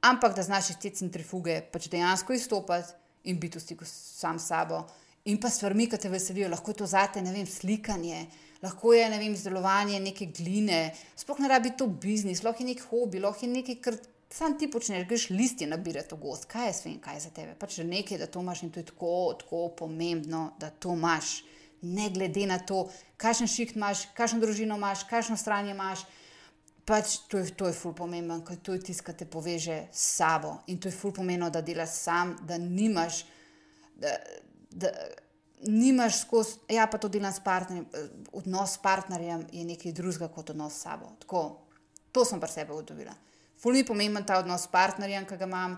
ampak 0.00 0.36
da 0.36 0.42
znaš 0.42 0.70
iz 0.70 0.80
te 0.82 0.90
centrifuge 0.94 1.60
pač 1.72 1.88
dejansko 1.90 2.36
izstopiti 2.36 2.94
in 3.28 3.38
biti 3.40 3.58
v 3.58 3.62
stiku 3.62 3.88
sam 3.88 4.38
s 4.38 4.50
sabo. 4.50 4.84
In 5.28 5.40
pa 5.40 5.50
stvarmi, 5.50 5.88
ki 5.90 5.98
te 6.00 6.08
veselijo, 6.08 6.48
lahko 6.48 6.72
je 6.72 6.78
to 6.80 6.86
zate, 6.88 7.20
ne 7.22 7.32
vem, 7.34 7.46
slikanje, 7.46 8.22
lahko 8.62 8.94
je 8.94 9.08
ne 9.10 9.18
vem, 9.20 9.34
izdelovanje 9.34 9.98
neke 10.00 10.30
gline, 10.32 10.94
sploh 11.18 11.42
ne 11.42 11.50
rabi 11.50 11.74
to 11.76 11.88
biznis, 11.90 12.44
lahko 12.46 12.64
je 12.64 12.70
nek 12.70 12.86
hobi, 12.88 13.20
lahko 13.20 13.44
je 13.44 13.50
nekaj, 13.52 13.76
kar 13.84 13.98
sam 14.32 14.56
ti 14.58 14.70
počneš, 14.70 15.04
greš 15.08 15.28
listi 15.34 15.66
nabirati 15.68 16.14
v 16.14 16.20
gost, 16.22 16.46
kaj 16.48 16.70
je 16.70 16.78
svem, 16.78 16.96
kaj 17.02 17.18
je 17.18 17.24
za 17.26 17.34
tebe. 17.34 17.56
Pač 17.60 17.80
nekaj, 17.84 18.22
da 18.22 18.30
to 18.30 18.40
imaš 18.40 18.62
in 18.64 18.72
to 18.72 18.80
je 18.80 18.88
tako, 18.88 19.12
tako 19.42 19.68
pomembno, 19.82 20.52
da 20.60 20.70
to 20.70 20.94
imaš. 20.96 21.42
Ne 21.82 22.08
glede 22.10 22.46
na 22.46 22.58
to, 22.58 22.86
kakšen 23.20 23.50
šiht 23.50 23.76
imaš, 23.76 24.08
kakšno 24.16 24.40
družino 24.42 24.78
imaš, 24.80 25.04
kakšno 25.10 25.36
stran 25.36 25.68
imaš 25.68 26.06
pač 26.88 27.18
to 27.28 27.38
je, 27.38 27.52
to 27.52 27.68
je 27.68 27.76
ful 27.76 27.92
pomemben, 27.96 28.40
ker 28.46 28.56
to 28.64 28.72
je 28.72 28.82
tisto, 28.88 29.04
kar 29.04 29.16
te 29.18 29.28
poveže 29.28 29.76
s 29.92 30.16
sabo. 30.16 30.58
In 30.72 30.80
to 30.80 30.88
je 30.88 30.96
ful 30.96 31.12
pomembno, 31.12 31.50
da 31.52 31.60
delaš 31.64 31.96
sam, 32.00 32.36
da 32.48 32.58
nimaš. 32.58 33.24
Da, 33.98 34.16
da, 34.70 34.92
Nimaš 35.58 36.20
skozi, 36.20 36.52
ja, 36.70 36.84
pa 36.86 37.00
to 37.02 37.08
delam 37.10 37.32
s 37.34 37.40
partnerjem. 37.42 37.88
Odnos 38.38 38.76
s 38.76 38.78
partnerjem 38.78 39.40
je 39.50 39.64
nekaj 39.66 39.90
drugega 39.92 40.28
kot 40.30 40.52
odnos 40.54 40.76
s 40.76 40.84
sabo. 40.86 41.08
Tako, 41.18 41.40
to 42.14 42.22
sem 42.24 42.38
pri 42.38 42.52
sebi 42.52 42.70
ugotovila. 42.70 43.14
Ful 43.58 43.74
mi 43.74 43.82
je 43.82 43.88
pomemben 43.88 44.22
ta 44.22 44.36
odnos 44.38 44.68
s 44.68 44.70
partnerjem, 44.70 45.26
ki 45.26 45.34
ga 45.40 45.48
imam, 45.50 45.74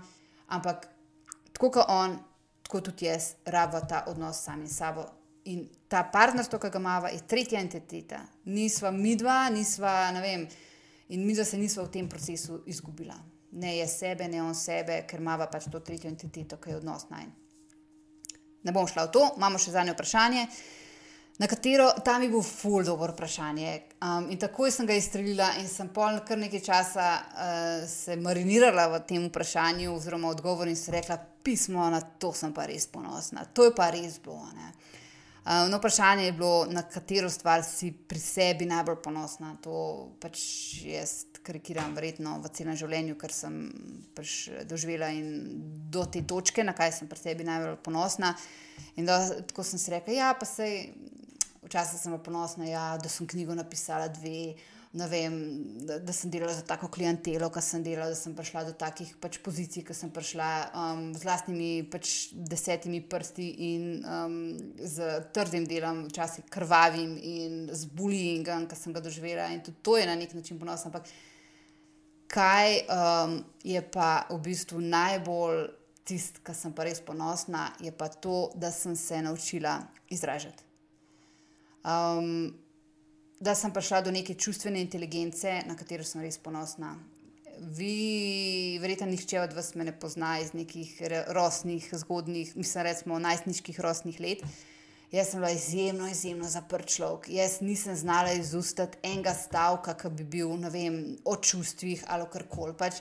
ampak 0.53 0.85
tako 1.57 1.71
kot 1.79 1.89
on, 1.89 2.19
tako 2.69 2.83
tudi 2.91 3.09
jaz, 3.09 3.31
rabim 3.49 3.89
ta 3.89 4.05
odnos 4.13 4.37
s 4.37 4.51
samim 4.51 4.69
sabo. 4.69 5.07
In 5.49 5.65
ta 5.89 6.05
partnerstvo, 6.13 6.61
ki 6.61 6.75
ga 6.77 6.79
imamo, 6.85 7.09
je 7.09 7.25
tretja 7.25 7.65
entiteta. 7.65 8.21
Nisva 8.53 8.93
mi 8.93 9.17
dva, 9.17 9.47
nisva, 9.49 10.11
ne 10.13 10.21
vem. 10.21 10.45
In 11.11 11.27
mi, 11.27 11.35
da 11.35 11.45
se 11.45 11.59
nismo 11.59 11.85
v 11.85 11.91
tem 11.91 12.09
procesu 12.09 12.63
izgubila. 12.71 13.17
Ne 13.53 13.77
je 13.77 13.87
sebe, 13.89 14.29
ne 14.29 14.43
on 14.43 14.55
sebe, 14.55 15.03
ker 15.11 15.21
ima 15.21 15.37
pač 15.51 15.67
to 15.71 15.81
tretjo 15.83 16.11
entiteto, 16.11 16.61
ki 16.63 16.71
je 16.71 16.77
odnos 16.79 17.09
naj. 17.11 17.27
Ne 18.63 18.73
bom 18.73 18.87
šla 18.87 19.09
v 19.09 19.13
to, 19.17 19.25
imamo 19.41 19.59
še 19.59 19.73
zadnje 19.75 19.97
vprašanje, 19.97 20.45
na 21.41 21.49
katero 21.49 21.89
tam 22.05 22.23
je 22.23 22.29
bil 22.29 22.43
ful 22.45 22.85
dobro 22.85 23.15
vprašanje. 23.15 23.73
Um, 24.05 24.29
in 24.31 24.39
takoj 24.39 24.71
sem 24.71 24.87
ga 24.87 24.95
izstrelila 24.95 25.55
in 25.59 25.69
sem 25.73 25.89
pol 25.89 26.21
kar 26.29 26.39
nekaj 26.39 26.61
časa 26.67 27.07
uh, 27.17 27.89
se 27.89 28.17
marinirala 28.21 28.91
v 28.93 29.01
tem 29.09 29.25
vprašanju, 29.31 29.95
oziroma 29.97 30.29
odgovor 30.29 30.69
in 30.69 30.77
si 30.77 30.93
rekla, 30.93 31.17
pismo, 31.43 31.89
na 31.91 32.03
to 32.21 32.35
sem 32.37 32.53
pa 32.53 32.69
res 32.69 32.87
ponosna, 32.93 33.47
to 33.57 33.71
je 33.71 33.75
pa 33.75 33.89
res 33.91 34.21
bilo. 34.21 34.45
Ne? 34.53 34.75
Uh, 35.41 35.71
no, 35.71 35.79
vprašanje 35.81 36.25
je 36.25 36.33
bilo, 36.37 36.67
na 36.69 36.83
katero 36.83 37.31
stvar 37.33 37.63
si 37.65 37.93
pri 37.93 38.21
sebi 38.21 38.67
najbolj 38.69 38.99
ponosna. 39.05 39.55
To 39.65 40.11
pač 40.21 40.41
jaz 40.85 41.15
karikiram, 41.47 41.95
verjetno 41.97 42.37
v 42.45 42.51
celem 42.53 42.77
življenju, 42.77 43.17
ker 43.21 43.33
sem 43.33 43.55
pač 44.17 44.51
doživela 44.69 45.09
in 45.17 45.31
do 45.91 46.05
te 46.05 46.21
točke, 46.29 46.65
na 46.67 46.77
kaj 46.77 46.93
sem 46.99 47.09
pri 47.09 47.23
sebi 47.23 47.49
najbolj 47.49 47.79
ponosna. 47.87 48.35
In 49.01 49.09
da, 49.09 49.23
tako 49.49 49.65
sem 49.65 49.81
si 49.81 49.95
rekla, 49.95 50.17
ja, 50.19 50.35
pa 50.37 50.49
se 50.49 50.69
včasih 51.65 52.01
sem 52.01 52.19
ponosna, 52.25 52.69
ja, 52.69 52.85
da 53.01 53.09
sem 53.09 53.29
knjigo 53.29 53.57
napisala 53.57 54.11
dve 54.13 54.55
vem, 54.93 55.35
da, 55.87 55.99
da 56.03 56.13
sem 56.13 56.31
delala 56.31 56.53
za 56.55 56.65
tako 56.67 56.89
klientelo, 56.91 57.47
ki 57.55 57.63
sem 57.63 57.83
delala, 57.87 58.11
da 58.11 58.19
sem 58.19 58.35
prišla 58.35 58.65
do 58.67 58.73
takih 58.75 59.13
pač, 59.23 59.39
pozicij, 59.39 59.85
ki 59.87 59.95
sem 59.95 60.11
prišla 60.11 60.49
um, 60.75 61.03
z 61.15 61.27
vlastnimi 61.29 61.69
pač, 61.91 62.33
desetimi 62.35 62.99
prsti 63.07 63.49
in 63.69 63.85
um, 64.03 64.39
z 64.83 65.21
trdim 65.37 65.69
delom, 65.71 66.09
včasih 66.09 66.49
krvavim 66.51 67.13
in 67.23 67.69
z 67.71 67.87
bullyingom, 67.95 68.67
ki 68.67 68.79
sem 68.79 68.97
ga 68.97 69.03
doživela. 69.05 69.47
In 69.55 69.63
tudi 69.63 69.79
to 69.87 69.95
je 70.01 70.09
na 70.11 70.17
nek 70.19 70.35
način 70.35 70.59
ponosno. 70.59 70.91
Ampak 70.91 71.07
kaj 72.31 72.81
um, 72.91 73.37
je 73.63 73.83
pa 73.95 74.25
v 74.31 74.41
bistvu 74.43 74.83
najbolj 74.83 75.69
tisto, 76.03 76.43
kar 76.43 76.59
sem 76.59 76.75
pa 76.75 76.89
res 76.89 76.99
ponosna, 76.99 77.69
je 77.79 77.95
pa 77.95 78.09
to, 78.11 78.49
da 78.59 78.73
sem 78.75 78.99
se 78.99 79.23
naučila 79.23 79.79
izražati. 80.11 80.67
Um, 81.87 82.51
da 83.41 83.55
sem 83.55 83.73
prišla 83.73 84.03
do 84.05 84.11
neke 84.13 84.35
čustvene 84.35 84.81
inteligence, 84.85 85.63
na 85.67 85.77
katero 85.77 86.05
sem 86.05 86.21
res 86.21 86.37
ponosna. 86.39 86.93
Vi, 87.77 88.77
verjetno, 88.81 89.09
nihče 89.09 89.41
od 89.41 89.55
vas 89.57 89.73
me 89.75 89.85
ne 89.85 89.95
pozna 89.97 90.39
iz 90.41 90.53
nekih 90.57 90.93
rosnih, 91.33 91.89
zgodnih, 92.03 92.53
mislim, 92.57 92.85
recimo 92.85 93.19
najstniških 93.19 93.81
rosnih 93.81 94.21
let. 94.21 94.45
Jaz 95.13 95.33
sem 95.33 95.41
bila 95.41 95.51
izjemno, 95.51 96.09
izjemno 96.09 96.49
zaprt 96.49 96.93
človek. 96.93 97.31
Jaz 97.33 97.59
nisem 97.61 97.97
znala 97.97 98.37
izustati 98.37 99.01
enega 99.03 99.35
stavka, 99.35 99.97
ki 99.99 100.13
bi 100.21 100.25
bil 100.37 100.55
vem, 100.71 101.01
o 101.25 101.35
čustvih 101.37 102.05
ali 102.07 102.29
kar 102.33 102.45
koli. 102.49 102.77
Pač, 102.79 103.01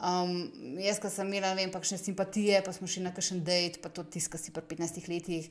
um, 0.00 0.34
jaz, 0.82 0.98
ki 1.00 1.12
sem 1.12 1.28
imela, 1.28 1.52
ne 1.54 1.62
vem, 1.62 1.72
kakšne 1.72 2.00
simpatije, 2.00 2.64
pa 2.64 2.72
smo 2.72 2.88
šli 2.88 3.04
na 3.04 3.14
kakšen 3.14 3.44
dejt, 3.44 3.80
pa 3.84 3.92
to 3.92 4.04
tiskati 4.04 4.48
si 4.48 4.56
pri 4.56 4.64
15 4.74 5.08
letih 5.12 5.48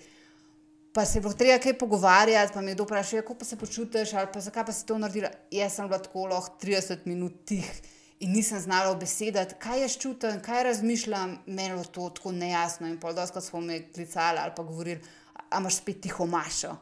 pa 0.95 1.05
se 1.05 1.17
je 1.17 1.21
bilo 1.21 1.33
treba 1.33 1.59
kaj 1.59 1.73
pogovarjati, 1.77 2.53
pa 2.53 2.61
mi 2.61 2.71
je 2.71 2.75
kdo 2.75 2.83
vprašal, 2.83 3.21
kako 3.21 3.33
pa 3.35 3.45
se 3.45 3.57
počutiš, 3.59 4.13
ali 4.13 4.27
pa 4.33 4.39
zakaj 4.39 4.65
pa 4.65 4.71
si 4.71 4.85
to 4.85 4.97
naredila. 4.97 5.29
Jaz 5.51 5.73
sem 5.75 5.87
bila 5.87 5.99
tako 5.99 6.27
lahko 6.31 6.55
30 6.61 7.03
minut 7.05 7.33
tih 7.45 7.71
in 8.19 8.31
nisem 8.31 8.59
znala 8.59 8.91
obesedati, 8.91 9.55
kaj 9.59 9.81
jaz 9.81 9.97
čutim, 9.97 10.39
kaj 10.39 10.63
razmišljam, 10.63 11.37
meni 11.45 11.79
je 11.79 11.83
to 11.91 12.09
tako 12.09 12.31
nejasno. 12.31 12.87
In 12.87 12.99
poldoska 12.99 13.41
smo 13.41 13.61
me 13.61 13.81
klicali 13.91 14.39
ali 14.39 14.51
pa 14.55 14.63
govorili, 14.63 15.01
a 15.49 15.59
imaš 15.59 15.75
spet 15.75 16.01
tiho 16.01 16.25
mašo. 16.25 16.77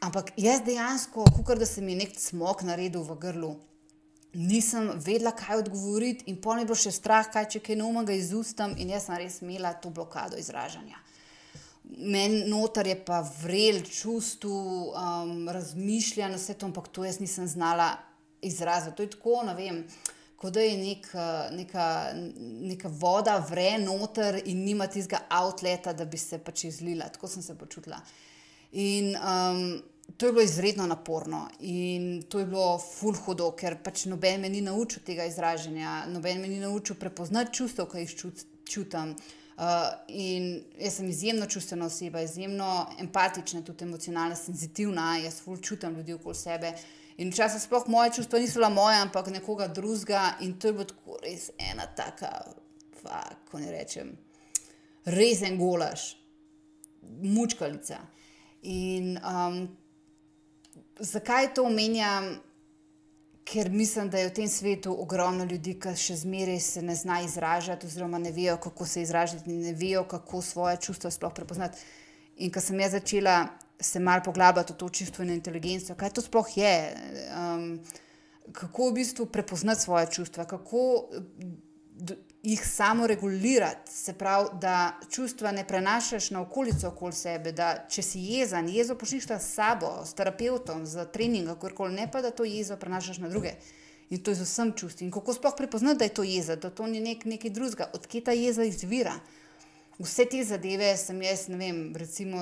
Ampak 0.00 0.30
jaz 0.36 0.62
dejansko, 0.62 1.24
kot 1.46 1.58
da 1.58 1.66
se 1.66 1.80
mi 1.80 1.92
je 1.92 2.04
nek 2.04 2.20
smog 2.20 2.62
naredil 2.62 3.02
v 3.02 3.18
grlu. 3.18 3.54
Nisem 4.32 4.92
vedela, 4.94 5.34
kaj 5.34 5.56
odgovoriti, 5.56 6.24
in 6.30 6.38
pol 6.40 6.58
je 6.58 6.70
bilo 6.70 6.78
še 6.78 6.94
strah, 6.94 7.26
kaj 7.26 7.50
če 7.50 7.66
kaj 7.66 7.82
novega 7.82 8.14
izustam, 8.14 8.78
in 8.78 8.94
jaz 8.94 9.10
sem 9.10 9.18
res 9.18 9.42
imela 9.42 9.74
to 9.74 9.90
blokado 9.90 10.38
izražanja 10.38 11.02
meni 11.98 12.44
noter 12.48 12.86
je 12.86 12.96
pa 13.04 13.20
vrel 13.42 13.82
čustvo, 13.82 14.92
um, 14.92 15.48
razmišljanje, 15.48 16.36
vse 16.36 16.54
to, 16.54 16.66
ampak 16.66 16.88
to 16.88 17.04
jaz 17.04 17.20
nisem 17.20 17.48
znala 17.48 17.92
izraziti. 18.42 18.96
To 18.96 19.02
je 19.02 19.10
tako, 19.10 19.42
ne 19.46 19.54
vem. 19.54 19.84
Kot 20.40 20.54
da 20.56 20.62
je 20.64 20.76
nek, 20.78 21.06
neka, 21.52 21.86
neka 22.40 22.88
voda, 22.88 23.36
vre 23.50 23.74
noter 23.78 24.40
in 24.44 24.64
nima 24.64 24.86
tistega 24.88 25.20
outleta, 25.36 25.92
da 25.92 26.06
bi 26.08 26.18
se 26.18 26.38
pač 26.38 26.64
izlila. 26.64 27.10
Tako 27.12 27.28
sem 27.28 27.42
se 27.42 27.58
počutila. 27.58 28.00
In 28.72 29.12
um, 29.16 29.82
to 30.16 30.26
je 30.26 30.32
bilo 30.32 30.44
izredno 30.44 30.86
naporno 30.86 31.48
in 31.60 32.22
to 32.22 32.38
je 32.38 32.46
bilo 32.46 32.78
full 32.78 33.18
hudo, 33.26 33.50
ker 33.52 33.76
pač 33.84 34.06
noben 34.08 34.40
me 34.40 34.48
ni 34.48 34.62
naučil 34.64 35.02
tega 35.06 35.26
izražanja, 35.28 36.06
noben 36.08 36.40
me 36.40 36.48
ni 36.48 36.60
naučil 36.62 36.96
prepoznati 36.96 37.54
čustev, 37.60 37.90
ki 37.90 38.06
jih 38.06 38.16
čut, 38.16 38.46
čutim. 38.64 39.12
Uh, 39.12 39.39
in 40.08 40.62
jaz 40.78 40.94
sem 40.96 41.08
izjemno 41.08 41.46
čustvena 41.46 41.86
oseba, 41.86 42.20
izjemno 42.20 42.86
empatična, 43.00 43.62
tudi 43.62 43.84
emocionalno 43.84 44.36
senzitivna, 44.36 45.16
jaz 45.18 45.42
ful 45.44 45.60
čutim 45.60 45.96
ljudi 45.96 46.12
okoli 46.12 46.34
sebe. 46.34 46.72
In 47.20 47.28
včasih 47.30 47.60
sploh 47.62 47.88
moje 47.88 48.14
čustva 48.16 48.38
niso 48.38 48.60
bila 48.60 48.68
moja, 48.68 49.02
ampak 49.02 49.26
nekoga 49.28 49.68
drugega. 49.68 50.32
In 50.40 50.58
to 50.58 50.68
je 50.68 50.72
bilo 50.72 50.84
tako 50.84 51.18
res 51.22 51.50
ena 51.58 51.86
taka, 51.96 52.30
kako 53.02 53.58
ne 53.58 53.72
rečem, 53.72 54.14
rezen 55.04 55.58
golaž, 55.58 56.14
mučkalica. 57.22 57.98
In 58.62 59.18
um, 59.18 59.66
zakaj 60.98 61.54
to 61.54 61.64
omenjam? 61.64 62.38
Ker 63.50 63.70
mislim, 63.70 64.10
da 64.10 64.18
je 64.18 64.28
v 64.28 64.34
tem 64.34 64.48
svetu 64.48 64.92
ogromno 65.02 65.44
ljudi, 65.44 65.74
ki 65.80 65.94
še 65.98 66.20
zmeraj 66.22 66.60
se 66.62 66.82
ne 66.82 66.94
znajo 66.94 67.26
izražati, 67.26 67.86
oziroma 67.86 68.18
ne 68.22 68.30
vejo, 68.32 68.56
kako 68.62 68.86
se 68.86 69.02
izražati, 69.02 69.50
ne 69.50 69.72
vejo, 69.74 70.04
kako 70.08 70.42
svoje 70.42 70.76
čustva 70.76 71.10
sploh 71.10 71.34
prepoznati. 71.34 71.82
In 72.38 72.52
ko 72.54 72.62
sem 72.62 72.78
jaz 72.80 72.94
začela 72.94 73.40
se 73.80 74.00
mal 74.00 74.22
poglabljati 74.24 74.72
v 74.72 74.76
to 74.76 74.88
čustveno 74.88 75.32
inteligenco, 75.32 75.96
kaj 75.98 76.12
to 76.14 76.22
sploh 76.22 76.56
je, 76.56 76.74
um, 77.34 77.66
kako 78.52 78.90
v 78.90 78.94
bistvu 79.00 79.26
prepoznati 79.26 79.82
svoje 79.82 80.10
čustva, 80.12 80.44
kako 80.44 81.08
jih 82.42 82.66
samo 82.66 83.06
regulirati, 83.06 83.92
se 83.92 84.12
pravi, 84.12 84.48
da 84.60 84.92
čustva 85.10 85.52
ne 85.52 85.66
prenašaš 85.68 86.30
na 86.30 86.40
okolico 86.40 86.88
okoli 86.88 87.12
sebe, 87.12 87.52
da 87.52 87.84
če 87.88 88.02
si 88.02 88.22
jezen, 88.32 88.68
jezo 88.68 88.94
pošiljš 88.94 89.26
s 89.36 89.52
sabo, 89.54 89.92
s 90.04 90.14
terapeutom, 90.14 90.86
z 90.86 91.04
treningom, 91.12 91.54
kakorkoli, 91.54 91.94
ne 91.94 92.08
pa 92.10 92.22
da 92.22 92.30
to 92.30 92.44
jezo 92.44 92.76
prenašaš 92.76 93.18
na 93.18 93.28
druge. 93.28 93.54
In 94.10 94.22
to 94.22 94.30
je 94.30 94.40
z 94.40 94.48
vsem 94.48 94.72
čustvi. 94.72 95.06
In 95.06 95.12
kako 95.12 95.34
sploh 95.34 95.54
prepoznati, 95.56 95.98
da 95.98 96.04
je 96.04 96.14
to 96.14 96.22
jeza, 96.22 96.56
da 96.56 96.70
to 96.70 96.86
ni 96.86 97.00
nek, 97.00 97.24
nekaj 97.24 97.50
drugega, 97.50 97.90
odkje 97.94 98.24
ta 98.24 98.32
jeza 98.32 98.64
izvira. 98.64 99.14
Vse 99.98 100.24
te 100.24 100.40
zadeve 100.44 100.96
sem 100.96 101.22
jaz, 101.22 101.46
ne 101.48 101.56
vem, 101.60 101.82
recimo, 101.96 102.40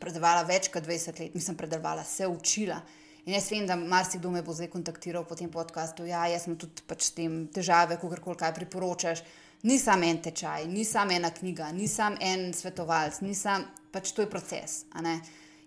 predevala 0.00 0.42
več 0.48 0.70
kot 0.72 0.88
20 0.88 1.20
let, 1.20 1.34
nisem 1.36 1.56
predevala, 1.56 2.04
se 2.04 2.26
učila. 2.26 2.80
In 3.26 3.34
jaz 3.34 3.48
vem, 3.50 3.64
da 3.66 3.74
marsikdo 3.74 4.30
me 4.30 4.38
bo 4.46 4.54
zdaj 4.54 4.68
kontaktiral 4.70 5.24
po 5.26 5.34
tem 5.34 5.50
podkastu. 5.50 6.04
Ja, 6.06 6.28
jaz 6.30 6.44
sem 6.46 6.54
tudi 6.54 6.84
pač 6.86 7.08
tem 7.10 7.48
težave, 7.50 7.96
ko 7.98 8.06
kar 8.12 8.22
kaj 8.22 8.52
priporočaš. 8.54 9.24
Ni 9.66 9.80
samo 9.82 10.06
en 10.06 10.20
tečaj, 10.22 10.68
ni 10.70 10.84
samo 10.86 11.16
ena 11.16 11.32
knjiga, 11.34 11.72
ni 11.74 11.88
samo 11.90 12.20
en 12.22 12.52
svetovalec, 12.54 13.18
sam, 13.34 13.64
pač 13.90 14.12
to 14.14 14.22
je 14.22 14.30
proces. 14.30 14.84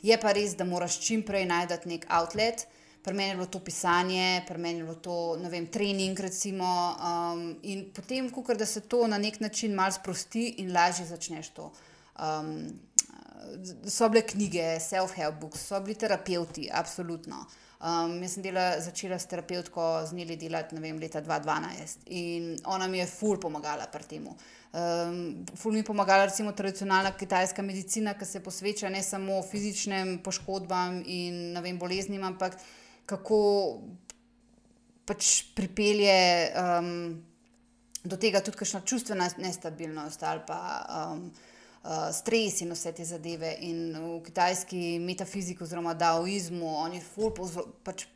Je 0.03 0.15
pa 0.21 0.31
res, 0.31 0.55
da 0.55 0.63
moraš 0.63 1.01
čim 1.03 1.25
prej 1.27 1.43
najti 1.49 1.89
nek 1.89 2.07
outlet. 2.07 2.63
Pri 3.03 3.13
meni 3.13 3.33
je 3.33 3.35
bilo 3.35 3.47
to 3.51 3.59
pisanje, 3.59 4.43
pri 4.47 4.57
meni 4.57 4.79
je 4.79 4.85
bilo 4.85 4.95
to 4.95 5.35
vem, 5.51 5.67
trening. 5.67 6.19
Recimo, 6.19 6.95
um, 6.95 7.43
in 7.63 7.89
potem, 7.91 8.29
kukor, 8.31 8.55
da 8.55 8.65
se 8.65 8.87
to 8.87 9.07
na 9.07 9.17
nek 9.17 9.39
način 9.39 9.75
malo 9.75 9.91
sprosti 9.91 10.61
in 10.63 10.71
lažje 10.71 11.05
začneš 11.11 11.49
to. 11.49 11.71
Um, 12.15 12.79
so 13.87 14.09
bile 14.09 14.23
knjige, 14.27 14.65
self-help 14.83 15.39
books, 15.41 15.65
so 15.67 15.79
bili 15.83 15.95
terapeuti, 15.99 16.69
absolutno. 16.71 17.45
Um, 17.79 18.17
jaz 18.19 18.33
sem 18.35 18.43
dela, 18.43 18.73
začela 18.83 19.15
s 19.15 19.29
terapeutko 19.31 19.83
z 20.09 20.15
njeli 20.17 20.35
delati 20.35 20.75
vem, 20.75 20.97
leta 20.99 21.21
2012 21.23 22.09
in 22.11 22.57
ona 22.67 22.89
mi 22.91 22.99
je 22.99 23.05
ful 23.07 23.39
pomagala 23.39 23.85
pri 23.87 24.03
tem. 24.03 24.25
Um, 24.27 25.45
ful 25.55 25.71
mi 25.71 25.79
je 25.79 25.85
pomagala 25.87 26.25
recimo 26.25 26.51
tradicionalna 26.51 27.13
kitajska 27.15 27.63
medicina, 27.63 28.17
ki 28.19 28.25
se 28.25 28.43
posveča 28.43 28.89
ne 28.91 28.99
samo 29.03 29.39
fizičnim 29.47 30.17
poškodbam 30.23 30.99
in 31.05 31.55
vem, 31.63 31.79
boleznim, 31.79 32.23
ampak 32.23 32.59
kako 33.07 33.39
pač 35.07 35.45
pripelje 35.55 36.51
um, 36.59 36.91
do 38.03 38.19
tega 38.19 38.43
tudi 38.43 38.59
kakšna 38.59 38.83
čustvena 38.83 39.29
nestabilnost 39.37 40.23
ali 40.23 40.43
pa. 40.47 40.59
Um, 40.97 41.31
uh, 41.83 42.09
stres 42.15 42.61
in 42.61 42.71
vse 42.73 42.93
te 42.95 43.05
zadeve. 43.05 43.55
In 43.65 43.97
v 43.97 44.21
kitajski 44.25 44.99
metafiziki, 45.03 45.63
oziroma 45.63 45.93
daoizmu, 45.93 46.67
oni 46.85 47.01
pač 47.83 48.07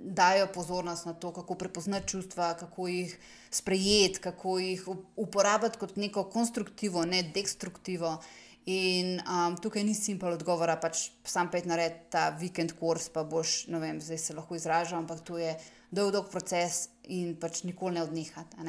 dajo 0.00 0.46
pozornost 0.54 1.06
na 1.06 1.12
to, 1.12 1.32
kako 1.32 1.54
prepoznati 1.54 2.08
čustva, 2.08 2.54
kako 2.54 2.88
jih 2.88 3.18
sprejeti, 3.50 4.20
kako 4.20 4.58
jih 4.58 4.84
uporabljati 5.16 5.78
kot 5.78 5.96
neko 5.96 6.24
konstruktivo, 6.24 7.04
ne 7.04 7.22
destruktivo. 7.22 8.20
In 8.66 9.20
um, 9.24 9.56
tukaj 9.56 9.82
ni 9.84 9.94
simpel 9.96 10.34
odgovor, 10.36 10.70
pač 10.82 11.08
sam 11.24 11.48
pet 11.50 11.64
nared 11.66 11.96
ta 12.12 12.28
vikend 12.38 12.74
kurs, 12.78 13.08
pa 13.08 13.24
boš, 13.24 13.64
ne 13.72 13.80
vem, 13.80 14.00
zdaj 14.04 14.18
se 14.20 14.36
lahko 14.36 14.54
izražam, 14.54 15.00
ampak 15.00 15.24
to 15.24 15.38
je 15.40 15.54
dolg, 15.90 16.12
dolg 16.12 16.28
proces 16.30 16.90
in 17.08 17.32
pač 17.40 17.64
nikoli 17.64 17.96
ne 17.96 18.04
odnehati. 18.04 18.60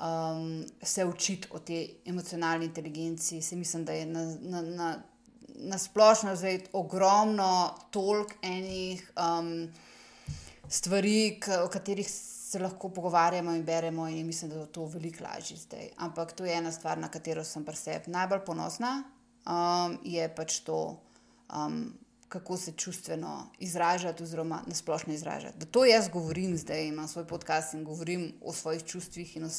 Um, 0.00 0.64
se 0.82 1.04
učiti 1.04 1.48
o 1.50 1.58
tej 1.58 1.90
emocionalni 2.04 2.64
inteligenci. 2.64 3.42
Se 3.42 3.56
mislim, 3.56 3.84
da 3.84 3.92
je 3.92 4.06
na, 4.06 4.36
na, 4.40 4.62
na, 4.62 5.02
na 5.54 5.78
splošno 5.78 6.36
zdaj 6.36 6.60
ogromno 6.72 7.74
toliko 7.90 8.32
enih 8.42 9.12
um, 9.16 9.68
stvari, 10.68 11.40
o 11.64 11.68
katerih 11.68 12.10
se 12.10 12.58
lahko 12.58 12.88
pogovarjamo 12.88 13.52
in 13.54 13.62
beremo, 13.64 14.08
in 14.08 14.26
mislim, 14.26 14.50
da 14.50 14.60
je 14.60 14.72
to 14.72 14.84
veliko 14.84 15.24
lažje 15.24 15.56
zdaj. 15.56 15.90
Ampak 15.96 16.32
to 16.32 16.44
je 16.44 16.56
ena 16.56 16.72
stvar, 16.72 16.98
na 16.98 17.08
katero 17.08 17.44
sem 17.44 17.64
pri 17.64 17.76
sebi 17.76 18.10
najbolj 18.10 18.40
ponosna, 18.46 19.02
um, 19.46 19.98
je 20.04 20.34
pač 20.34 20.62
to. 20.64 20.96
Um, 21.52 21.99
kako 22.30 22.56
se 22.56 22.72
čustveno 22.72 23.50
izražati, 23.58 24.22
oziroma 24.22 24.62
na 24.66 24.74
splošno 24.74 25.12
izražati. 25.12 25.58
Da 25.58 25.66
to 25.66 25.84
jaz 25.84 26.08
govorim 26.08 26.56
zdaj, 26.56 26.86
imam 26.86 27.08
svoj 27.08 27.26
podcast 27.26 27.74
in 27.74 27.84
govorim 27.84 28.32
o 28.40 28.52
svojih 28.52 28.84
čustvih 28.84 29.36
in 29.36 29.44
o 29.44 29.50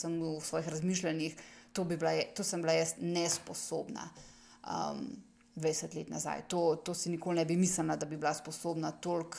svojih 0.41 0.69
razmišljanjih, 0.69 1.35
to, 1.73 1.83
bi 1.83 1.97
bila, 1.97 2.11
to 2.35 2.43
sem 2.43 2.61
bila 2.61 2.73
jaz 2.73 2.93
nesposobna 2.99 4.09
um, 4.63 5.07
20 5.55 5.95
let 5.95 6.09
nazaj. 6.09 6.47
To, 6.47 6.75
to 6.75 6.93
si 6.93 7.09
nikoli 7.09 7.35
ne 7.35 7.45
bi 7.45 7.57
mislila, 7.57 7.95
da 7.95 8.05
bi 8.05 8.17
bila 8.17 8.33
sposobna 8.33 8.91
toliko. 8.91 9.37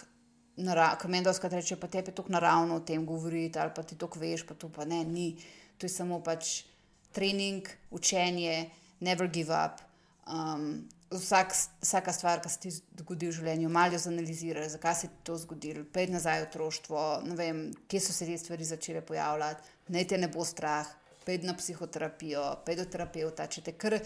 Kot 1.00 1.08
Mendelska 1.08 1.48
reče, 1.48 1.76
pa 1.80 1.88
te 1.88 1.98
je 1.98 2.12
tako 2.12 2.32
naravno 2.32 2.76
o 2.76 2.80
tem 2.80 3.06
govoriti, 3.06 3.58
ali 3.58 3.70
pa 3.74 3.82
ti 3.82 3.96
to 3.96 4.10
veš, 4.16 4.44
pa 4.46 4.54
to 4.54 4.68
pa 4.68 4.84
ne, 4.84 5.04
ni. 5.04 5.36
To 5.78 5.88
je 5.88 5.90
samo 5.90 6.20
pač 6.20 6.64
trening, 7.12 7.68
učenje, 7.90 8.70
never 9.00 9.28
give 9.28 9.54
up. 9.64 9.80
Um, 10.28 10.88
vsak, 11.12 11.54
vsaka 11.82 12.12
stvar, 12.12 12.40
ki 12.42 12.50
se 12.50 12.58
ti 12.60 12.72
zgodi 12.72 13.28
v 13.28 13.36
življenju, 13.36 13.70
malo 13.72 13.98
zanaliziraš, 13.98 14.74
zakaj 14.76 14.96
se 14.98 15.10
ti 15.12 15.22
to 15.28 15.36
zgodilo, 15.42 15.84
pej 15.92 16.10
nazaj 16.12 16.42
v 16.42 16.48
otroštvo, 16.48 17.04
vem, 17.38 17.64
kje 17.88 18.00
so 18.00 18.16
se 18.16 18.28
te 18.28 18.38
stvari 18.38 18.66
začele 18.66 19.04
pojavljati, 19.06 19.78
naj 19.94 20.08
te 20.10 20.18
ne 20.18 20.28
bo 20.32 20.44
strah, 20.48 20.88
pej 21.26 21.42
na 21.46 21.54
psihoterapijo, 21.58 22.44
pej 22.66 22.80
do 22.82 22.86
terapeuta, 22.90 23.46
če 23.46 23.64
te 23.68 23.76
kar 23.78 23.98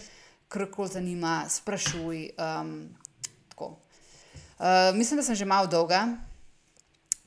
koli 0.71 0.89
zanima, 0.93 1.45
sprašuj. 1.49 2.29
Um, 2.37 2.89
uh, 3.59 3.77
mislim, 4.95 5.19
da 5.19 5.23
sem 5.23 5.35
že 5.35 5.45
malo 5.45 5.67
dolga. 5.67 6.07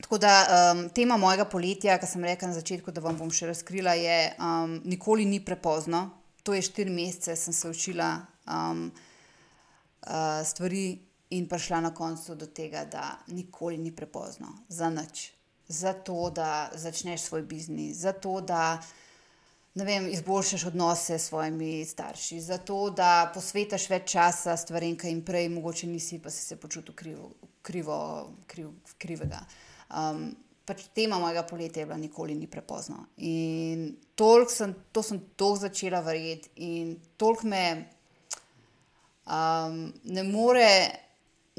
Tako 0.01 0.17
da 0.17 0.47
um, 0.73 0.89
tema 0.89 1.17
mojega 1.17 1.45
poletja, 1.45 1.99
ki 2.01 2.07
sem 2.09 2.23
rekla 2.25 2.49
na 2.49 2.57
začetku, 2.57 2.91
da 2.91 3.03
vam 3.05 3.17
bom 3.19 3.29
še 3.31 3.51
razkrila, 3.51 3.93
je: 3.93 4.33
um, 4.39 4.79
nikoli 4.85 5.25
ni 5.25 5.39
prepozno. 5.45 6.09
To 6.43 6.57
je 6.57 6.63
štiri 6.65 6.89
mesece, 6.89 7.35
sem 7.35 7.53
se 7.53 7.69
učila. 7.69 8.15
Um, 8.49 8.89
uh, 10.07 10.45
stvari 10.45 10.99
in 11.29 11.47
prišla 11.47 11.79
na 11.81 11.93
koncu 11.93 12.35
do 12.35 12.45
tega, 12.45 12.85
da 12.85 13.17
nikoli 13.27 13.77
ni 13.77 13.95
prepozno 13.95 14.47
za 14.69 14.89
nič. 14.89 15.31
Zato, 15.67 16.29
da 16.35 16.69
začneš 16.75 17.21
svoj 17.21 17.41
biznis, 17.41 17.97
zato, 17.97 18.41
da 18.41 18.81
vem, 19.75 20.09
izboljšaš 20.11 20.65
odnose 20.65 21.19
s 21.19 21.29
svojimi 21.29 21.85
starši, 21.85 22.41
zato, 22.41 22.89
da 22.89 23.31
posvetiš 23.33 23.87
več 23.89 24.11
časa 24.11 24.57
stvarem, 24.57 24.97
ki 24.99 25.07
jim 25.07 25.23
prej 25.25 25.47
mogoče 25.49 25.87
nisi, 25.87 26.19
pa 26.19 26.29
si 26.29 26.43
se 26.43 26.59
počutil 26.59 26.95
krivo, 26.95 27.31
krivo, 27.61 27.97
kriv, 28.47 28.73
krivega. 28.97 29.39
Um, 29.95 30.33
pač 30.67 30.83
tema 30.95 31.19
mojega 31.19 31.43
poletja 31.47 31.81
je 31.81 31.85
bila, 31.85 31.97
nikoli 31.97 32.35
ni 32.35 32.47
prepozno. 32.47 33.05
In 33.17 33.95
sem, 34.49 34.75
to 34.91 35.03
sem 35.03 35.19
toliko 35.35 35.63
začela 35.63 36.01
verjeti 36.01 36.51
in 36.55 36.97
toliko 37.17 37.47
me 37.47 37.63
um, 39.25 39.87
ne 40.03 40.23
more 40.27 40.67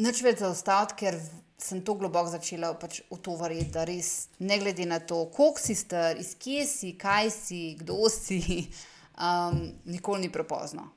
nič 0.02 0.22
več 0.24 0.42
zaostati, 0.42 0.96
ker 1.04 1.18
sem 1.62 1.82
to 1.86 1.94
globoko 1.94 2.30
začela 2.32 2.72
pač 2.74 3.02
v 3.10 3.18
to 3.22 3.36
verjeti, 3.38 3.70
da 3.74 3.84
res, 3.86 4.28
ne 4.42 4.58
glede 4.58 4.86
na 4.88 4.98
to, 4.98 5.24
koliko 5.34 5.62
si 5.62 5.76
star, 5.78 6.18
iz 6.18 6.34
kje 6.34 6.66
si, 6.66 6.96
kaj 6.98 7.30
si, 7.30 7.62
kdo 7.78 8.08
si, 8.10 8.40
um, 9.28 9.62
nikoli 9.86 10.26
ni 10.26 10.32
prepozno. 10.32 10.90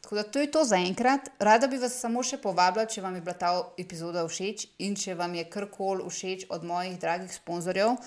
Tako 0.00 0.16
da 0.16 0.22
to 0.22 0.40
je 0.40 0.50
to 0.50 0.64
za 0.64 0.78
enkrat. 0.80 1.28
Rada 1.38 1.68
bi 1.68 1.78
vas 1.78 1.98
samo 2.00 2.22
še 2.26 2.40
povabila, 2.42 2.86
če 2.88 3.02
vam 3.04 3.14
je 3.14 3.20
bila 3.22 3.36
ta 3.38 3.50
epizoda 3.78 4.24
všeč 4.26 4.64
in 4.82 4.96
če 4.98 5.14
vam 5.18 5.34
je 5.36 5.44
karkoli 5.50 6.06
všeč 6.08 6.48
od 6.50 6.64
mojih 6.66 6.96
dragih 6.98 7.30
sponzorjev 7.30 7.98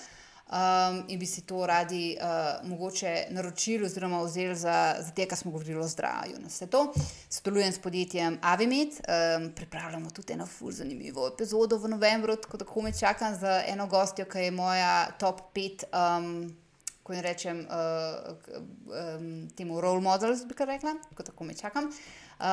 um, 0.50 1.04
in 1.08 1.18
bi 1.18 1.26
si 1.26 1.42
to 1.46 1.66
radi 1.66 2.16
uh, 2.20 2.68
mogoče 2.68 3.26
naročili 3.30 3.84
oziroma 3.84 4.22
vzeli 4.22 4.56
za, 4.56 4.96
za 5.00 5.10
te, 5.10 5.26
kar 5.26 5.38
smo 5.38 5.50
govorili 5.50 5.80
o 5.80 5.88
zdravju. 5.88 6.36
Vse 6.46 6.66
to 6.66 6.92
sodelujem 7.28 7.72
s 7.72 7.78
podjetjem 7.78 8.38
Avimed, 8.42 8.88
um, 8.88 9.52
pripravljamo 9.56 10.10
tudi 10.10 10.32
eno 10.32 10.46
fur 10.46 10.72
zanimivo 10.72 11.28
epizodo 11.28 11.78
v 11.78 11.88
novembru, 11.88 12.36
tako 12.36 12.56
da 12.56 12.64
komaj 12.64 12.92
čakam 12.92 13.34
za 13.34 13.62
eno 13.66 13.86
gostjo, 13.86 14.24
ki 14.24 14.38
je 14.38 14.50
moja 14.50 15.10
top 15.18 15.40
5. 15.54 15.84
Um, 15.92 16.56
Ko 17.04 17.12
jim 17.12 17.20
rečem, 17.20 17.58
uh, 17.68 18.32
um, 18.56 19.48
temu 19.56 19.80
role 19.80 20.00
models, 20.00 20.46
bi 20.48 20.54
kar 20.54 20.68
rekla, 20.68 20.94
tako 21.16 21.44
me 21.44 21.54
čakam. 21.54 21.84
Uh, 21.84 22.46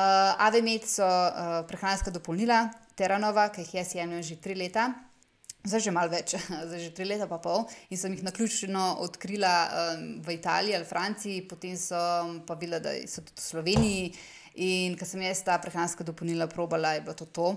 Avemet 0.44 0.84
so 0.84 1.06
uh, 1.06 1.64
prehranska 1.68 2.10
dopolnila, 2.10 2.66
Teranova, 2.94 3.46
ki 3.48 3.64
jih 3.64 3.74
jaz 3.74 3.94
jemljem 3.96 4.22
že 4.22 4.36
tri 4.36 4.54
leta, 4.54 4.90
Zdaj 5.62 5.84
že 5.86 5.94
malo 5.94 6.10
več, 6.10 6.34
zdaj 6.68 6.80
že 6.82 6.90
tri 6.96 7.06
leta 7.06 7.28
pa 7.30 7.38
pol 7.42 7.66
in 7.90 7.98
sem 8.00 8.16
jih 8.16 8.24
na 8.26 8.34
ključno 8.34 8.98
odkrila 9.04 9.54
um, 9.68 10.06
v 10.24 10.34
Italiji 10.34 10.74
ali 10.74 10.88
Franciji, 10.88 11.46
potem 11.48 11.76
sem 11.78 12.40
pa 12.46 12.58
videla, 12.58 12.82
da 12.82 12.94
so 13.06 13.22
tudi 13.22 13.38
v 13.38 13.46
Sloveniji. 13.46 14.06
In 14.62 14.98
ko 15.00 15.08
sem 15.08 15.22
jaz 15.24 15.40
ta 15.46 15.56
prehranska 15.56 16.04
dopolnila 16.04 16.44
probala, 16.44 16.96
je 16.98 17.06
bilo 17.06 17.14
to 17.16 17.26
to. 17.32 17.54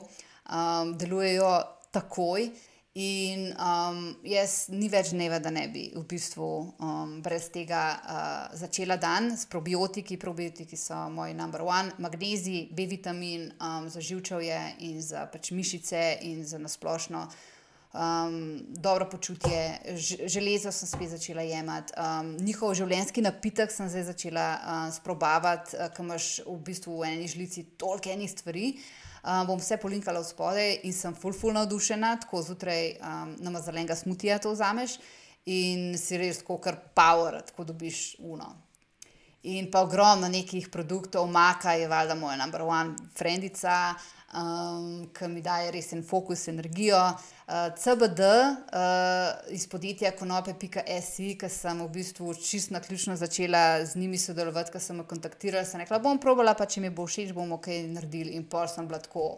Um, 0.48 0.94
delujejo 0.96 1.50
takoj 1.92 2.48
In 2.96 3.50
um, 3.60 3.98
jaz 4.24 4.70
ni 4.72 4.88
več 4.88 5.10
dneva, 5.12 5.42
da 5.44 5.52
ne 5.52 5.66
bi 5.68 5.90
v 5.92 6.04
bistvu 6.08 6.46
um, 6.80 7.18
brez 7.20 7.50
tega 7.52 7.82
uh, 7.92 8.54
začela 8.56 8.96
dan 8.96 9.34
s 9.36 9.44
probiotiki. 9.52 10.16
Probiotiki 10.16 10.80
so 10.80 11.02
moj 11.12 11.34
number 11.36 11.66
one, 11.68 11.92
magnezij, 12.00 12.70
B 12.72 12.86
vitamin 12.88 13.50
um, 13.60 13.90
za 13.92 14.00
živčevje 14.00 14.62
in 14.88 15.04
za 15.04 15.26
pač 15.28 15.52
mišice 15.52 16.06
in 16.24 16.48
za 16.48 16.56
nasplošno. 16.56 17.26
Um, 17.96 18.60
dobro 18.68 19.06
počutje, 19.10 19.80
železo 20.28 20.72
sem 20.72 20.88
spet 20.88 21.10
začela 21.10 21.42
jemati, 21.48 21.94
um, 21.96 22.34
njihov 22.44 22.74
življenjski 22.76 23.22
napitek 23.24 23.72
sem 23.72 23.88
zdaj 23.88 24.04
začela 24.10 24.48
uh, 24.58 24.82
sprobavati, 24.92 25.78
uh, 25.78 25.88
ker 25.96 26.04
imaš 26.04 26.26
v 26.44 26.58
bistvu 26.68 26.98
v 27.00 27.14
eni 27.14 27.30
žlici 27.32 27.64
toliko 27.80 28.12
enih 28.12 28.32
stvari. 28.34 28.74
Uh, 29.24 29.46
bom 29.48 29.62
vse 29.64 29.78
polinkala 29.80 30.20
v 30.20 30.28
spodaj 30.28 30.74
in 30.84 30.98
sem 30.98 31.16
full, 31.16 31.32
full 31.32 31.56
navdušena, 31.56 32.12
tako 32.26 32.44
zjutraj 32.44 32.98
um, 33.00 33.32
nama 33.48 33.64
zelenega 33.64 33.96
smutija 33.96 34.42
to 34.44 34.52
vzameš 34.52 34.98
in 35.48 35.96
si 35.96 36.20
res 36.20 36.44
tako 36.44 36.60
kar 36.68 36.82
power, 36.98 37.40
tako 37.48 37.70
dobiš 37.72 38.18
uno. 38.20 38.52
In 39.48 39.72
pa 39.72 39.86
ogromno 39.86 40.28
nekih 40.28 40.68
produktov, 40.74 41.30
maka 41.32 41.78
je 41.80 41.88
valjda 41.88 42.20
moja 42.20 42.36
number 42.44 42.68
one 42.68 42.96
frendica, 43.16 43.94
um, 44.36 45.08
ki 45.14 45.30
mi 45.32 45.42
daje 45.42 45.72
res 45.76 45.92
en 45.96 46.04
fokus, 46.04 46.48
energijo. 46.52 47.00
Uh, 47.46 47.70
CBD 47.78 48.22
uh, 48.26 49.54
iz 49.54 49.68
podjetja 49.72 50.12
konope.si, 50.18 51.32
ki 51.40 51.50
sem 51.52 51.82
v 51.84 51.90
bistvu 51.94 52.34
čisto 52.36 52.74
na 52.76 52.82
ključno 52.84 53.16
začela 53.16 53.86
z 53.86 54.00
njimi 54.02 54.18
sodelovati, 54.18 54.74
ker 54.74 54.82
sem 54.82 55.00
jih 55.00 55.10
kontaktirala, 55.10 55.66
sem 55.66 55.84
rekla, 55.84 56.02
bom 56.04 56.20
probala, 56.22 56.56
pa 56.58 56.68
če 56.70 56.84
mi 56.84 56.90
bo 56.94 57.08
všeč, 57.08 57.36
bomo 57.38 57.62
kaj 57.62 57.86
naredili. 57.94 58.36
In 58.40 58.48
pol 58.50 58.68
sem 58.72 58.88
bila 58.88 59.00
tako 59.04 59.30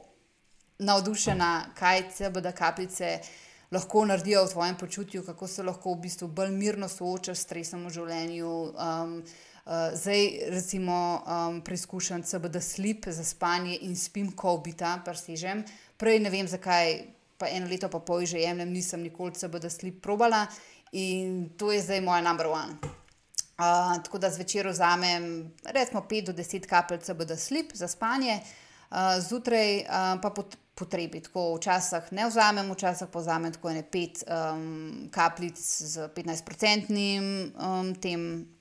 navdušena, 0.80 1.52
kaj 1.78 2.10
CBD 2.16 2.56
kapljice. 2.56 3.20
Lahko 3.68 4.06
naredijo 4.08 4.46
v 4.46 4.52
tvojem 4.54 4.78
počutju, 4.80 5.26
kako 5.26 5.48
se 5.52 5.64
lahko 5.64 5.92
v 5.92 6.06
bistvu 6.06 6.30
bolj 6.32 6.54
mirno 6.56 6.88
soočaš 6.88 7.36
s 7.36 7.44
stresom 7.50 7.84
v 7.84 7.92
življenju. 7.98 8.52
Um, 8.80 9.18
zdaj, 9.94 10.40
recimo, 10.48 11.24
um, 11.28 11.62
preizkušam 11.62 12.24
CBD 12.24 12.62
slip 12.62 13.06
za 13.08 13.24
spanje 13.24 13.78
in 13.82 13.96
spim, 13.96 14.32
ko 14.32 14.54
obita, 14.56 15.02
presežem. 15.06 15.64
Prej 15.98 16.20
ne 16.24 16.30
vem, 16.32 16.48
zakaj, 16.48 17.02
pa 17.38 17.50
eno 17.52 17.68
leto 17.68 17.90
pa 17.90 18.00
pol 18.00 18.26
že 18.26 18.40
jemljem, 18.40 18.72
nisem 18.72 19.04
nikoli 19.04 19.36
CBD 19.36 19.70
slip 19.70 20.02
probala 20.02 20.46
in 20.92 21.50
to 21.58 21.72
je 21.72 21.82
zdaj 21.82 22.02
moja 22.02 22.22
number 22.22 22.48
one. 22.48 22.80
Uh, 23.58 23.98
tako 24.04 24.18
da 24.18 24.30
zvečer 24.30 24.68
vzamem, 24.70 25.52
recimo, 25.66 26.02
5 26.02 26.26
do 26.26 26.34
10 26.34 26.68
kapelj 26.70 27.00
CBD 27.04 27.36
slip 27.38 27.74
za 27.74 27.88
spanje, 27.88 28.40
uh, 28.40 29.20
zjutraj 29.20 29.80
uh, 29.80 30.22
pa 30.22 30.30
pot, 30.30 30.56
potrebi. 30.76 31.20
Tako 31.22 31.56
včasih 31.58 32.12
ne 32.12 32.28
vzamem, 32.30 32.72
včasih 32.72 33.08
pa 33.12 33.20
vzamem 33.20 33.52
tako 33.54 33.70
ene 33.70 33.84
5 33.84 34.24
um, 34.30 35.10
kapljic 35.12 35.60
z 35.60 36.08
15-procentnim 36.16 37.52
um, 37.58 37.96
tem 37.96 38.30
uh, 38.42 38.57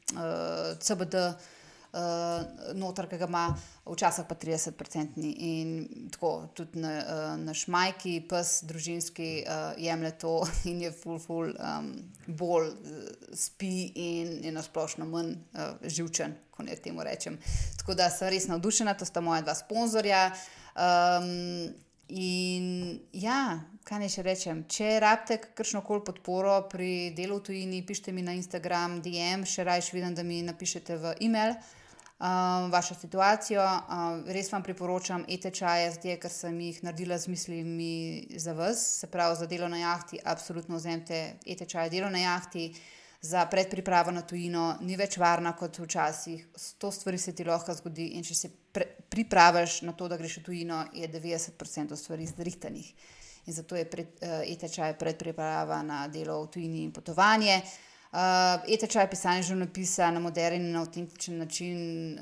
CBD, 0.79 1.15
uh, 1.15 2.01
eh, 2.01 2.75
noter, 2.75 3.09
ki 3.09 3.19
ga 3.19 3.27
ima, 3.27 3.47
včasih 3.87 4.27
pa 4.29 4.35
30-odstotni. 4.35 5.33
In 5.49 6.11
tako 6.13 6.49
tudi 6.55 6.81
na, 6.83 6.93
uh, 6.99 7.25
naš 7.41 7.67
majki, 7.73 8.21
pes, 8.29 8.61
družinski, 8.69 9.31
uh, 9.43 9.73
jemlje 9.79 10.13
to 10.23 10.35
in 10.71 10.83
je 10.87 10.93
full, 10.93 11.19
full, 11.23 11.55
um, 11.59 11.93
bolj 12.27 12.71
uh, 12.71 13.09
spi 13.35 13.91
in 13.95 14.37
je 14.45 14.53
nasplošno 14.55 15.09
manj 15.11 15.35
uh, 15.35 15.75
živčen, 15.83 16.37
ko 16.51 16.67
ne 16.67 16.77
temu 16.77 17.05
rečem. 17.07 17.39
Tako 17.81 17.99
da 17.99 18.11
sem 18.11 18.31
res 18.31 18.49
navdušena, 18.51 18.95
to 18.95 19.09
sta 19.09 19.25
moja 19.25 19.43
dva 19.47 19.57
sponzorja. 19.59 20.29
Um, 20.77 21.75
In 22.09 23.01
ja, 23.13 23.59
kaj 23.87 23.99
naj 23.99 24.13
še 24.15 24.23
rečem, 24.23 24.61
če 24.71 25.01
rabite 25.03 25.41
kakršno 25.43 25.81
koli 25.83 26.05
podporo 26.07 26.61
pri 26.71 27.11
delu 27.17 27.41
v 27.41 27.47
tujini, 27.49 27.81
pišite 27.83 28.15
mi 28.15 28.23
na 28.23 28.37
Instagram, 28.39 29.01
DM, 29.03 29.43
še 29.43 29.65
rajš 29.67 29.91
vidim, 29.97 30.15
da 30.15 30.23
mi 30.23 30.39
napišete 30.47 31.01
v 31.03 31.17
e-mail 31.27 31.57
um, 31.57 32.71
vašo 32.71 32.95
situacijo. 32.95 33.65
Um, 33.91 34.23
res 34.31 34.53
vam 34.55 34.63
priporočam 34.63 35.25
e-tečaje, 35.27 35.97
zdaj, 35.99 36.21
ker 36.23 36.31
sem 36.31 36.61
jih 36.69 36.79
naredila 36.87 37.19
z 37.19 37.33
mislimi 37.33 38.39
za 38.39 38.55
vas, 38.55 38.87
se 39.01 39.11
pravi 39.11 39.41
za 39.43 39.51
delo 39.51 39.67
na 39.69 39.83
jahti, 39.83 40.23
absolutno 40.23 40.79
vzemite 40.79 41.41
e-tečaje 41.43 41.91
delo 41.91 42.11
na 42.11 42.23
jahti 42.23 42.71
za 43.27 43.47
predpripravo 43.51 44.11
na 44.15 44.23
tujino, 44.23 44.77
ni 44.87 44.97
več 44.97 45.19
varna 45.19 45.53
kot 45.59 45.79
včasih. 45.83 46.47
To 46.79 46.91
stvari 46.95 47.19
se 47.19 47.35
ti 47.35 47.45
lahko 47.45 47.75
zgodi. 47.75 48.13
In 48.19 48.25
če 48.27 48.35
se 48.35 48.51
pripraviš 49.11 49.81
na 49.89 49.95
to, 49.97 50.09
da 50.09 50.19
greš 50.21 50.39
v 50.41 50.45
tujino, 50.51 50.85
je 50.95 51.09
90% 51.11 51.99
stvari 51.99 52.29
zdrihtanih. 52.31 52.93
In 53.47 53.55
zato 53.55 53.77
je 53.79 53.85
pred, 53.91 54.15
uh, 54.23 54.41
e-tečaj 54.47 54.97
predpriprava 54.99 55.83
na 55.87 56.07
delo 56.09 56.41
v 56.45 56.51
tujini 56.55 56.85
in 56.87 56.95
potovanje. 56.95 57.61
Uh, 58.17 58.63
e-tečaj 58.71 59.09
pisanje 59.11 59.45
življenjepisa 59.49 60.09
na 60.15 60.23
moderen 60.23 60.63
in 60.65 60.79
avtentičen 60.79 61.41
način 61.43 61.79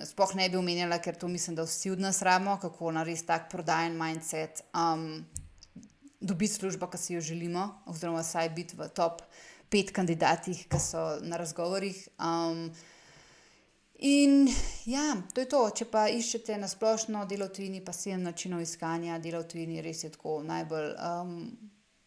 sploh 0.08 0.32
ne 0.34 0.48
bi 0.50 0.58
omenjala, 0.58 0.98
ker 0.98 1.16
to 1.20 1.28
mislim, 1.28 1.56
da 1.56 1.68
vsi 1.68 1.92
od 1.94 2.00
nas 2.02 2.22
rabimo, 2.24 2.56
kako 2.60 2.92
na 2.96 3.04
res 3.06 3.22
tak 3.28 3.50
prodajen 3.52 3.94
mindset 4.00 4.64
um, 4.72 5.22
dobiti 6.20 6.56
službo, 6.56 6.88
ki 6.90 6.98
si 6.98 7.14
jo 7.14 7.20
želimo, 7.20 7.68
oziroma 7.86 8.24
vsaj 8.24 8.50
biti 8.56 8.76
v 8.80 8.88
top 8.96 9.22
pet 9.74 9.90
kandidatih, 9.90 10.66
ki 10.70 10.78
so 10.78 11.02
na 11.26 11.38
razgovorih. 11.40 11.96
Um, 12.22 12.68
in 13.98 14.46
ja, 14.86 15.16
to 15.34 15.42
je 15.42 15.48
to. 15.50 15.62
Če 15.80 15.88
pa 15.90 16.06
iščete 16.12 16.58
na 16.62 16.68
splošno 16.70 17.24
delo 17.30 17.48
v 17.50 17.56
tujini, 17.58 17.82
pa 17.82 17.94
sedem 17.96 18.22
načinov 18.22 18.62
iskanja 18.62 19.18
dela 19.18 19.42
v 19.42 19.50
tujini, 19.50 19.82
res 19.82 20.04
je 20.06 20.12
tako 20.14 20.38
najbolj 20.46 20.92
um, 20.94 21.32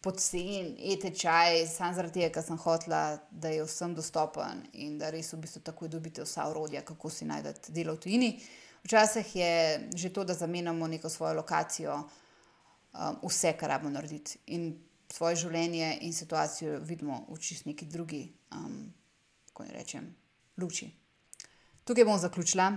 pocen, 0.04 0.72
etečaj, 0.94 1.66
samo 1.68 1.98
zaradi 1.98 2.22
tega, 2.22 2.32
ker 2.38 2.46
sem 2.46 2.62
hotla, 2.64 3.02
da 3.32 3.52
je 3.52 3.66
vsem 3.68 3.98
dostopen 3.98 4.64
in 4.80 4.96
da 5.02 5.12
res 5.12 5.34
v 5.34 5.42
bistvu 5.44 5.66
takoj 5.68 5.92
dobite 5.92 6.24
vsa 6.24 6.48
urodja, 6.48 6.86
kako 6.88 7.12
si 7.12 7.28
najdete 7.28 7.76
delo 7.76 7.98
v 7.98 8.04
tujini. 8.06 8.32
Včasih 8.88 9.36
je 9.36 9.54
že 9.92 10.14
to, 10.16 10.24
da 10.24 10.38
zamenjamo 10.38 10.88
neko 10.88 11.12
svojo 11.12 11.42
lokacijo, 11.42 12.00
um, 12.00 13.20
vse, 13.28 13.58
kar 13.60 13.76
rabimo 13.76 13.92
narediti. 13.98 14.40
In 14.56 14.70
svoje 15.14 15.36
življenje 15.44 15.98
in 16.02 16.14
situacijo 16.14 16.80
vidimo 16.86 17.26
v 17.30 17.40
čist 17.40 17.66
neki 17.66 17.86
drugi, 17.86 18.24
um, 18.56 18.94
kako 19.50 19.68
naj 19.68 19.76
rečem, 19.78 20.08
luči. 20.58 20.90
Tukaj 21.88 22.06
bom 22.06 22.20
zaključila 22.20 22.72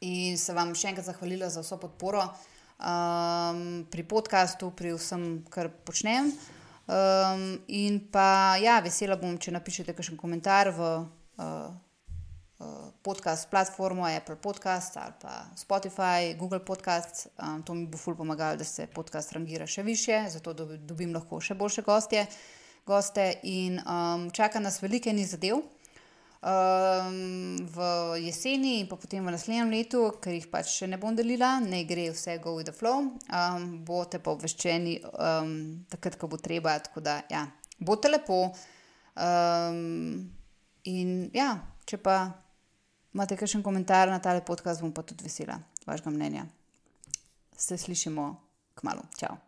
in 0.00 0.38
se 0.38 0.54
vam 0.54 0.74
še 0.74 0.92
enkrat 0.92 1.08
zahvalila 1.10 1.50
za 1.50 1.64
vso 1.64 1.76
podporo 1.80 2.22
um, 2.24 3.84
pri 3.90 4.06
podkastu, 4.08 4.70
pri 4.70 4.94
vsem, 4.96 5.26
kar 5.50 5.70
počnem. 5.84 6.32
Um, 6.88 7.58
in 7.68 8.00
pa, 8.08 8.56
ja, 8.62 8.78
vesela 8.80 9.18
bom, 9.20 9.36
če 9.36 9.52
napišete 9.52 9.92
kakšen 9.92 10.16
komentar 10.16 10.72
v. 10.72 10.94
Uh, 11.38 11.76
podcast 13.02 13.50
platformo, 13.50 14.06
Apple 14.06 14.36
Podcast 14.36 14.96
ali 14.96 15.12
pa 15.20 15.46
Spotify, 15.56 16.36
Google 16.38 16.64
Podcast. 16.64 17.28
Um, 17.38 17.62
to 17.62 17.74
mi 17.74 17.86
bo 17.86 17.98
ful 17.98 18.16
pomagalo, 18.16 18.56
da 18.56 18.64
se 18.64 18.86
podcast 18.86 19.32
rangira 19.32 19.66
še 19.66 19.82
više, 19.82 20.24
zato 20.30 20.52
dobim 20.54 21.14
lahko 21.14 21.40
še 21.40 21.54
boljše 21.54 21.82
gostje, 21.82 22.26
goste. 22.86 23.32
In 23.42 23.78
um, 23.78 24.30
čaka 24.30 24.60
nas 24.60 24.82
velike 24.82 25.12
ni 25.12 25.26
zadev. 25.26 25.62
Um, 26.38 27.56
v 27.66 27.86
jeseni 28.22 28.76
in 28.80 28.86
potem 28.86 29.26
v 29.26 29.32
naslednjem 29.34 29.70
letu, 29.74 30.02
ker 30.22 30.36
jih 30.36 30.46
pač 30.50 30.70
še 30.70 30.86
ne 30.86 30.98
bom 30.98 31.16
delila, 31.18 31.56
ne 31.58 31.82
gre 31.82 32.12
vse 32.12 32.36
go 32.42 32.54
with 32.54 32.70
the 32.70 32.74
flow, 32.74 33.08
um, 33.26 33.64
boste 33.86 34.20
pa 34.22 34.34
obveščeni 34.36 35.00
um, 35.02 35.54
takrat, 35.90 36.18
ko 36.18 36.30
bo 36.30 36.38
treba. 36.38 36.76
Tako 36.78 37.02
da, 37.02 37.20
ja, 37.30 37.42
bote 37.78 38.10
lepo. 38.10 38.52
Um, 39.18 40.28
in 40.86 41.26
ja, 41.34 41.56
če 41.90 41.98
pa 41.98 42.20
imate 43.18 43.36
kakšen 43.36 43.66
komentar 43.66 44.06
na 44.08 44.20
tale 44.22 44.44
podcast, 44.46 44.80
bom 44.80 44.94
pa 44.94 45.02
tudi 45.02 45.26
vesela 45.26 45.58
vašega 45.86 46.14
mnenja. 46.14 46.46
Se 47.58 47.78
slišimo 47.78 48.30
k 48.74 48.86
malu. 48.86 49.02
Čau. 49.18 49.47